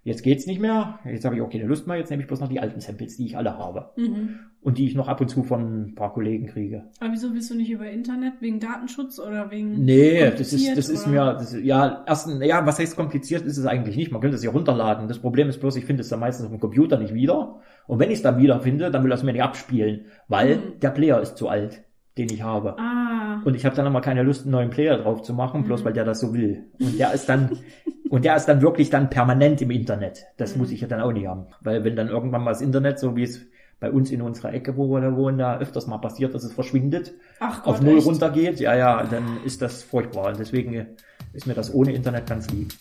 Jetzt 0.03 0.23
geht's 0.23 0.47
nicht 0.47 0.59
mehr, 0.59 0.97
jetzt 1.05 1.25
habe 1.25 1.35
ich 1.35 1.41
auch 1.43 1.49
keine 1.49 1.65
Lust 1.65 1.85
mehr, 1.85 1.95
jetzt 1.95 2.09
nehme 2.09 2.23
ich 2.23 2.27
bloß 2.27 2.39
noch 2.39 2.47
die 2.47 2.59
alten 2.59 2.79
Samples, 2.79 3.17
die 3.17 3.25
ich 3.25 3.37
alle 3.37 3.57
habe. 3.57 3.91
Mhm. 3.97 4.39
Und 4.59 4.77
die 4.79 4.87
ich 4.87 4.95
noch 4.95 5.07
ab 5.07 5.21
und 5.21 5.27
zu 5.27 5.43
von 5.43 5.89
ein 5.89 5.95
paar 5.95 6.11
Kollegen 6.13 6.47
kriege. 6.47 6.85
Aber 6.99 7.11
wieso 7.11 7.31
bist 7.31 7.51
du 7.51 7.55
nicht 7.55 7.69
über 7.69 7.87
Internet? 7.89 8.33
Wegen 8.41 8.59
Datenschutz 8.59 9.19
oder 9.19 9.51
wegen. 9.51 9.85
Nee, 9.85 10.31
das 10.31 10.53
ist, 10.53 10.75
das 10.75 10.89
ist 10.89 11.07
mir, 11.07 11.33
das, 11.33 11.55
ja, 11.61 12.03
erstens, 12.07 12.43
ja, 12.43 12.65
was 12.65 12.79
heißt 12.79 12.95
kompliziert 12.95 13.43
ist 13.45 13.57
es 13.57 13.65
eigentlich 13.65 13.95
nicht. 13.95 14.11
Man 14.11 14.21
könnte 14.21 14.37
es 14.37 14.43
ja 14.43 14.51
runterladen. 14.51 15.07
Das 15.07 15.19
Problem 15.19 15.49
ist 15.49 15.59
bloß, 15.59 15.75
ich 15.75 15.85
finde 15.85 16.01
es 16.01 16.09
dann 16.09 16.19
meistens 16.19 16.45
auf 16.45 16.51
dem 16.51 16.59
Computer 16.59 16.97
nicht 16.97 17.13
wieder. 17.13 17.59
Und 17.87 17.99
wenn 17.99 18.09
ich 18.09 18.17
es 18.17 18.21
dann 18.23 18.39
wieder 18.39 18.59
finde, 18.59 18.89
dann 18.91 19.03
will 19.03 19.11
es 19.11 19.23
mir 19.23 19.33
nicht 19.33 19.43
abspielen, 19.43 20.05
weil 20.27 20.57
Mhm. 20.57 20.79
der 20.81 20.89
Player 20.91 21.21
ist 21.21 21.37
zu 21.37 21.47
alt, 21.47 21.83
den 22.27 22.33
ich 22.35 22.41
habe. 22.43 22.77
Ah. 22.79 23.41
Und 23.43 23.55
ich 23.55 23.65
habe 23.65 23.75
dann 23.75 23.85
immer 23.85 24.01
keine 24.01 24.23
Lust, 24.23 24.43
einen 24.43 24.51
neuen 24.51 24.69
Player 24.69 24.97
drauf 24.97 25.21
zu 25.21 25.33
machen, 25.33 25.63
bloß 25.63 25.81
Mhm. 25.81 25.85
weil 25.85 25.93
der 25.93 26.05
das 26.05 26.19
so 26.19 26.33
will. 26.33 26.65
Und 26.79 26.97
der 26.99 27.13
ist 27.13 27.27
dann, 27.29 27.49
und 28.09 28.25
der 28.25 28.35
ist 28.35 28.45
dann 28.45 28.61
wirklich 28.61 28.89
dann 28.89 29.09
permanent 29.09 29.61
im 29.61 29.71
Internet. 29.71 30.25
Das 30.37 30.55
Mhm. 30.55 30.61
muss 30.61 30.71
ich 30.71 30.81
ja 30.81 30.87
dann 30.87 31.01
auch 31.01 31.11
nicht 31.11 31.27
haben. 31.27 31.45
Weil 31.61 31.83
wenn 31.83 31.95
dann 31.95 32.07
irgendwann 32.09 32.43
mal 32.43 32.51
das 32.51 32.61
Internet, 32.61 32.99
so 32.99 33.15
wie 33.15 33.23
es 33.23 33.41
bei 33.79 33.89
uns 33.89 34.11
in 34.11 34.21
unserer 34.21 34.53
Ecke, 34.53 34.77
wo 34.77 34.87
wir 34.89 35.01
da 35.01 35.15
wohnen, 35.15 35.39
da 35.39 35.57
öfters 35.57 35.87
mal 35.87 35.97
passiert, 35.97 36.35
dass 36.35 36.43
es 36.43 36.53
verschwindet, 36.53 37.13
Ach 37.39 37.63
Gott, 37.63 37.73
auf 37.75 37.81
Null 37.81 37.97
echt? 37.97 38.05
runtergeht. 38.05 38.59
Ja, 38.59 38.75
ja, 38.75 39.03
dann 39.09 39.23
ist 39.43 39.61
das 39.63 39.81
furchtbar. 39.81 40.27
Und 40.27 40.39
deswegen 40.39 40.85
ist 41.33 41.47
mir 41.47 41.55
das 41.55 41.73
ohne 41.73 41.91
Internet 41.93 42.27
ganz 42.27 42.47
lieb. 42.51 42.73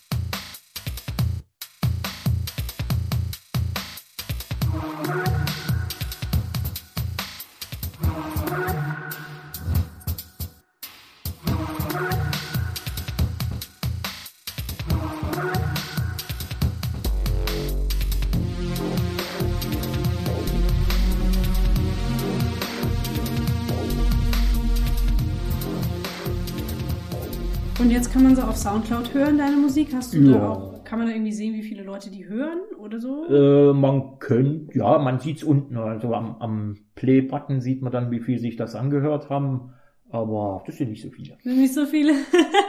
Soundcloud 28.61 29.13
hören, 29.15 29.39
deine 29.39 29.57
Musik. 29.57 29.89
Hast 29.91 30.13
du 30.13 30.19
Ja. 30.19 30.37
da 30.37 30.49
auch, 30.49 30.83
kann 30.83 30.99
man 30.99 31.07
da 31.07 31.13
irgendwie 31.15 31.31
sehen, 31.31 31.55
wie 31.55 31.63
viele 31.63 31.81
Leute 31.83 32.11
die 32.11 32.27
hören 32.29 32.59
oder 32.77 32.99
so? 32.99 33.25
Äh, 33.27 33.73
man 33.73 34.19
könnte, 34.19 34.77
ja, 34.77 34.99
man 34.99 35.19
sieht's 35.19 35.43
unten, 35.43 35.77
also 35.77 36.13
am, 36.13 36.35
am 36.39 36.77
Play-Button 36.93 37.59
sieht 37.59 37.81
man 37.81 37.91
dann, 37.91 38.11
wie 38.11 38.19
viel 38.19 38.37
sich 38.37 38.57
das 38.57 38.75
angehört 38.75 39.31
haben. 39.31 39.73
Aber 40.11 40.61
das 40.67 40.77
sind 40.77 40.91
nicht 40.91 41.01
so 41.01 41.09
viele. 41.09 41.37
Sind 41.41 41.57
nicht 41.57 41.73
so 41.73 41.87
viele. 41.87 42.13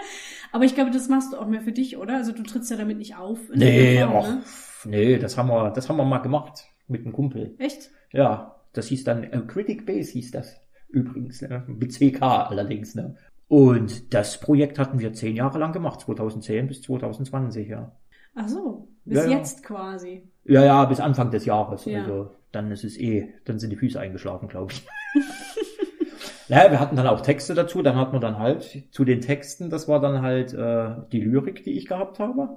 Aber 0.52 0.64
ich 0.64 0.74
glaube, 0.74 0.92
das 0.92 1.08
machst 1.10 1.32
du 1.34 1.36
auch 1.36 1.46
mehr 1.46 1.60
für 1.60 1.72
dich, 1.72 1.98
oder? 1.98 2.14
Also 2.16 2.32
du 2.32 2.42
trittst 2.42 2.70
ja 2.70 2.76
damit 2.78 2.96
nicht 2.96 3.16
auf. 3.16 3.38
Nee, 3.54 3.94
der 3.96 4.08
Form, 4.08 4.16
och, 4.38 4.86
nee, 4.86 5.18
das 5.18 5.36
haben 5.36 5.48
wir, 5.48 5.70
das 5.70 5.90
haben 5.90 5.96
wir 5.98 6.04
mal 6.04 6.18
gemacht 6.18 6.68
mit 6.88 7.02
einem 7.02 7.12
Kumpel. 7.12 7.54
Echt? 7.58 7.90
Ja, 8.12 8.56
das 8.72 8.86
hieß 8.86 9.04
dann 9.04 9.24
äh, 9.24 9.40
Critic 9.46 9.84
Base 9.84 10.12
hieß 10.12 10.30
das 10.30 10.58
übrigens, 10.88 11.42
ne? 11.42 11.64
mit 11.66 11.92
CK 11.92 12.22
allerdings. 12.22 12.94
Ne? 12.94 13.16
Und 13.48 14.14
das 14.14 14.40
Projekt 14.40 14.78
hatten 14.78 14.98
wir 14.98 15.12
zehn 15.12 15.36
Jahre 15.36 15.58
lang 15.58 15.72
gemacht, 15.72 16.00
2010 16.00 16.68
bis 16.68 16.82
2020, 16.82 17.68
ja. 17.68 17.92
Ach 18.34 18.48
so, 18.48 18.88
bis 19.04 19.18
Ja, 19.18 19.24
ja. 19.30 19.36
jetzt 19.38 19.62
quasi. 19.62 20.22
Ja, 20.44 20.64
ja, 20.64 20.84
bis 20.86 21.00
Anfang 21.00 21.30
des 21.30 21.44
Jahres. 21.44 21.84
Ja. 21.84 22.00
Also 22.00 22.30
dann 22.50 22.70
ist 22.70 22.84
es 22.84 22.98
eh, 22.98 23.32
dann 23.44 23.58
sind 23.58 23.70
die 23.70 23.76
Füße 23.76 23.98
eingeschlafen, 24.00 24.48
glaube 24.48 24.72
ich. 24.72 24.86
naja, 26.48 26.70
wir 26.70 26.80
hatten 26.80 26.96
dann 26.96 27.06
auch 27.06 27.20
Texte 27.20 27.54
dazu, 27.54 27.82
dann 27.82 27.96
hat 27.96 28.12
man 28.12 28.20
dann 28.20 28.38
halt 28.38 28.84
zu 28.90 29.04
den 29.04 29.20
Texten, 29.20 29.70
das 29.70 29.86
war 29.88 30.00
dann 30.00 30.22
halt 30.22 30.54
äh, 30.54 30.94
die 31.12 31.20
Lyrik, 31.20 31.62
die 31.64 31.72
ich 31.72 31.86
gehabt 31.86 32.18
habe. 32.18 32.48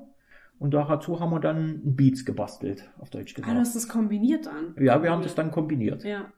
Und 0.58 0.74
dazu 0.74 1.20
haben 1.20 1.32
wir 1.32 1.42
dann 1.42 1.82
Beats 1.84 2.24
gebastelt, 2.24 2.90
auf 3.00 3.10
Deutsch 3.10 3.34
Ah, 3.34 3.36
du 3.36 3.42
gesagt. 3.42 3.60
hast 3.60 3.76
das 3.76 3.90
kombiniert 3.90 4.48
an. 4.48 4.74
Ja, 4.80 5.04
wir 5.04 5.12
haben 5.12 5.22
das 5.22 5.36
dann 5.36 5.52
kombiniert. 5.52 6.06
Ja. 6.06 6.32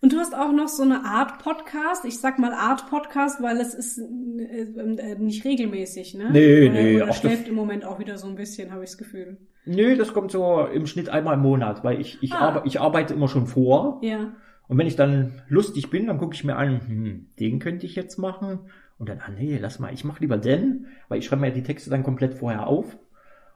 Und 0.00 0.12
du 0.12 0.18
hast 0.18 0.34
auch 0.34 0.52
noch 0.52 0.68
so 0.68 0.82
eine 0.84 1.04
Art 1.04 1.38
Podcast. 1.42 2.04
Ich 2.04 2.20
sag 2.20 2.38
mal 2.38 2.52
Art 2.52 2.88
Podcast, 2.88 3.42
weil 3.42 3.56
es 3.58 3.74
ist 3.74 3.98
äh, 3.98 4.62
äh, 4.62 5.14
nicht 5.18 5.44
regelmäßig, 5.44 6.14
ne? 6.14 6.30
Nee, 6.30 6.66
oder, 6.68 6.72
nee, 6.72 7.02
Oder 7.02 7.12
schläft 7.12 7.48
im 7.48 7.54
Moment 7.56 7.84
auch 7.84 7.98
wieder 7.98 8.16
so 8.16 8.28
ein 8.28 8.36
bisschen, 8.36 8.70
habe 8.72 8.84
ich 8.84 8.90
das 8.90 8.98
Gefühl. 8.98 9.38
Nö, 9.64 9.96
das 9.96 10.12
kommt 10.12 10.30
so 10.30 10.66
im 10.66 10.86
Schnitt 10.86 11.08
einmal 11.08 11.34
im 11.34 11.40
Monat, 11.40 11.82
weil 11.84 12.00
ich, 12.00 12.18
ich, 12.22 12.32
Ah. 12.32 12.48
arbe 12.48 12.62
ich 12.66 12.80
arbeite 12.80 13.12
immer 13.14 13.28
schon 13.28 13.46
vor. 13.46 14.00
Ja. 14.02 14.32
Und 14.68 14.78
wenn 14.78 14.86
ich 14.86 14.96
dann 14.96 15.42
lustig 15.48 15.90
bin, 15.90 16.06
dann 16.06 16.18
gucke 16.18 16.34
ich 16.34 16.44
mir 16.44 16.56
an, 16.56 16.80
hm, 16.86 17.26
den 17.40 17.58
könnte 17.58 17.84
ich 17.86 17.96
jetzt 17.96 18.18
machen. 18.18 18.60
Und 18.98 19.08
dann, 19.08 19.20
ah 19.20 19.30
nee, 19.30 19.58
lass 19.60 19.78
mal, 19.78 19.92
ich 19.92 20.04
mache 20.04 20.20
lieber 20.20 20.38
den, 20.38 20.86
weil 21.08 21.18
ich 21.18 21.26
schreibe 21.26 21.42
mir 21.42 21.50
die 21.52 21.62
Texte 21.62 21.90
dann 21.90 22.02
komplett 22.02 22.34
vorher 22.34 22.66
auf, 22.66 22.98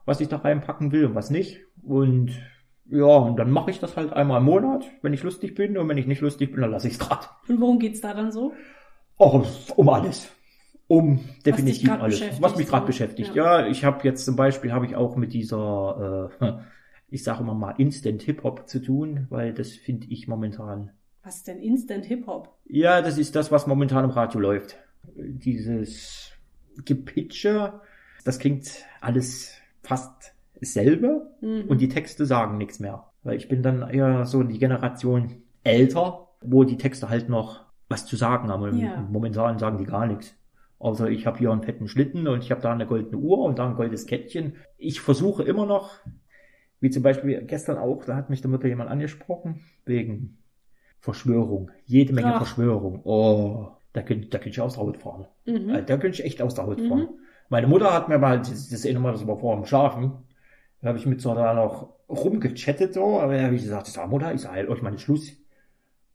was 0.07 0.21
ich 0.21 0.29
da 0.29 0.37
reinpacken 0.39 0.91
will 0.93 1.07
und 1.07 1.15
was 1.15 1.31
nicht. 1.31 1.61
Und 1.83 2.31
ja, 2.87 3.07
und 3.07 3.37
dann 3.37 3.51
mache 3.51 3.71
ich 3.71 3.79
das 3.79 3.97
halt 3.97 4.13
einmal 4.13 4.41
im 4.41 4.45
Monat, 4.45 4.85
wenn 5.03 5.13
ich 5.13 5.23
lustig 5.23 5.55
bin. 5.55 5.79
Und 5.79 5.89
wenn 5.89 5.99
ich 5.99 6.07
nicht 6.07 6.21
lustig 6.21 6.53
bin, 6.53 6.61
dann 6.61 6.71
lasse 6.71 6.89
ich 6.89 6.95
es 6.95 6.99
grad. 6.99 7.31
Und 7.49 7.61
worum 7.61 7.79
geht's 7.79 8.01
da 8.01 8.13
dann 8.15 8.33
so? 8.33 8.53
Auch 9.19 9.47
um 9.77 9.89
alles. 9.89 10.31
Um 10.89 11.21
definitiv 11.47 11.91
alles. 11.91 12.23
Was 12.41 12.57
mich 12.57 12.67
gerade 12.67 12.83
so. 12.83 12.89
beschäftigt. 12.89 13.35
Ja. 13.35 13.61
Ja, 13.61 13.67
ich 13.67 13.85
habe 13.85 14.01
jetzt 14.05 14.25
zum 14.25 14.37
Beispiel 14.37 14.73
habe 14.73 14.85
ich 14.85 14.97
auch 14.97 15.17
mit 15.17 15.33
dieser, 15.33 16.31
äh, 16.41 16.53
ich 17.09 17.23
sage 17.23 17.43
immer 17.43 17.55
mal 17.55 17.75
Instant 17.79 18.23
Hip 18.23 18.43
Hop 18.43 18.69
zu 18.69 18.81
tun, 18.83 19.27
weil 19.31 19.55
das 19.55 19.71
finde 19.71 20.09
ich 20.11 20.29
momentan. 20.29 20.91
Was 21.23 21.37
ist 21.37 21.47
denn 21.47 21.61
Instant 21.61 22.05
Hip-Hop? 22.07 22.59
Ja, 22.67 23.01
das 23.01 23.17
ist 23.17 23.37
das, 23.37 23.53
was 23.53 23.69
momentan 23.69 24.05
im 24.05 24.11
Radio 24.11 24.41
läuft. 24.41 24.77
Dieses 25.15 26.33
Gepitche, 26.85 27.81
das 28.25 28.41
klingt 28.41 28.85
alles 29.01 29.53
fast 29.83 30.32
dasselbe 30.63 31.31
Mhm. 31.43 31.65
und 31.69 31.81
die 31.81 31.89
Texte 31.89 32.25
sagen 32.25 32.57
nichts 32.57 32.81
mehr. 32.81 33.05
Weil 33.23 33.37
ich 33.37 33.49
bin 33.49 33.63
dann 33.63 33.89
eher 33.91 34.25
so 34.27 34.43
die 34.43 34.59
Generation 34.59 35.43
älter, 35.65 36.29
wo 36.41 36.65
die 36.65 36.77
Texte 36.79 37.09
halt 37.11 37.29
noch 37.29 37.61
was 37.89 38.07
zu 38.07 38.17
sagen 38.17 38.49
haben. 38.49 38.79
Ja. 38.79 39.07
Momentan 39.11 39.59
sagen 39.59 39.77
die 39.79 39.85
gar 39.85 40.07
nichts. 40.07 40.35
Außer 40.79 41.09
ich 41.11 41.27
habe 41.27 41.39
hier 41.39 41.53
einen 41.53 41.63
fetten 41.63 41.87
Schlitten 41.87 42.27
und 42.27 42.43
ich 42.43 42.51
habe 42.51 42.61
da 42.63 42.73
eine 42.73 42.87
goldene 42.87 43.19
Uhr 43.19 43.39
und 43.39 43.59
da 43.59 43.69
ein 43.69 43.77
goldenes 43.77 44.07
Kettchen. 44.07 44.55
Ich 44.79 45.01
versuche 45.01 45.43
immer 45.45 45.67
noch, 45.67 45.91
wie 46.81 46.91
zum 46.91 47.03
Beispiel 47.05 47.43
gestern 47.43 47.79
auch, 47.79 48.05
da 48.05 48.17
hat 48.17 48.31
mich 48.31 48.41
damit 48.41 48.65
jemand 48.65 48.91
angesprochen, 48.91 49.61
wegen 49.85 50.39
Verschwörung. 50.99 51.71
Jede 51.85 52.13
Menge 52.13 52.35
Ach. 52.35 52.39
Verschwörung. 52.39 53.01
Oh, 53.05 53.69
da 53.93 54.03
könnte 54.03 54.29
da 54.29 54.39
könnte 54.39 54.51
ich 54.51 54.61
aus 54.61 54.75
der 54.75 54.83
Haut 54.85 54.97
fahren. 54.97 55.27
Mhm. 55.47 55.69
Da 55.87 55.97
könnte 55.97 56.09
ich 56.21 56.25
echt 56.25 56.43
aus 56.43 56.55
der 56.55 56.67
Haut 56.67 56.81
Mhm. 56.81 56.89
fahren. 56.89 57.09
Meine 57.49 57.67
Mutter 57.69 57.93
hat 57.93 58.09
mir 58.09 58.19
mal, 58.19 58.39
das, 58.39 58.69
das 58.71 58.85
erinnert 58.85 59.03
mal, 59.03 59.13
das 59.13 59.27
war 59.27 59.39
vor 59.39 59.55
dem 59.57 59.67
Schlafen, 59.67 60.13
da 60.83 60.89
habe 60.89 60.99
ich 60.99 61.07
mit 61.07 61.21
so 61.21 61.35
da 61.35 61.55
noch 61.55 61.89
rumgechattet 62.09 62.95
so, 62.95 63.21
aber 63.21 63.37
da 63.37 63.45
habe 63.45 63.55
ich 63.55 63.63
gesagt, 63.63 63.89
Mutter, 64.09 64.35
ich 64.35 64.43
sag, 64.43 64.53
halt 64.53 64.69
euch 64.69 64.83
mal 64.83 64.91
den 64.91 64.99
Schluss. 64.99 65.33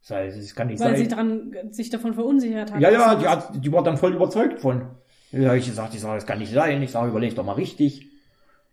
Das 0.08 0.56
kann 0.56 0.68
nicht 0.68 0.80
Weil 0.80 0.96
sie 0.96 1.06
sein. 1.06 1.52
dran, 1.52 1.72
sich 1.72 1.90
davon 1.90 2.14
verunsichert 2.14 2.72
hat. 2.72 2.80
Ja, 2.80 2.90
ja, 2.92 3.16
die, 3.16 3.28
hat, 3.28 3.50
die 3.54 3.72
war 3.74 3.84
dann 3.84 3.98
voll 3.98 4.14
überzeugt 4.14 4.60
von. 4.60 4.90
Da 5.32 5.48
habe 5.48 5.58
ich 5.58 5.66
gesagt, 5.66 5.94
ich 5.94 6.00
sag, 6.00 6.16
das 6.16 6.26
kann 6.26 6.40
nicht 6.40 6.54
sein. 6.54 6.82
Ich 6.82 6.92
sage, 6.92 7.10
überleg 7.10 7.36
doch 7.36 7.44
mal 7.44 7.54
richtig. 7.54 8.08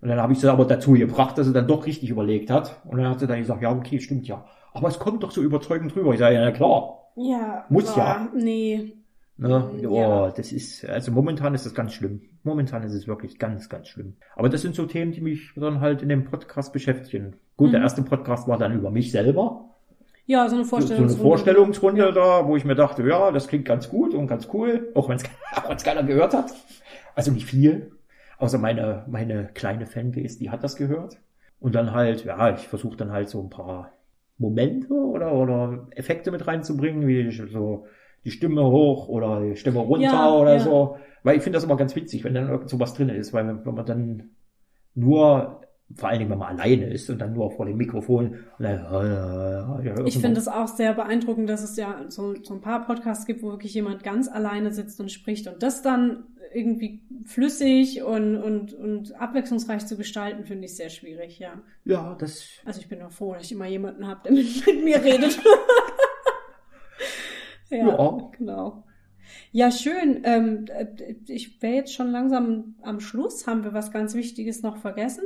Und 0.00 0.08
dann 0.08 0.20
habe 0.20 0.32
ich 0.32 0.38
sie 0.38 0.50
aber 0.50 0.64
dazu 0.64 0.92
gebracht, 0.92 1.38
dass 1.38 1.46
sie 1.46 1.52
dann 1.52 1.66
doch 1.66 1.86
richtig 1.86 2.10
überlegt 2.10 2.50
hat. 2.50 2.80
Und 2.84 2.98
dann 2.98 3.08
hat 3.08 3.20
sie 3.20 3.26
dann 3.26 3.40
gesagt, 3.40 3.62
ja, 3.62 3.72
okay, 3.72 3.98
stimmt 4.00 4.28
ja. 4.28 4.44
Aber 4.72 4.88
es 4.88 4.98
kommt 4.98 5.22
doch 5.22 5.30
so 5.30 5.42
überzeugend 5.42 5.94
drüber. 5.94 6.12
Ich 6.12 6.20
sage, 6.20 6.34
ja, 6.34 6.44
na 6.44 6.52
klar. 6.52 7.10
ja. 7.16 7.64
Muss 7.68 7.92
boah, 7.92 7.98
ja. 7.98 8.28
Nee. 8.34 8.92
Ne? 9.36 9.70
Ja. 9.80 9.88
Oh, 9.88 10.32
das 10.34 10.52
ist, 10.52 10.84
also 10.84 11.10
momentan 11.10 11.54
ist 11.54 11.66
das 11.66 11.74
ganz 11.74 11.92
schlimm. 11.92 12.22
Momentan 12.44 12.84
ist 12.84 12.92
es 12.94 13.08
wirklich 13.08 13.38
ganz, 13.38 13.68
ganz 13.68 13.88
schlimm. 13.88 14.14
Aber 14.36 14.48
das 14.48 14.62
sind 14.62 14.74
so 14.76 14.86
Themen, 14.86 15.10
die 15.12 15.20
mich 15.20 15.52
dann 15.56 15.80
halt 15.80 16.02
in 16.02 16.08
dem 16.08 16.24
Podcast 16.24 16.72
beschäftigen. 16.72 17.34
Gut, 17.56 17.72
der 17.72 17.80
Mhm. 17.80 17.84
erste 17.84 18.02
Podcast 18.02 18.46
war 18.46 18.58
dann 18.58 18.74
über 18.78 18.90
mich 18.90 19.10
selber. 19.10 19.64
Ja, 20.26 20.48
so 20.48 20.54
eine 20.54 20.64
So, 20.64 20.70
so 20.70 20.76
Vorstellungsrunde. 20.76 21.14
eine 21.14 21.22
Vorstellungsrunde 21.22 22.00
Ja. 22.02 22.12
da, 22.12 22.46
wo 22.46 22.56
ich 22.56 22.64
mir 22.64 22.74
dachte, 22.76 23.02
ja, 23.06 23.30
das 23.32 23.48
klingt 23.48 23.64
ganz 23.64 23.88
gut 23.90 24.14
und 24.14 24.26
ganz 24.28 24.48
cool, 24.52 24.90
auch 24.94 25.08
wenn 25.08 25.16
es 25.16 25.24
keiner 25.84 26.02
gehört 26.04 26.32
hat. 26.32 26.52
Also 27.14 27.30
nicht 27.32 27.46
viel. 27.46 27.90
Außer 28.38 28.58
meine, 28.58 29.04
meine 29.08 29.50
kleine 29.54 29.86
Fanbase, 29.86 30.38
die 30.38 30.50
hat 30.50 30.62
das 30.64 30.76
gehört. 30.76 31.18
Und 31.60 31.74
dann 31.74 31.92
halt, 31.92 32.24
ja, 32.24 32.54
ich 32.54 32.68
versuche 32.68 32.96
dann 32.96 33.10
halt 33.12 33.28
so 33.28 33.40
ein 33.42 33.50
paar 33.50 33.92
Momente 34.38 34.92
oder, 34.92 35.32
oder 35.32 35.86
Effekte 35.90 36.30
mit 36.30 36.46
reinzubringen, 36.46 37.06
wie 37.06 37.30
so 37.50 37.86
die 38.24 38.30
Stimme 38.30 38.64
hoch 38.64 39.08
oder 39.08 39.40
die 39.40 39.56
Stimme 39.56 39.80
runter 39.80 40.04
Ja, 40.06 40.32
oder 40.32 40.54
ja. 40.54 40.60
so. 40.60 40.96
Weil 41.22 41.36
ich 41.36 41.42
finde 41.42 41.56
das 41.56 41.64
immer 41.64 41.76
ganz 41.76 41.94
witzig, 41.96 42.24
wenn 42.24 42.34
dann 42.34 42.48
irgend 42.48 42.68
sowas 42.68 42.94
drin 42.94 43.08
ist, 43.08 43.32
weil 43.32 43.46
wenn, 43.46 43.64
wenn 43.64 43.74
man 43.74 43.86
dann 43.86 44.30
nur, 44.94 45.60
vor 45.94 46.08
allen 46.08 46.18
Dingen, 46.18 46.30
wenn 46.30 46.38
man 46.38 46.58
alleine 46.58 46.86
ist 46.92 47.08
und 47.10 47.18
dann 47.18 47.32
nur 47.32 47.50
vor 47.50 47.66
dem 47.66 47.76
Mikrofon 47.76 48.36
dann, 48.58 48.84
ja, 49.84 50.06
Ich 50.06 50.18
finde 50.18 50.40
es 50.40 50.48
auch 50.48 50.68
sehr 50.68 50.94
beeindruckend, 50.94 51.48
dass 51.48 51.62
es 51.62 51.76
ja 51.76 52.04
so, 52.08 52.34
so 52.42 52.54
ein 52.54 52.60
paar 52.60 52.86
Podcasts 52.86 53.26
gibt, 53.26 53.42
wo 53.42 53.48
wirklich 53.48 53.74
jemand 53.74 54.02
ganz 54.02 54.28
alleine 54.28 54.72
sitzt 54.72 55.00
und 55.00 55.10
spricht 55.10 55.48
und 55.48 55.62
das 55.62 55.82
dann 55.82 56.24
irgendwie 56.52 57.02
flüssig 57.24 58.02
und, 58.02 58.36
und, 58.36 58.72
und 58.74 59.20
abwechslungsreich 59.20 59.86
zu 59.86 59.96
gestalten, 59.96 60.44
finde 60.44 60.66
ich 60.66 60.76
sehr 60.76 60.90
schwierig, 60.90 61.38
ja. 61.38 61.60
ja, 61.84 62.14
das 62.18 62.44
Also 62.64 62.80
ich 62.80 62.88
bin 62.88 63.02
auch 63.02 63.10
froh, 63.10 63.34
dass 63.34 63.44
ich 63.44 63.52
immer 63.52 63.66
jemanden 63.66 64.06
habe, 64.06 64.20
der 64.24 64.32
mit, 64.32 64.66
mit 64.66 64.84
mir 64.84 65.02
redet. 65.02 65.40
ja, 67.70 67.88
Ja. 67.88 68.30
genau. 68.36 68.84
Ja, 69.52 69.70
schön. 69.70 70.20
Ähm, 70.24 70.66
äh, 70.68 70.86
ich 71.28 71.62
wäre 71.62 71.74
jetzt 71.74 71.94
schon 71.94 72.10
langsam 72.10 72.74
am 72.82 73.00
Schluss. 73.00 73.46
Haben 73.46 73.64
wir 73.64 73.72
was 73.72 73.90
ganz 73.90 74.14
Wichtiges 74.14 74.62
noch 74.62 74.76
vergessen? 74.76 75.24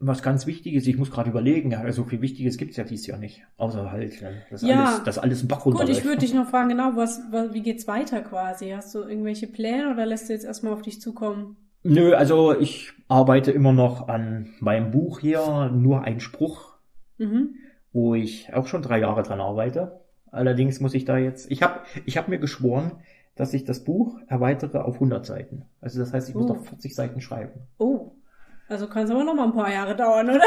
was 0.00 0.22
ganz 0.22 0.46
Wichtiges, 0.46 0.86
ich 0.86 0.98
muss 0.98 1.10
gerade 1.10 1.30
überlegen, 1.30 1.70
ja, 1.70 1.90
so 1.90 2.04
viel 2.04 2.20
Wichtiges 2.20 2.58
gibt's 2.58 2.76
ja 2.76 2.84
dieses 2.84 3.06
Jahr 3.06 3.16
nicht. 3.16 3.42
Außer 3.56 3.90
halt, 3.90 4.22
dass, 4.50 4.60
Ja. 4.60 4.84
alles, 4.84 5.02
dass 5.04 5.18
alles 5.18 5.42
ein 5.42 5.48
Bach 5.48 5.60
Gut, 5.62 5.74
runterläuft. 5.74 5.98
ich 6.00 6.04
würde 6.04 6.18
dich 6.18 6.34
noch 6.34 6.50
fragen, 6.50 6.68
genau, 6.68 6.90
was, 6.94 7.22
was, 7.30 7.54
wie 7.54 7.62
geht's 7.62 7.86
weiter 7.86 8.20
quasi? 8.20 8.70
Hast 8.70 8.94
du 8.94 8.98
irgendwelche 8.98 9.46
Pläne 9.46 9.90
oder 9.90 10.04
lässt 10.04 10.28
du 10.28 10.34
jetzt 10.34 10.44
erstmal 10.44 10.74
auf 10.74 10.82
dich 10.82 11.00
zukommen? 11.00 11.56
Nö, 11.84 12.12
also 12.14 12.58
ich 12.58 12.92
arbeite 13.08 13.50
immer 13.52 13.72
noch 13.72 14.08
an 14.08 14.50
meinem 14.60 14.90
Buch 14.90 15.20
hier, 15.20 15.70
nur 15.72 16.02
ein 16.02 16.20
Spruch, 16.20 16.74
Mhm. 17.16 17.54
wo 17.92 18.14
ich 18.14 18.52
auch 18.52 18.66
schon 18.66 18.82
drei 18.82 18.98
Jahre 19.00 19.22
dran 19.22 19.40
arbeite. 19.40 20.00
Allerdings 20.34 20.80
muss 20.80 20.94
ich 20.94 21.04
da 21.04 21.16
jetzt, 21.18 21.50
ich 21.50 21.62
habe 21.62 21.80
ich 22.04 22.16
hab 22.16 22.28
mir 22.28 22.38
geschworen, 22.38 22.92
dass 23.36 23.54
ich 23.54 23.64
das 23.64 23.82
Buch 23.84 24.18
erweitere 24.28 24.84
auf 24.84 24.94
100 24.94 25.24
Seiten. 25.26 25.64
Also 25.80 25.98
das 25.98 26.12
heißt, 26.12 26.28
ich 26.28 26.34
muss 26.34 26.44
Oh. 26.50 26.54
noch 26.54 26.64
40 26.64 26.94
Seiten 26.94 27.20
schreiben. 27.20 27.60
Oh, 27.78 28.12
Also 28.68 28.86
kann 28.88 29.04
es 29.04 29.10
aber 29.10 29.24
noch 29.24 29.34
mal 29.34 29.44
ein 29.44 29.52
paar 29.52 29.70
Jahre 29.72 29.94
dauern, 29.94 30.30
oder? 30.30 30.40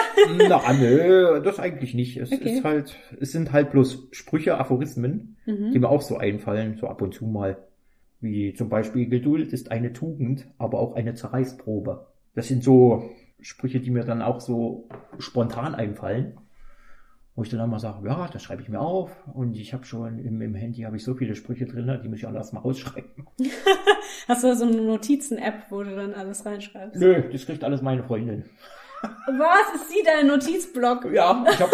Na, 0.48 0.74
nö, 0.74 1.40
das 1.42 1.60
eigentlich 1.60 1.94
nicht. 1.94 2.18
Es 2.18 2.32
Okay. 2.32 2.50
ist 2.58 2.64
halt, 2.64 2.96
es 3.20 3.32
sind 3.32 3.52
halt 3.52 3.72
bloß 3.72 4.08
Sprüche, 4.12 4.58
Aphorismen, 4.58 5.38
Mhm. 5.46 5.72
die 5.72 5.80
mir 5.80 5.88
auch 5.90 6.02
so 6.02 6.18
einfallen, 6.18 6.78
so 6.78 6.88
ab 6.88 7.02
und 7.02 7.14
zu 7.14 7.26
mal. 7.28 7.58
Wie 8.20 8.54
zum 8.56 8.70
Beispiel 8.70 9.08
Geduld 9.08 9.54
ist 9.54 9.70
eine 9.72 9.94
Tugend, 9.94 10.48
aber 10.58 10.80
auch 10.80 10.96
eine 10.96 11.14
Zerreißprobe. 11.14 12.08
Das 12.34 12.48
sind 12.48 12.64
so 12.64 13.10
Sprüche, 13.40 13.80
die 13.80 13.92
mir 13.92 14.04
dann 14.04 14.24
auch 14.24 14.40
so 14.42 14.88
spontan 15.20 15.76
einfallen. 15.76 16.38
Wo 17.38 17.44
ich 17.44 17.50
dann 17.50 17.60
einmal 17.62 17.80
sage, 17.80 18.08
ja, 18.08 18.28
das 18.34 18.42
schreibe 18.42 18.64
ich 18.64 18.70
mir 18.70 18.80
auf. 18.80 19.12
Und 19.32 19.56
ich 19.56 19.72
habe 19.72 19.86
schon 19.86 20.18
im, 20.18 20.42
im 20.42 20.56
Handy 20.56 20.82
habe 20.82 20.96
ich 20.96 21.04
so 21.04 21.14
viele 21.14 21.36
Sprüche 21.36 21.68
drin, 21.68 22.00
die 22.02 22.10
muss 22.10 22.18
ich 22.18 22.28
alle 22.28 22.40
erstmal 22.40 22.64
ausschreiben. 22.64 23.28
Hast 24.28 24.44
du 24.44 24.56
so 24.56 24.66
eine 24.66 24.82
Notizen-App, 24.82 25.66
wo 25.70 25.84
du 25.84 25.96
dann 25.96 26.16
alles 26.16 26.48
reinschreibst? 26.48 27.00
Nö, 27.00 27.22
das 27.32 27.46
kriegt 27.46 27.64
alles 27.64 27.84
meine 27.84 28.02
Freundin. 28.04 28.46
Was? 29.04 29.76
Ist 29.76 29.90
sie 29.90 30.04
dein 30.04 30.26
Notizblock? 30.26 31.14
Ja, 31.14 31.46
ich 31.48 31.60
habe 31.62 31.72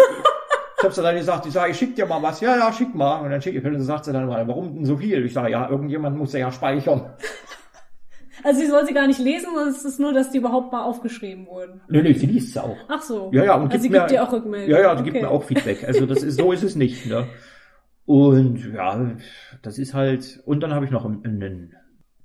ich 0.80 0.84
hab's 0.84 0.98
dann 0.98 1.16
gesagt, 1.16 1.46
ich 1.46 1.54
sage, 1.54 1.72
ich 1.72 1.78
schick 1.78 1.96
dir 1.96 2.06
mal 2.08 2.22
was. 2.22 2.42
Ja, 2.42 2.58
ja, 2.58 2.74
schick 2.74 2.94
mal. 2.94 3.22
Und 3.22 3.32
dann 3.32 3.42
schick 3.42 3.56
ich, 3.56 3.64
und 3.64 3.72
dann 3.72 3.82
sagt 3.82 4.04
sie 4.04 4.12
dann 4.12 4.28
mal, 4.28 4.46
warum 4.46 4.76
denn 4.76 4.86
so 4.86 4.98
viel? 4.98 5.26
Ich 5.26 5.32
sage, 5.32 5.52
ja, 5.52 5.70
irgendjemand 5.70 6.18
muss 6.18 6.34
ja 6.34 6.52
speichern. 6.52 7.14
Also 8.44 8.62
sie 8.62 8.68
soll 8.68 8.86
sie 8.86 8.94
gar 8.94 9.08
nicht 9.08 9.20
lesen, 9.20 9.48
sondern 9.54 9.70
es 9.70 9.86
ist 9.86 10.00
nur, 10.00 10.14
dass 10.14 10.32
die 10.32 10.40
überhaupt 10.40 10.72
mal 10.72 10.84
aufgeschrieben 10.84 11.46
wurden. 11.48 11.82
Nö, 11.88 12.02
nee, 12.02 12.14
sie 12.14 12.26
liest 12.26 12.50
es 12.50 12.58
auch. 12.58 12.78
Ach 12.88 13.02
so. 13.02 13.30
Ja, 13.34 13.44
ja, 13.44 13.56
und 13.56 13.72
also 13.72 13.82
sie 13.82 13.90
mir, 13.90 14.00
gibt 14.00 14.12
dir 14.12 14.24
auch 14.24 14.32
Rückmeldung. 14.32 14.70
Ja, 14.70 14.82
ja, 14.82 14.96
die 14.96 15.02
okay. 15.02 15.12
gibt 15.12 15.24
mir 15.24 15.30
auch 15.30 15.44
Feedback. 15.44 15.84
Also 15.88 16.06
das 16.06 16.24
ist, 16.24 16.38
so 16.38 16.52
ist 16.52 16.64
es 16.64 16.76
nicht, 16.76 17.06
ne? 17.06 17.28
Und 18.06 18.74
ja, 18.74 19.16
das 19.62 19.78
ist 19.78 19.94
halt, 19.94 20.42
und 20.46 20.62
dann 20.62 20.74
habe 20.74 20.86
ich 20.86 20.92
noch 20.92 21.06
einen, 21.06 21.24
einen 21.24 21.74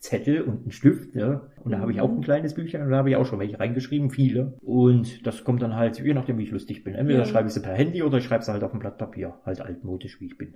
Zettel 0.01 0.43
und 0.43 0.63
einen 0.63 0.73
Stift, 0.73 1.15
ne? 1.15 1.51
Und 1.63 1.73
da 1.73 1.79
habe 1.79 1.93
ich 1.93 2.01
auch 2.01 2.09
ein 2.09 2.21
kleines 2.21 2.55
Büchlein 2.55 2.85
und 2.85 2.91
da 2.91 2.99
habe 2.99 3.11
ich 3.11 3.17
auch 3.17 3.27
schon 3.27 3.39
welche 3.39 3.59
reingeschrieben, 3.61 4.11
viele. 4.11 4.57
Und 4.61 5.27
das 5.27 5.45
kommt 5.45 5.63
dann 5.63 5.77
halt, 5.77 5.99
je 6.01 6.15
nachdem, 6.15 6.39
wie 6.39 6.45
ich 6.45 6.51
lustig 6.51 6.85
bin. 6.85 6.95
Entweder 6.95 7.21
Ja. 7.21 7.25
schreibe 7.27 7.49
ich 7.49 7.55
sie 7.55 7.61
per 7.61 7.75
Handy 7.75 8.03
oder 8.03 8.19
ich 8.19 8.25
schreibe 8.25 8.45
sie 8.45 8.53
halt 8.53 8.63
auf 8.65 8.73
ein 8.73 8.79
Blatt 8.79 8.99
Papier, 8.99 9.35
halt 9.45 9.61
altmodisch, 9.61 10.21
wie 10.21 10.27
ich 10.27 10.39
bin. 10.39 10.55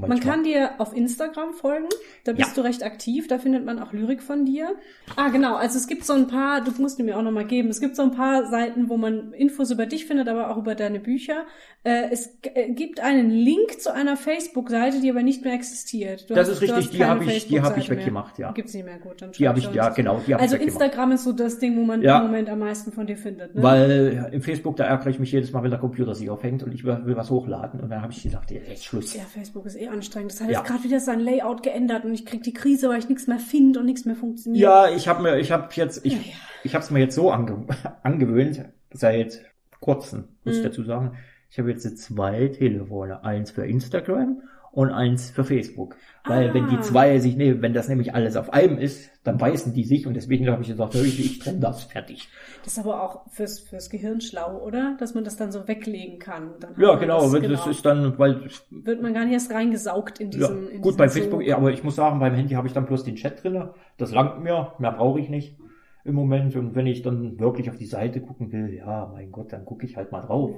Man 0.00 0.10
Manchmal. 0.10 0.34
kann 0.34 0.44
dir 0.44 0.70
auf 0.78 0.96
Instagram 0.96 1.52
folgen, 1.52 1.86
da 2.24 2.32
bist 2.32 2.48
Ja. 2.50 2.54
du 2.54 2.60
recht 2.62 2.82
aktiv, 2.82 3.28
da 3.28 3.38
findet 3.38 3.64
man 3.64 3.78
auch 3.78 3.92
Lyrik 3.92 4.22
von 4.22 4.44
dir. 4.44 4.74
Ah, 5.16 5.28
genau, 5.28 5.56
also 5.56 5.76
es 5.78 5.86
gibt 5.86 6.04
so 6.04 6.12
ein 6.14 6.26
paar, 6.26 6.62
du 6.62 6.70
musst 6.80 6.98
mir 7.00 7.16
auch 7.18 7.22
nochmal 7.22 7.44
geben, 7.46 7.68
es 7.68 7.80
gibt 7.80 7.96
so 7.96 8.02
ein 8.02 8.10
paar 8.12 8.46
Seiten, 8.50 8.88
wo 8.88 8.96
man 8.96 9.32
Infos 9.32 9.70
über 9.70 9.86
dich 9.86 10.06
findet, 10.06 10.28
aber 10.28 10.50
auch 10.50 10.56
über 10.58 10.74
deine 10.74 11.00
Bücher. 11.00 11.44
Äh, 11.84 12.10
es 12.10 12.38
äh, 12.54 12.72
gibt 12.72 13.00
einen 13.00 13.30
Link 13.30 13.80
zu 13.80 13.92
einer 13.94 14.16
Facebook-Seite, 14.16 15.00
die 15.00 15.10
aber 15.10 15.22
nicht 15.22 15.44
mehr 15.44 15.54
existiert. 15.54 16.28
Du 16.28 16.34
Das 16.34 16.48
hast- 16.48 16.56
ist 16.56 16.62
richtig, 16.62 16.90
die 16.90 17.04
habe 17.04 17.24
ich, 17.24 17.46
die 17.48 17.60
habe 17.60 17.78
ich 17.78 17.88
weggemacht, 17.90 18.38
ja. 18.38 18.52
Gibt's 18.52 18.74
nicht 18.74 18.84
mehr, 18.84 18.98
gut. 18.98 19.22
Dann 19.22 19.32
Die 19.32 19.48
habe 19.48 19.58
ich, 19.58 19.70
ja, 19.72 19.88
genau, 19.90 20.20
die 20.26 20.34
habe 20.34 20.42
Also 20.42 20.56
ich. 20.56 20.62
Instagram 20.62 21.12
ist 21.12 21.24
so 21.24 21.32
das 21.32 21.58
Ding, 21.58 21.76
wo 21.76 21.82
man 21.84 22.02
Ja. 22.02 22.18
im 22.20 22.26
Moment 22.26 22.48
am 22.48 22.58
meisten 22.58 22.92
von 22.92 23.06
dir 23.06 23.16
findet, 23.16 23.54
ne? 23.54 23.62
Weil 23.62 24.30
im 24.32 24.42
Facebook, 24.42 24.76
da 24.76 24.84
ärgere 24.84 25.10
ich 25.10 25.18
mich 25.18 25.32
jedes 25.32 25.52
Mal, 25.52 25.62
wenn 25.62 25.70
der 25.70 25.80
Computer 25.80 26.14
sich 26.14 26.28
aufhängt 26.30 26.62
und 26.62 26.72
ich 26.72 26.84
will, 26.84 27.00
will 27.04 27.16
was 27.16 27.30
hochladen. 27.30 27.80
Und 27.80 27.90
dann 27.90 28.02
habe 28.02 28.12
ich 28.12 28.22
gesagt, 28.22 28.50
jetzt 28.50 28.70
ist 28.70 28.84
Schluss. 28.84 29.14
Ja, 29.14 29.22
Facebook 29.22 29.66
ist 29.66 29.76
eh 29.76 29.88
anstrengend. 29.90 30.32
Das 30.32 30.40
hat 30.40 30.50
Ja. 30.50 30.58
jetzt 30.60 30.68
gerade 30.68 30.84
wieder 30.84 31.00
sein 31.00 31.20
Layout 31.20 31.62
geändert 31.62 32.04
und 32.04 32.14
ich 32.14 32.24
krieg 32.26 32.42
die 32.42 32.52
Krise, 32.52 32.88
weil 32.88 32.98
ich 32.98 33.08
nichts 33.08 33.26
mehr 33.26 33.38
finde 33.38 33.80
und 33.80 33.86
nichts 33.86 34.04
mehr 34.04 34.16
funktioniert. 34.16 34.62
Ja, 34.62 34.88
ich 34.88 35.08
habe 35.08 35.22
mir, 35.22 35.38
ich 35.38 35.52
habe 35.52 35.68
jetzt, 35.72 36.04
ich, 36.04 36.12
Ja, 36.14 36.18
ja. 36.18 36.24
ich 36.64 36.74
habe 36.74 36.84
es 36.84 36.90
mir 36.90 37.00
jetzt 37.00 37.14
so 37.14 37.30
ange, 37.30 37.66
angewöhnt 38.02 38.64
seit 38.92 39.44
kurzem, 39.80 40.28
muss 40.44 40.56
ich 40.56 40.60
Mhm. 40.62 40.66
dazu 40.66 40.84
sagen. 40.84 41.16
Ich 41.50 41.58
habe 41.58 41.70
jetzt 41.70 41.98
zwei 41.98 42.48
Telefone, 42.48 43.24
eins 43.24 43.50
für 43.50 43.66
Instagram 43.66 44.42
und 44.72 44.90
eins 44.90 45.30
für 45.30 45.44
Facebook. 45.44 45.96
Weil 46.24 46.50
Ah. 46.50 46.54
wenn 46.54 46.68
die 46.68 46.80
zwei 46.80 47.18
sich 47.18 47.36
nehmen, 47.36 47.60
wenn 47.62 47.72
das 47.74 47.88
nämlich 47.88 48.14
alles 48.14 48.36
auf 48.36 48.52
einem 48.52 48.78
ist, 48.78 49.10
dann 49.24 49.36
beißen 49.38 49.72
die 49.74 49.84
sich 49.84 50.06
und 50.06 50.14
deswegen 50.14 50.48
habe 50.50 50.62
ich 50.62 50.68
gesagt, 50.68 50.94
ich, 50.94 51.18
ich 51.18 51.38
trenne 51.40 51.60
das 51.60 51.84
fertig. 51.84 52.28
Das 52.62 52.74
ist 52.74 52.78
aber 52.78 53.02
auch 53.02 53.26
fürs, 53.30 53.58
fürs 53.60 53.90
Gehirn 53.90 54.20
schlau, 54.20 54.58
oder? 54.62 54.96
Dass 55.00 55.14
man 55.14 55.24
das 55.24 55.36
dann 55.36 55.50
so 55.50 55.66
weglegen 55.66 56.18
kann. 56.18 56.50
Ja, 56.78 56.94
genau, 56.96 57.22
Das, 57.30 57.40
das, 57.42 57.50
das 57.50 57.66
ist 57.66 57.84
dann, 57.86 58.18
weil 58.18 58.48
wird 58.70 59.02
man 59.02 59.12
gar 59.14 59.24
nicht 59.24 59.32
erst 59.34 59.50
reingesaugt 59.52 60.20
in 60.20 60.30
Ja, 60.30 60.38
diesen. 60.38 60.68
in 60.70 60.80
gut, 60.82 60.96
bei. 60.96 61.08
Facebook, 61.08 61.42
ja, 61.42 61.56
aber 61.56 61.72
ich 61.72 61.82
muss 61.84 61.96
sagen, 61.96 62.20
beim 62.20 62.34
Handy 62.34 62.54
habe 62.54 62.66
ich 62.68 62.72
dann 62.74 62.86
bloß 62.86 63.04
den 63.04 63.16
Chat 63.16 63.42
drinne. 63.42 63.74
Das 63.98 64.12
langt 64.12 64.42
mir, 64.42 64.72
mehr 64.78 64.92
brauche 64.92 65.20
ich 65.20 65.28
nicht 65.28 65.56
im 66.04 66.14
Moment. 66.14 66.54
Und 66.56 66.74
wenn 66.74 66.86
ich 66.86 67.02
dann 67.02 67.38
wirklich 67.40 67.68
auf 67.70 67.76
die 67.76 67.86
Seite 67.86 68.20
gucken 68.20 68.52
will, 68.52 68.72
ja, 68.74 69.10
mein 69.12 69.32
Gott, 69.32 69.52
dann 69.52 69.64
gucke 69.64 69.84
ich 69.86 69.96
halt 69.96 70.12
mal 70.12 70.20
drauf. 70.22 70.50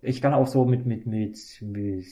Ich 0.00 0.20
kann 0.22 0.34
auch 0.34 0.46
so 0.46 0.64
mit, 0.64 0.86
mit, 0.86 1.06
mit, 1.06 1.38
mit 1.60 2.06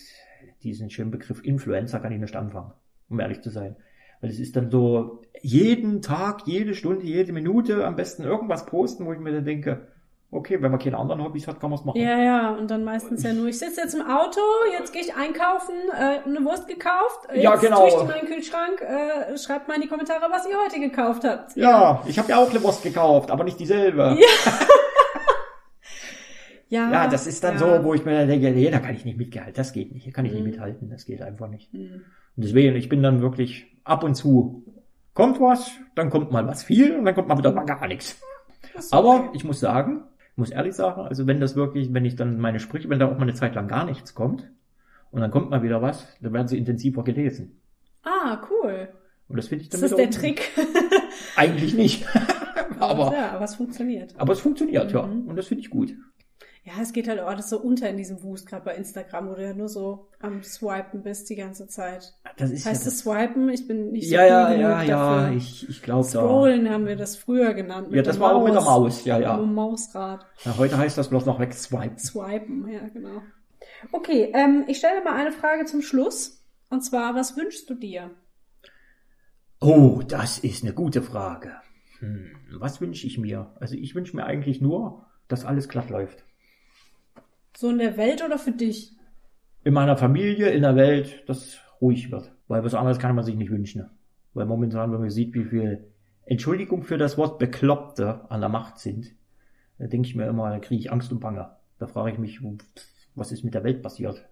diesen 0.62 0.90
schönen 0.90 1.10
Begriff 1.10 1.44
Influencer 1.44 2.00
kann 2.00 2.12
ich 2.12 2.20
nicht 2.20 2.36
anfangen, 2.36 2.72
um 3.08 3.20
ehrlich 3.20 3.40
zu 3.40 3.50
sein. 3.50 3.76
Weil 4.20 4.30
es 4.30 4.38
ist 4.38 4.56
dann 4.56 4.70
so, 4.70 5.22
jeden 5.40 6.02
Tag, 6.02 6.42
jede 6.46 6.74
Stunde, 6.74 7.04
jede 7.04 7.32
Minute 7.32 7.86
am 7.86 7.96
besten 7.96 8.22
irgendwas 8.24 8.66
posten, 8.66 9.06
wo 9.06 9.12
ich 9.12 9.18
mir 9.18 9.32
dann 9.32 9.44
denke, 9.44 9.88
okay, 10.32 10.62
wenn 10.62 10.70
man 10.70 10.78
keine 10.78 10.96
anderen 10.98 11.24
Hobbys 11.24 11.48
hat, 11.48 11.60
kann 11.60 11.70
man 11.70 11.78
es 11.78 11.84
machen. 11.84 12.00
Ja, 12.00 12.18
ja, 12.18 12.50
und 12.52 12.70
dann 12.70 12.84
meistens 12.84 13.22
ja 13.22 13.32
nur, 13.32 13.48
ich 13.48 13.58
sitze 13.58 13.80
jetzt 13.80 13.94
im 13.94 14.02
Auto, 14.02 14.40
jetzt 14.78 14.92
gehe 14.92 15.02
ich 15.02 15.14
einkaufen, 15.14 15.74
äh, 15.92 16.20
eine 16.24 16.44
Wurst 16.44 16.68
gekauft, 16.68 17.28
äh, 17.32 17.42
Ja, 17.42 17.52
jetzt 17.52 17.62
genau. 17.62 17.78
tue 17.80 17.88
ich 17.88 17.94
die 17.94 18.00
in 18.02 18.26
den 18.26 18.34
Kühlschrank, 18.34 18.80
äh, 18.80 19.36
schreibt 19.38 19.68
mal 19.68 19.74
in 19.74 19.80
die 19.80 19.88
Kommentare, 19.88 20.26
was 20.30 20.46
ihr 20.46 20.56
heute 20.62 20.78
gekauft 20.78 21.24
habt. 21.24 21.56
Ja, 21.56 22.02
ich 22.06 22.18
habe 22.18 22.28
ja 22.28 22.36
auch 22.38 22.50
eine 22.50 22.62
Wurst 22.62 22.82
gekauft, 22.82 23.30
aber 23.30 23.44
nicht 23.44 23.58
dieselbe. 23.58 24.16
Ja, 24.18 24.52
Ja, 26.70 27.08
das 27.08 27.26
ist 27.26 27.42
dann 27.44 27.54
ja. 27.54 27.58
so, 27.58 27.84
wo 27.84 27.94
ich 27.94 28.04
mir 28.04 28.12
dann 28.16 28.28
denke, 28.28 28.50
nee, 28.52 28.70
da 28.70 28.78
kann 28.78 28.94
ich 28.94 29.04
nicht 29.04 29.18
mitgehalten. 29.18 29.54
Das 29.54 29.72
geht 29.72 29.92
nicht. 29.92 30.04
Hier 30.04 30.12
kann 30.12 30.24
ich 30.24 30.32
nicht 30.32 30.44
Mhm. 30.44 30.50
mithalten. 30.50 30.88
Das 30.90 31.04
geht 31.04 31.20
einfach 31.20 31.48
nicht. 31.48 31.72
Hm. 31.72 32.02
Und 32.36 32.44
deswegen, 32.44 32.76
ich 32.76 32.88
bin 32.88 33.02
dann 33.02 33.20
wirklich 33.20 33.66
ab 33.84 34.04
und 34.04 34.14
zu 34.14 34.64
kommt 35.12 35.40
was, 35.40 35.70
dann 35.96 36.10
kommt 36.10 36.30
mal 36.30 36.46
was 36.46 36.62
viel 36.62 36.96
und 36.96 37.04
dann 37.04 37.14
kommt 37.14 37.28
mal 37.28 37.36
wieder 37.36 37.52
mal 37.52 37.64
gar 37.64 37.86
nichts. 37.88 38.20
Aber 38.92 39.16
okay. 39.16 39.30
ich 39.34 39.44
muss 39.44 39.58
sagen, 39.60 40.04
ich 40.32 40.36
muss 40.38 40.50
ehrlich 40.50 40.74
sagen, 40.74 41.02
also 41.02 41.26
wenn 41.26 41.40
das 41.40 41.56
wirklich, 41.56 41.92
wenn 41.92 42.04
ich 42.04 42.14
dann 42.16 42.38
meine 42.38 42.60
Sprüche, 42.60 42.88
wenn 42.88 43.00
da 43.00 43.06
auch 43.08 43.16
mal 43.16 43.22
eine 43.22 43.34
Zeit 43.34 43.54
lang 43.56 43.66
gar 43.66 43.84
nichts 43.84 44.14
kommt 44.14 44.48
und 45.10 45.20
dann 45.20 45.30
kommt 45.32 45.50
mal 45.50 45.62
wieder 45.62 45.82
was, 45.82 46.06
dann 46.20 46.32
werden 46.32 46.46
sie 46.46 46.56
intensiver 46.56 47.02
gelesen. 47.02 47.60
Ah, 48.04 48.40
cool. 48.50 48.88
Und 49.28 49.36
das 49.36 49.48
finde 49.48 49.64
ich 49.64 49.70
dann 49.70 49.80
Das 49.80 49.90
ist 49.90 49.96
der 49.98 50.10
Trick. 50.10 50.50
Eigentlich 51.36 51.74
nicht. 51.74 52.06
aber, 52.78 53.12
ja, 53.14 53.32
aber 53.32 53.44
es 53.44 53.56
funktioniert. 53.56 54.14
aber 54.16 54.32
es 54.32 54.40
funktioniert, 54.40 54.92
ja. 54.92 55.06
Mhm. 55.06 55.26
Und 55.28 55.36
das 55.36 55.48
finde 55.48 55.62
ich 55.62 55.70
gut. 55.70 55.94
Ja, 56.62 56.74
es 56.82 56.92
geht 56.92 57.08
halt 57.08 57.18
auch 57.20 57.28
alles 57.28 57.48
so 57.48 57.58
unter 57.58 57.88
in 57.88 57.96
diesem 57.96 58.22
Wust, 58.22 58.46
gerade 58.46 58.64
bei 58.64 58.74
Instagram, 58.74 59.30
wo 59.30 59.34
du 59.34 59.42
ja 59.42 59.54
nur 59.54 59.68
so 59.68 60.08
am 60.20 60.42
Swipen 60.42 61.02
bist 61.02 61.30
die 61.30 61.34
ganze 61.36 61.66
Zeit. 61.68 62.14
Das 62.36 62.50
ist 62.50 62.66
Heißt 62.66 62.84
ja 62.84 62.88
es 62.92 62.98
Swipen? 62.98 63.48
Ich 63.48 63.66
bin 63.66 63.92
nicht 63.92 64.08
so 64.08 64.14
Ja, 64.14 64.26
ja, 64.26 64.52
ja, 64.52 64.82
ja, 64.82 65.30
ich, 65.30 65.66
ich 65.68 65.80
glaube 65.80 66.06
da. 66.12 66.20
Scrollen 66.20 66.68
haben 66.68 66.86
wir 66.86 66.96
das 66.96 67.16
früher 67.16 67.54
genannt. 67.54 67.88
Ja, 67.92 68.02
das 68.02 68.20
war 68.20 68.34
auch 68.34 68.44
mit 68.44 68.52
der 68.52 68.60
Maus, 68.60 69.04
ja, 69.06 69.18
ja. 69.18 69.36
Mit 69.38 69.46
dem 69.46 69.54
Mausrad. 69.54 70.26
Ja, 70.44 70.56
heute 70.58 70.76
heißt 70.76 70.98
das 70.98 71.08
bloß 71.08 71.24
noch 71.24 71.40
wegswipen. 71.40 71.98
Swipen, 71.98 72.68
ja, 72.68 72.86
genau. 72.88 73.22
Okay, 73.92 74.30
ähm, 74.34 74.64
ich 74.68 74.78
stelle 74.78 75.02
mal 75.02 75.14
eine 75.14 75.32
Frage 75.32 75.64
zum 75.64 75.80
Schluss. 75.80 76.44
Und 76.68 76.82
zwar, 76.82 77.14
was 77.14 77.36
wünschst 77.36 77.68
du 77.70 77.74
dir? 77.74 78.10
Oh, 79.60 80.02
das 80.06 80.38
ist 80.38 80.62
eine 80.62 80.72
gute 80.72 81.02
Frage. 81.02 81.52
Hm, 81.98 82.30
was 82.58 82.80
wünsche 82.80 83.06
ich 83.06 83.18
mir? 83.18 83.54
Also 83.60 83.74
ich 83.76 83.94
wünsche 83.94 84.14
mir 84.14 84.24
eigentlich 84.24 84.60
nur, 84.60 85.06
dass 85.28 85.44
alles 85.44 85.68
glatt 85.68 85.90
läuft. 85.90 86.24
So 87.60 87.68
in 87.68 87.76
der 87.76 87.98
Welt 87.98 88.24
oder 88.24 88.38
für 88.38 88.52
dich? 88.52 88.96
In 89.64 89.74
meiner 89.74 89.98
Familie, 89.98 90.48
in 90.48 90.62
der 90.62 90.76
Welt, 90.76 91.24
dass 91.26 91.58
ruhig 91.78 92.10
wird. 92.10 92.32
Weil 92.48 92.64
was 92.64 92.72
anderes 92.72 92.98
kann 92.98 93.14
man 93.14 93.22
sich 93.22 93.36
nicht 93.36 93.50
wünschen. 93.50 93.84
Weil 94.32 94.46
momentan, 94.46 94.90
wenn 94.92 95.00
man 95.00 95.10
sieht, 95.10 95.34
wie 95.34 95.44
viel 95.44 95.84
Entschuldigung 96.24 96.84
für 96.84 96.96
das 96.96 97.18
Wort 97.18 97.38
Bekloppte 97.38 98.22
an 98.30 98.40
der 98.40 98.48
Macht 98.48 98.78
sind, 98.78 99.14
da 99.78 99.88
denke 99.88 100.08
ich 100.08 100.16
mir 100.16 100.26
immer, 100.26 100.48
da 100.48 100.58
kriege 100.58 100.80
ich 100.80 100.90
Angst 100.90 101.12
und 101.12 101.20
Bange. 101.20 101.50
Da 101.78 101.86
frage 101.86 102.12
ich 102.12 102.18
mich, 102.18 102.40
was 103.14 103.30
ist 103.30 103.44
mit 103.44 103.52
der 103.52 103.62
Welt 103.62 103.82
passiert? 103.82 104.26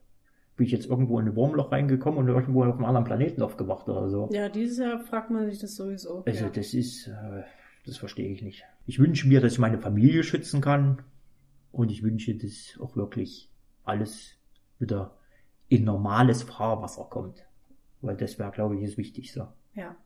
Bin 0.56 0.64
ich 0.64 0.72
jetzt 0.72 0.88
irgendwo 0.88 1.20
in 1.20 1.26
ein 1.26 1.36
Wurmloch 1.36 1.70
reingekommen 1.70 2.20
und 2.20 2.28
irgendwo 2.28 2.64
auf 2.64 2.76
einem 2.76 2.86
anderen 2.86 3.04
Planeten 3.04 3.42
aufgewacht 3.42 3.90
oder 3.90 4.08
so? 4.08 4.30
Ja, 4.32 4.48
dieses 4.48 4.78
Jahr 4.78 5.00
fragt 5.00 5.30
man 5.30 5.50
sich 5.50 5.58
das 5.58 5.76
sowieso. 5.76 6.24
Also 6.24 6.44
ja. 6.46 6.50
das 6.50 6.72
ist, 6.72 7.08
äh, 7.08 7.42
das 7.84 7.98
verstehe 7.98 8.32
ich 8.32 8.40
nicht. 8.40 8.64
Ich 8.86 8.98
wünsche 8.98 9.28
mir, 9.28 9.42
dass 9.42 9.52
ich 9.52 9.58
meine 9.58 9.78
Familie 9.78 10.22
schützen 10.22 10.62
kann 10.62 11.02
und 11.72 11.90
ich 11.90 12.02
wünsche, 12.02 12.34
dass 12.34 12.78
auch 12.80 12.96
wirklich 12.96 13.50
alles 13.84 14.36
wieder 14.78 15.16
in 15.68 15.84
normales 15.84 16.42
Fahrwasser 16.42 17.04
kommt. 17.04 17.44
Weil 18.00 18.16
das 18.16 18.38
wäre, 18.38 18.50
glaube 18.50 18.76
ich, 18.76 18.84
das 18.84 18.96
Wichtigste. 18.96 19.52
ja. 19.74 19.96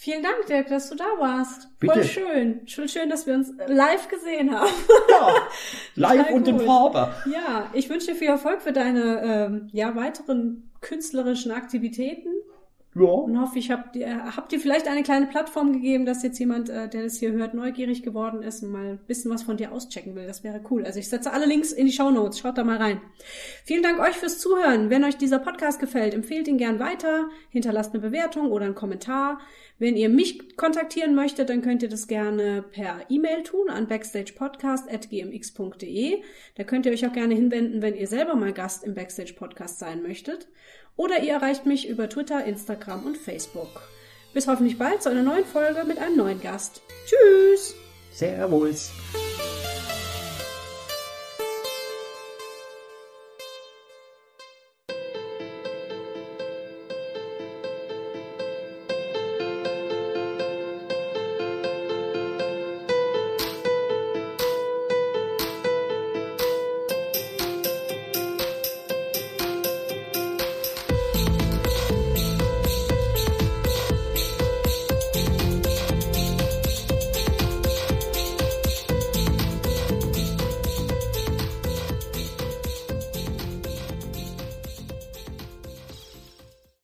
Vielen 0.00 0.22
Dank, 0.22 0.46
Dirk, 0.46 0.68
dass 0.68 0.90
du 0.90 0.94
da 0.94 1.04
warst. 1.18 1.76
Bitte. 1.80 1.94
Voll 1.94 2.04
schön. 2.04 2.68
Schon 2.68 2.86
schön, 2.86 3.10
dass 3.10 3.26
wir 3.26 3.34
uns 3.34 3.52
live 3.66 4.06
gesehen 4.06 4.56
haben. 4.56 4.70
Ja, 5.10 5.34
live 5.96 6.30
und 6.30 6.46
in. 6.46 6.60
Farbe. 6.60 7.12
Ja, 7.28 7.68
ich 7.72 7.90
wünsche 7.90 8.06
dir 8.06 8.14
viel 8.14 8.28
Erfolg 8.28 8.62
für 8.62 8.72
deine 8.72 9.20
ähm, 9.24 9.68
ja, 9.72 9.96
weiteren 9.96 10.70
künstlerischen 10.80 11.50
Aktivitäten. 11.50 12.28
Ja. 12.94 13.04
Und 13.04 13.40
hoffe, 13.40 13.58
ich 13.58 13.70
habt 13.70 13.96
ihr, 13.96 14.36
habt 14.36 14.52
ihr 14.52 14.60
vielleicht 14.60 14.86
eine 14.88 15.02
kleine 15.02 15.26
Plattform 15.26 15.72
gegeben, 15.72 16.04
dass 16.06 16.22
jetzt 16.22 16.38
jemand, 16.38 16.70
äh, 16.70 16.88
der 16.88 17.02
das 17.02 17.18
hier 17.18 17.32
hört, 17.32 17.52
neugierig 17.54 18.02
geworden 18.02 18.42
ist 18.42 18.62
und 18.62 18.72
mal 18.72 18.92
ein 18.92 18.98
bisschen 19.06 19.30
was 19.30 19.42
von 19.42 19.58
dir 19.58 19.72
auschecken 19.72 20.14
will. 20.16 20.26
Das 20.26 20.42
wäre 20.42 20.60
cool. 20.70 20.84
Also 20.84 20.98
ich 20.98 21.08
setze 21.08 21.32
alle 21.32 21.46
Links 21.46 21.72
in 21.72 21.86
die 21.86 21.92
Show 21.92 22.10
Notes. 22.10 22.38
Schaut 22.38 22.58
da 22.58 22.64
mal 22.64 22.78
rein. 22.78 23.00
Vielen 23.64 23.82
Dank 23.82 24.00
euch 24.00 24.16
fürs 24.16 24.38
Zuhören. 24.38 24.90
Wenn 24.90 25.04
euch 25.04 25.16
dieser 25.16 25.38
Podcast 25.38 25.80
gefällt, 25.80 26.12
empfehlt 26.14 26.48
ihn 26.48 26.58
gern 26.58 26.78
weiter, 26.78 27.28
hinterlasst 27.50 27.92
eine 27.92 28.00
Bewertung 28.00 28.50
oder 28.50 28.64
einen 28.64 28.74
Kommentar. 28.74 29.38
Wenn 29.78 29.94
ihr 29.94 30.08
mich 30.08 30.56
kontaktieren 30.56 31.14
möchtet, 31.14 31.50
dann 31.50 31.62
könnt 31.62 31.84
ihr 31.84 31.88
das 31.88 32.08
gerne 32.08 32.62
per 32.62 33.02
E-Mail 33.08 33.44
tun 33.44 33.70
an 33.70 33.86
backstagepodcast.gmx.de. 33.86 36.22
Da 36.56 36.64
könnt 36.64 36.86
ihr 36.86 36.92
euch 36.92 37.06
auch 37.06 37.12
gerne 37.12 37.34
hinwenden, 37.34 37.80
wenn 37.80 37.94
ihr 37.94 38.08
selber 38.08 38.34
mal 38.34 38.52
Gast 38.52 38.82
im 38.82 38.94
Backstage 38.94 39.34
Podcast 39.34 39.78
sein 39.78 40.02
möchtet. 40.02 40.48
Oder 40.98 41.20
ihr 41.22 41.32
erreicht 41.32 41.64
mich 41.64 41.88
über 41.88 42.10
Twitter, 42.10 42.44
Instagram 42.44 43.06
und 43.06 43.16
Facebook. 43.16 43.80
Bis 44.34 44.48
hoffentlich 44.48 44.76
bald 44.76 45.00
zu 45.00 45.08
einer 45.08 45.22
neuen 45.22 45.44
Folge 45.44 45.84
mit 45.84 45.96
einem 45.98 46.16
neuen 46.16 46.42
Gast. 46.42 46.82
Tschüss! 47.06 47.74
Servus! 48.12 48.90